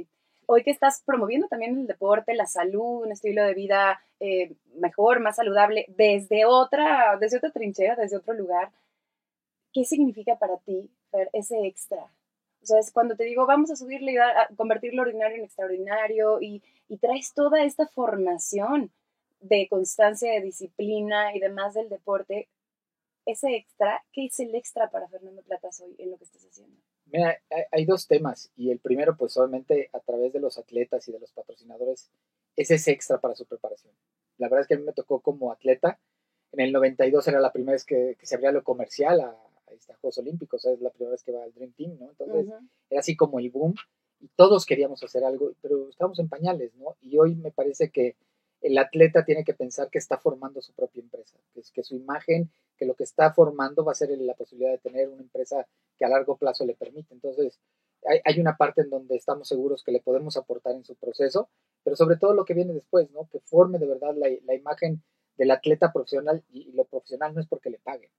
Hoy 0.46 0.62
que 0.62 0.70
estás 0.70 1.02
promoviendo 1.04 1.48
también 1.48 1.76
el 1.76 1.87
deporte, 1.87 2.34
la 2.34 2.46
salud, 2.46 3.04
un 3.04 3.12
estilo 3.12 3.44
de 3.44 3.52
vida 3.52 4.00
eh, 4.20 4.54
mejor, 4.76 5.20
más 5.20 5.37
saludable, 5.37 5.84
desde 5.88 6.46
otra, 6.46 7.18
desde 7.20 7.37
otra 7.37 7.50
trinchera, 7.50 7.96
desde 7.96 8.16
otro 8.16 8.32
lugar, 8.32 8.70
¿qué 9.78 9.84
significa 9.84 10.36
para 10.36 10.58
ti, 10.58 10.90
Fer, 11.12 11.30
ese 11.32 11.64
extra? 11.64 12.12
O 12.60 12.66
sea, 12.66 12.80
es 12.80 12.90
cuando 12.90 13.14
te 13.14 13.22
digo, 13.22 13.46
vamos 13.46 13.70
a 13.70 13.76
subirle 13.76 14.12
y 14.12 14.16
a 14.16 14.48
convertir 14.56 14.92
lo 14.92 15.02
ordinario 15.02 15.36
en 15.36 15.44
extraordinario 15.44 16.42
y, 16.42 16.62
traes 17.00 17.32
toda 17.32 17.62
esta 17.62 17.86
formación 17.86 18.90
de 19.40 19.68
constancia, 19.68 20.32
de 20.32 20.40
disciplina 20.40 21.36
y 21.36 21.38
demás 21.38 21.74
del 21.74 21.88
deporte, 21.88 22.48
ese 23.24 23.54
extra, 23.54 24.02
¿qué 24.12 24.26
es 24.26 24.40
el 24.40 24.54
extra 24.54 24.90
para 24.90 25.06
Fernando 25.06 25.42
Platas 25.42 25.80
hoy 25.80 25.94
en 25.98 26.10
lo 26.10 26.16
que 26.16 26.24
estás 26.24 26.44
haciendo? 26.44 26.74
Mira, 27.06 27.38
hay 27.70 27.84
dos 27.84 28.08
temas 28.08 28.50
y 28.56 28.70
el 28.70 28.80
primero, 28.80 29.16
pues 29.16 29.36
obviamente 29.36 29.90
a 29.92 30.00
través 30.00 30.32
de 30.32 30.40
los 30.40 30.58
atletas 30.58 31.06
y 31.08 31.12
de 31.12 31.20
los 31.20 31.30
patrocinadores, 31.30 32.10
es 32.56 32.70
ese 32.70 32.90
extra 32.90 33.20
para 33.20 33.36
su 33.36 33.46
preparación. 33.46 33.92
La 34.38 34.48
verdad 34.48 34.62
es 34.62 34.66
que 34.66 34.74
a 34.74 34.78
mí 34.78 34.84
me 34.84 34.92
tocó 34.92 35.20
como 35.20 35.52
atleta, 35.52 36.00
en 36.52 36.60
el 36.60 36.72
92 36.72 37.28
era 37.28 37.38
la 37.38 37.52
primera 37.52 37.72
vez 37.72 37.84
que, 37.84 38.16
que 38.18 38.26
se 38.26 38.34
abría 38.34 38.50
lo 38.50 38.64
comercial 38.64 39.20
a, 39.20 39.47
está 39.76 39.94
Juegos 39.96 40.18
Olímpicos, 40.18 40.64
es 40.64 40.81
la 40.81 40.90
primera 40.90 41.12
vez 41.12 41.22
que 41.22 41.33
va 41.33 41.42
al 41.44 41.52
Dream 41.52 41.72
Team, 41.72 41.98
¿no? 41.98 42.11
Entonces 42.11 42.46
era 42.90 43.00
así 43.00 43.16
como 43.16 43.38
el 43.38 43.50
boom 43.50 43.75
y 44.21 44.29
todos 44.29 44.66
queríamos 44.66 45.02
hacer 45.02 45.25
algo, 45.25 45.52
pero 45.60 45.88
estábamos 45.88 46.19
en 46.19 46.29
pañales, 46.29 46.75
¿no? 46.75 46.96
Y 47.00 47.19
hoy 47.19 47.35
me 47.35 47.50
parece 47.50 47.90
que 47.90 48.16
el 48.60 48.77
atleta 48.77 49.25
tiene 49.25 49.44
que 49.44 49.54
pensar 49.54 49.88
que 49.90 49.98
está 49.98 50.19
formando 50.19 50.60
su 50.60 50.73
propia 50.73 51.00
empresa, 51.00 51.38
que, 51.54 51.60
es, 51.60 51.71
que 51.71 51.85
su 51.85 51.94
imagen, 51.94 52.50
que 52.77 52.87
lo 52.87 52.94
que 52.94 53.04
está 53.04 53.33
formando 53.33 53.85
va 53.85 53.92
a 53.92 53.94
ser 53.94 54.10
la 54.19 54.35
posibilidad 54.35 54.73
de 54.73 54.79
tener 54.79 55.08
una 55.08 55.23
empresa 55.23 55.66
que 55.96 56.04
a 56.04 56.08
largo 56.08 56.37
plazo 56.37 56.64
le 56.66 56.75
permite. 56.75 57.14
Entonces, 57.14 57.60
hay, 58.04 58.21
hay, 58.25 58.40
una 58.40 58.56
parte 58.56 58.83
en 58.83 58.90
donde 58.90 59.16
estamos 59.16 59.46
seguros 59.46 59.85
que 59.85 59.92
le 59.92 60.00
podemos 60.00 60.37
aportar 60.37 60.75
en 60.75 60.85
su 60.85 60.96
proceso, 60.96 61.48
pero 61.85 61.94
sobre 61.94 62.16
todo 62.16 62.35
lo 62.35 62.44
que 62.44 62.54
viene 62.54 62.73
después, 62.73 63.10
¿no? 63.12 63.29
Que 63.31 63.38
forme 63.40 63.79
de 63.79 63.87
verdad 63.87 64.14
la, 64.16 64.29
la 64.44 64.54
imagen 64.54 65.02
del 65.38 65.52
atleta 65.52 65.92
profesional 65.92 66.44
y, 66.50 66.73
lo 66.73 66.85
profesional 66.85 67.35
no 67.35 67.40
es 67.40 67.46
porque 67.46 67.71
le 67.71 67.79
paguen, 67.79 68.10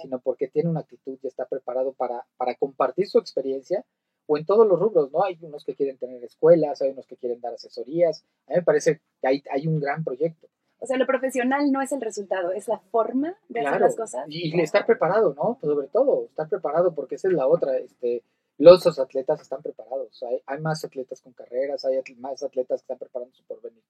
sino 0.00 0.18
porque 0.20 0.48
tiene 0.48 0.70
una 0.70 0.80
actitud 0.80 1.18
y 1.22 1.26
está 1.26 1.46
preparado 1.46 1.92
para, 1.92 2.26
para 2.36 2.54
compartir 2.54 3.06
su 3.06 3.18
experiencia 3.18 3.84
o 4.26 4.38
en 4.38 4.46
todos 4.46 4.66
los 4.66 4.78
rubros, 4.78 5.10
¿no? 5.12 5.24
Hay 5.24 5.38
unos 5.42 5.64
que 5.64 5.74
quieren 5.74 5.98
tener 5.98 6.22
escuelas, 6.24 6.80
hay 6.80 6.90
unos 6.90 7.06
que 7.06 7.16
quieren 7.16 7.40
dar 7.40 7.54
asesorías. 7.54 8.24
A 8.46 8.52
mí 8.52 8.56
me 8.56 8.62
parece 8.62 9.00
que 9.20 9.28
hay, 9.28 9.42
hay 9.50 9.66
un 9.66 9.80
gran 9.80 10.02
proyecto. 10.02 10.48
O 10.78 10.86
sea, 10.86 10.98
lo 10.98 11.06
profesional 11.06 11.70
no 11.72 11.80
es 11.80 11.92
el 11.92 12.00
resultado, 12.00 12.52
es 12.52 12.68
la 12.68 12.78
forma 12.78 13.36
de 13.48 13.60
hacer 13.60 13.80
las 13.80 13.96
cosas. 13.96 14.26
Y, 14.28 14.60
estar 14.60 14.84
preparado, 14.84 15.34
¿no? 15.34 15.56
Pues 15.60 15.72
sobre 15.72 15.88
todo, 15.88 16.26
estar 16.26 16.48
preparado, 16.48 16.94
porque 16.94 17.14
esa 17.14 17.28
es 17.28 17.34
la 17.34 17.46
otra. 17.46 17.76
Este, 17.78 18.22
los 18.58 18.98
atletas 18.98 19.40
están 19.40 19.62
preparados. 19.62 20.22
Hay, 20.22 20.42
hay 20.46 20.60
más 20.60 20.84
atletas 20.84 21.20
con 21.20 21.32
carreras, 21.32 21.84
hay 21.84 22.02
más 22.18 22.42
atletas 22.42 22.80
que 22.80 22.84
están 22.84 22.98
preparando 22.98 23.34
su 23.34 23.44
porvenir. 23.44 23.82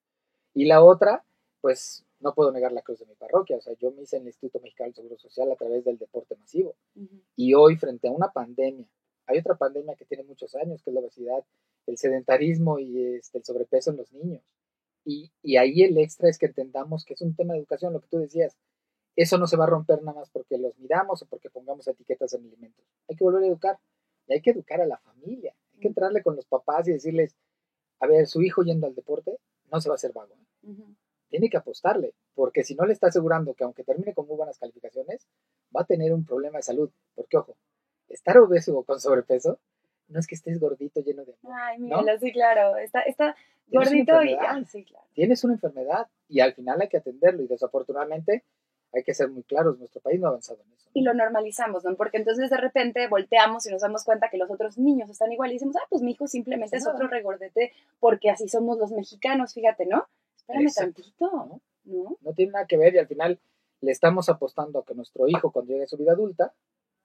Y 0.55 0.67
la 0.67 0.85
otra, 0.85 1.25
pues 1.65 2.05
no 2.21 2.35
puedo 2.35 2.53
negar 2.53 2.73
la 2.73 2.83
cruz 2.83 2.99
de 2.99 3.07
mi 3.07 3.15
parroquia. 3.15 3.57
O 3.57 3.61
sea, 3.63 3.73
yo 3.81 3.91
me 3.91 4.03
hice 4.03 4.17
en 4.17 4.23
el 4.25 4.29
Instituto 4.29 4.61
Mexicano 4.61 4.89
del 4.89 4.97
Seguro 4.97 5.17
Social 5.17 5.51
a 5.51 5.57
través 5.57 5.83
del 5.83 5.97
deporte 5.97 6.37
masivo. 6.37 6.75
Y 7.37 7.55
hoy, 7.55 7.77
frente 7.77 8.07
a 8.07 8.11
una 8.11 8.31
pandemia, 8.31 8.87
hay 9.25 9.39
otra 9.39 9.55
pandemia 9.55 9.95
que 9.95 10.05
tiene 10.05 10.25
muchos 10.25 10.55
años, 10.57 10.83
que 10.83 10.91
es 10.91 10.95
la 10.95 11.01
obesidad, 11.01 11.43
el 11.87 11.97
sedentarismo 11.97 12.79
y 12.79 13.17
este, 13.17 13.39
el 13.39 13.45
sobrepeso 13.45 13.93
en 13.93 13.97
los 13.97 14.13
niños. 14.13 14.43
Y, 15.07 15.31
y 15.43 15.57
ahí 15.57 15.83
el 15.85 15.97
extra 15.97 16.29
es 16.29 16.37
que 16.37 16.45
entendamos 16.45 17.07
que 17.07 17.15
es 17.15 17.23
un 17.23 17.35
tema 17.35 17.55
de 17.55 17.61
educación, 17.61 17.95
lo 17.95 18.03
que 18.03 18.09
tú 18.09 18.19
decías. 18.19 18.59
Eso 19.17 19.39
no 19.39 19.47
se 19.47 19.57
va 19.57 19.65
a 19.65 19.69
romper 19.69 20.03
nada 20.03 20.19
más 20.19 20.29
porque 20.29 20.59
los 20.59 20.79
miramos 20.79 21.23
o 21.23 21.27
porque 21.27 21.49
pongamos 21.49 21.89
etiquetas 21.89 22.35
en 22.35 22.45
alimentos. 22.45 22.85
Hay 23.09 23.17
que 23.17 23.25
volver 23.25 23.43
a 23.43 23.47
educar. 23.47 23.79
Y 24.27 24.35
hay 24.35 24.43
que 24.43 24.51
educar 24.51 24.83
a 24.83 24.87
la 24.87 24.99
familia. 24.99 25.55
Hay 25.73 25.81
que 25.81 25.89
entrarle 25.89 26.23
con 26.23 26.37
los 26.37 26.45
papás 26.45 26.87
y 26.89 26.93
decirles, 26.93 27.35
a 28.01 28.07
ver, 28.07 28.27
su 28.27 28.43
hijo 28.43 28.63
yendo 28.65 28.87
al 28.87 28.95
deporte 28.95 29.39
no 29.73 29.81
se 29.81 29.89
va 29.89 29.95
a 29.95 29.97
hacer 29.97 30.13
vago. 30.13 30.35
¿eh? 30.35 30.75
Tiene 31.35 31.51
que 31.51 31.57
apostarle, 31.57 32.15
porque 32.37 32.63
si 32.63 32.77
no 32.77 32.87
le 32.87 32.93
está 32.93 33.09
asegurando 33.09 33.55
que 33.55 33.65
aunque 33.65 33.83
termine 33.83 34.15
con 34.15 34.29
muy 34.29 34.37
buenas 34.37 34.57
calificaciones, 34.57 35.27
va 35.77 35.81
a 35.81 35.85
tener 35.85 36.13
un 36.13 36.25
problema 36.25 36.59
de 36.59 36.63
salud. 36.63 36.93
Porque, 37.17 37.37
ojo, 37.37 37.57
estar 38.09 38.39
obeso 38.39 38.79
o 38.79 38.85
con 38.85 39.01
sobrepeso 39.01 39.59
no 40.07 40.21
es 40.21 40.29
que 40.29 40.37
estés 40.37 40.61
gordito 40.61 41.01
lleno 41.01 41.25
de. 41.25 41.35
Ay, 41.53 41.81
míralo, 41.81 42.17
sí, 42.21 42.31
claro. 42.31 42.77
Está, 42.77 43.01
está 43.01 43.35
gordito 43.67 44.23
y. 44.23 44.39
sí, 44.67 44.85
claro. 44.85 45.09
Tienes 45.13 45.43
una 45.43 45.55
enfermedad 45.55 46.07
y 46.29 46.39
al 46.39 46.55
final 46.55 46.81
hay 46.81 46.89
que 46.89 46.99
atenderlo. 46.99 47.43
Y 47.43 47.49
desafortunadamente 47.49 48.45
hay 48.93 49.03
que 49.03 49.13
ser 49.13 49.29
muy 49.29 49.43
claros, 49.43 49.77
nuestro 49.77 50.01
país 50.01 50.21
no 50.21 50.29
ha 50.29 50.31
avanzado 50.31 50.63
en 50.63 50.73
eso. 50.73 50.89
Y 50.95 51.03
lo 51.03 51.15
normalizamos, 51.15 51.83
¿no? 51.83 51.97
Porque 51.97 52.19
entonces 52.19 52.49
de 52.49 52.59
repente 52.59 53.09
volteamos 53.09 53.67
y 53.67 53.73
nos 53.73 53.83
damos 53.83 54.05
cuenta 54.05 54.29
que 54.31 54.39
los 54.39 54.53
otros 54.53 54.79
niños 54.79 55.11
están 55.11 55.33
igual 55.33 55.51
y 55.51 55.55
decimos, 55.55 55.75
ah, 55.79 55.87
pues 55.91 56.01
mi 56.01 56.13
hijo 56.13 56.29
simplemente 56.29 56.77
es 56.77 56.87
otro 56.87 57.09
regordete 57.09 57.73
porque 57.99 58.31
así 58.31 58.49
somos 58.49 58.79
los 58.79 58.93
mexicanos, 58.93 59.53
fíjate, 59.53 59.87
¿no? 59.87 60.07
Espérame 60.47 60.73
tantito, 60.75 61.61
¿no? 61.85 62.17
¿no? 62.21 62.33
tiene 62.35 62.53
nada 62.53 62.67
que 62.67 62.77
ver 62.77 62.95
y 62.95 62.99
al 62.99 63.07
final 63.07 63.41
le 63.81 63.91
estamos 63.91 64.29
apostando 64.29 64.79
a 64.79 64.85
que 64.85 64.95
nuestro 64.95 65.29
hijo 65.29 65.53
cuando 65.53 65.73
llegue 65.73 65.85
a 65.85 65.89
su 65.89 65.97
vida 65.97 66.13
adulta 66.13 66.55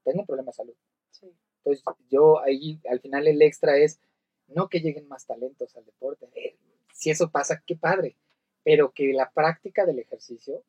tenga 0.03 0.21
un 0.21 0.25
problema 0.25 0.51
de 0.51 0.53
salud. 0.53 0.73
Sí. 1.11 1.33
Entonces 1.63 1.83
yo 2.09 2.39
ahí 2.41 2.79
al 2.89 2.99
final 2.99 3.27
el 3.27 3.41
extra 3.41 3.77
es 3.77 3.99
no 4.47 4.69
que 4.69 4.79
lleguen 4.79 5.07
más 5.07 5.25
talentos 5.25 5.75
al 5.75 5.85
deporte. 5.85 6.29
Eh, 6.35 6.57
si 6.93 7.09
eso 7.11 7.29
pasa, 7.29 7.61
qué 7.65 7.75
padre, 7.75 8.15
pero 8.63 8.91
que 8.91 9.13
la 9.13 9.29
práctica 9.31 9.85
del 9.85 9.99
ejercicio 9.99 10.63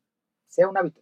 sea 0.46 0.68
un 0.68 0.76
hábito 0.76 1.00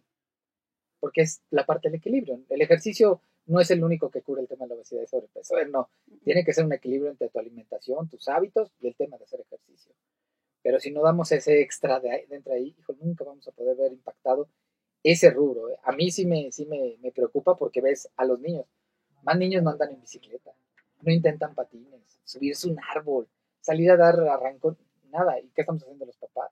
porque 0.99 1.21
es 1.21 1.41
la 1.49 1.65
parte 1.65 1.89
del 1.89 1.99
equilibrio. 1.99 2.41
El 2.49 2.61
ejercicio 2.61 3.21
no 3.45 3.59
es 3.59 3.71
el 3.71 3.83
único 3.83 4.11
que 4.11 4.21
cura 4.21 4.41
el 4.41 4.47
tema 4.47 4.65
de 4.65 4.69
la 4.69 4.75
obesidad 4.75 5.01
y 5.01 5.07
sobrepeso, 5.07 5.55
no, 5.69 5.89
tiene 6.23 6.43
que 6.43 6.53
ser 6.53 6.65
un 6.65 6.73
equilibrio 6.73 7.09
entre 7.09 7.29
tu 7.29 7.39
alimentación, 7.39 8.07
tus 8.09 8.27
hábitos 8.27 8.71
y 8.79 8.87
el 8.87 8.95
tema 8.95 9.17
de 9.17 9.23
hacer 9.23 9.41
ejercicio. 9.41 9.93
Pero 10.61 10.79
si 10.79 10.91
no 10.91 11.01
damos 11.01 11.31
ese 11.31 11.61
extra 11.61 11.99
de, 11.99 12.25
dentro 12.29 12.53
ahí, 12.53 12.75
hijo, 12.77 12.93
nunca 12.99 13.23
vamos 13.23 13.47
a 13.47 13.51
poder 13.51 13.77
ver 13.77 13.93
impactado 13.93 14.49
ese 15.03 15.29
rubro. 15.29 15.69
¿eh? 15.69 15.77
A 15.83 15.91
mí 15.91 16.11
sí, 16.11 16.25
me, 16.25 16.51
sí 16.51 16.65
me, 16.65 16.97
me 17.01 17.11
preocupa 17.11 17.55
porque 17.55 17.81
ves 17.81 18.09
a 18.17 18.25
los 18.25 18.39
niños, 18.39 18.65
más 19.23 19.37
niños 19.37 19.63
no 19.63 19.71
andan 19.71 19.91
en 19.91 20.01
bicicleta, 20.01 20.51
no 21.01 21.11
intentan 21.11 21.55
patines, 21.55 22.19
subirse 22.23 22.67
un 22.67 22.77
árbol, 22.95 23.27
salir 23.61 23.91
a 23.91 23.97
dar 23.97 24.19
arrancón, 24.19 24.77
nada. 25.09 25.39
¿Y 25.39 25.49
qué 25.49 25.61
estamos 25.61 25.81
haciendo 25.83 26.05
los 26.05 26.17
papás? 26.17 26.51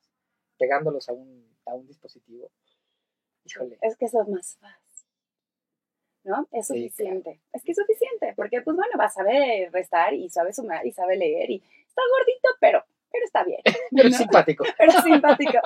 Pegándolos 0.57 1.07
a 1.09 1.13
un, 1.13 1.45
a 1.65 1.75
un 1.75 1.87
dispositivo. 1.87 2.49
Es 3.81 3.95
que 3.97 4.05
eso 4.05 4.21
es 4.21 4.27
más 4.27 4.57
fácil. 4.57 5.07
¿No? 6.23 6.47
Es 6.51 6.67
suficiente. 6.67 7.39
Es 7.53 7.63
que 7.63 7.71
es 7.71 7.77
suficiente, 7.77 8.33
porque 8.35 8.61
pues 8.61 8.75
bueno, 8.75 8.91
va 8.99 9.05
a 9.05 9.09
saber 9.09 9.71
restar 9.71 10.13
y 10.13 10.29
sabe 10.29 10.51
sumar 10.51 10.85
y 10.85 10.91
sabe 10.91 11.15
leer 11.15 11.49
y 11.49 11.55
está 11.87 12.01
gordito, 12.17 12.49
pero, 12.59 12.83
pero 13.11 13.25
está 13.25 13.43
bien. 13.43 13.61
Pero 13.91 14.11
simpático. 14.11 14.63
Pero 14.77 14.91
simpático. 15.01 15.59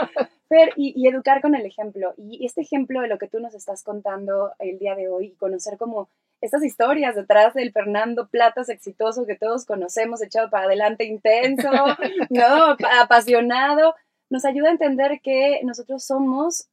y, 0.76 0.94
y, 0.96 1.08
educar 1.08 1.42
con 1.42 1.56
el 1.56 1.66
ejemplo. 1.66 2.14
Y 2.18 2.46
este 2.46 2.62
ejemplo 2.62 3.02
de 3.02 3.08
lo 3.08 3.18
que 3.18 3.28
tú 3.28 3.40
nos 3.40 3.56
estás 3.56 3.84
contando 3.84 4.52
el 4.60 4.80
día 4.80 4.96
de 4.96 5.10
hoy 5.10 5.28
y 5.28 5.36
conocer 5.36 5.78
como 5.78 6.10
estas 6.42 6.64
historias 6.64 7.16
detrás 7.16 7.54
del 7.54 7.72
Fernando 7.72 8.28
Platas 8.28 8.70
exitoso 8.70 9.26
que 9.26 9.36
todos 9.36 9.66
conocemos, 9.66 10.22
echado 10.22 10.50
para 10.50 10.66
adelante 10.66 11.06
intenso, 11.06 11.70
¿no? 12.30 12.78
Apasionado, 13.00 13.96
nos 14.30 14.46
ayuda 14.46 14.70
a 14.70 14.72
entender 14.72 15.22
que 15.22 15.62
nosotros 15.64 16.04
somos 16.04 16.68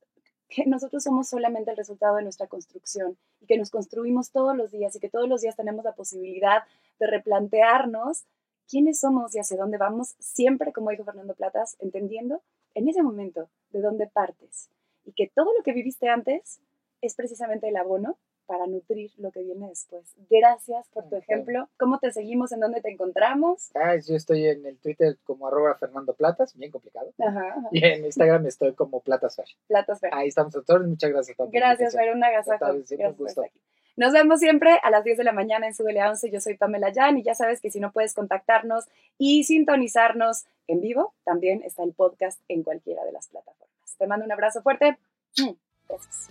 que 0.50 0.64
nosotros 0.64 1.02
somos 1.02 1.28
solamente 1.28 1.70
el 1.70 1.76
resultado 1.76 2.16
de 2.16 2.22
nuestra 2.22 2.46
construcción 2.46 3.18
y 3.38 3.44
que 3.44 3.58
nos 3.58 3.68
construimos 3.68 4.30
todos 4.30 4.56
los 4.56 4.70
días 4.70 4.96
y 4.96 4.98
que 4.98 5.10
todos 5.10 5.28
los 5.28 5.42
días 5.42 5.56
tenemos 5.56 5.84
la 5.84 5.92
posibilidad 5.92 6.62
de 6.98 7.06
replantearnos 7.06 8.24
quiénes 8.68 9.00
somos 9.00 9.34
y 9.34 9.38
hacia 9.38 9.56
dónde 9.56 9.78
vamos, 9.78 10.14
siempre, 10.18 10.72
como 10.72 10.90
dijo 10.90 11.04
Fernando 11.04 11.34
Platas, 11.34 11.76
entendiendo 11.80 12.42
en 12.74 12.88
ese 12.88 13.02
momento 13.02 13.48
de 13.70 13.80
dónde 13.80 14.06
partes 14.06 14.70
y 15.04 15.12
que 15.12 15.30
todo 15.34 15.52
lo 15.56 15.62
que 15.62 15.72
viviste 15.72 16.08
antes 16.08 16.60
es 17.00 17.14
precisamente 17.14 17.68
el 17.68 17.76
abono 17.76 18.18
para 18.46 18.66
nutrir 18.66 19.10
lo 19.18 19.30
que 19.30 19.42
viene 19.42 19.68
después. 19.68 20.14
Gracias 20.30 20.88
por 20.88 21.06
tu 21.08 21.16
ejemplo. 21.16 21.68
¿Cómo 21.78 21.98
te 21.98 22.10
seguimos? 22.10 22.50
¿En 22.50 22.60
dónde 22.60 22.80
te 22.80 22.90
encontramos? 22.90 23.70
Ah, 23.74 23.96
yo 23.96 24.16
estoy 24.16 24.46
en 24.46 24.64
el 24.64 24.78
Twitter 24.78 25.18
como 25.24 25.46
arroba 25.46 25.74
Fernando 25.74 26.14
Platas, 26.14 26.56
bien 26.56 26.70
complicado. 26.70 27.12
Y 27.72 27.84
en 27.84 28.06
Instagram 28.06 28.46
estoy 28.46 28.72
como 28.72 29.00
Platasfer. 29.00 29.46
Platasfer. 29.66 30.14
Ahí 30.14 30.28
estamos, 30.28 30.54
doctor. 30.54 30.86
Muchas 30.86 31.10
gracias. 31.10 31.36
Gracias, 31.50 31.94
Fer. 31.94 32.14
Un 32.14 32.24
agasajo. 32.24 32.66
Nos 33.98 34.12
vemos 34.12 34.38
siempre 34.38 34.78
a 34.84 34.90
las 34.90 35.02
10 35.02 35.18
de 35.18 35.24
la 35.24 35.32
mañana 35.32 35.66
en 35.66 35.74
Subele 35.74 36.00
11. 36.00 36.30
Yo 36.30 36.40
soy 36.40 36.56
Pamela 36.56 36.92
Jan 36.94 37.18
y 37.18 37.24
ya 37.24 37.34
sabes 37.34 37.60
que 37.60 37.68
si 37.68 37.80
no 37.80 37.90
puedes 37.90 38.14
contactarnos 38.14 38.84
y 39.18 39.42
sintonizarnos 39.42 40.44
en 40.68 40.80
vivo, 40.80 41.14
también 41.24 41.64
está 41.64 41.82
el 41.82 41.94
podcast 41.94 42.40
en 42.46 42.62
cualquiera 42.62 43.04
de 43.04 43.10
las 43.10 43.26
plataformas. 43.26 43.96
Te 43.98 44.06
mando 44.06 44.24
un 44.24 44.30
abrazo 44.30 44.62
fuerte. 44.62 44.98
Gracias. 45.88 46.30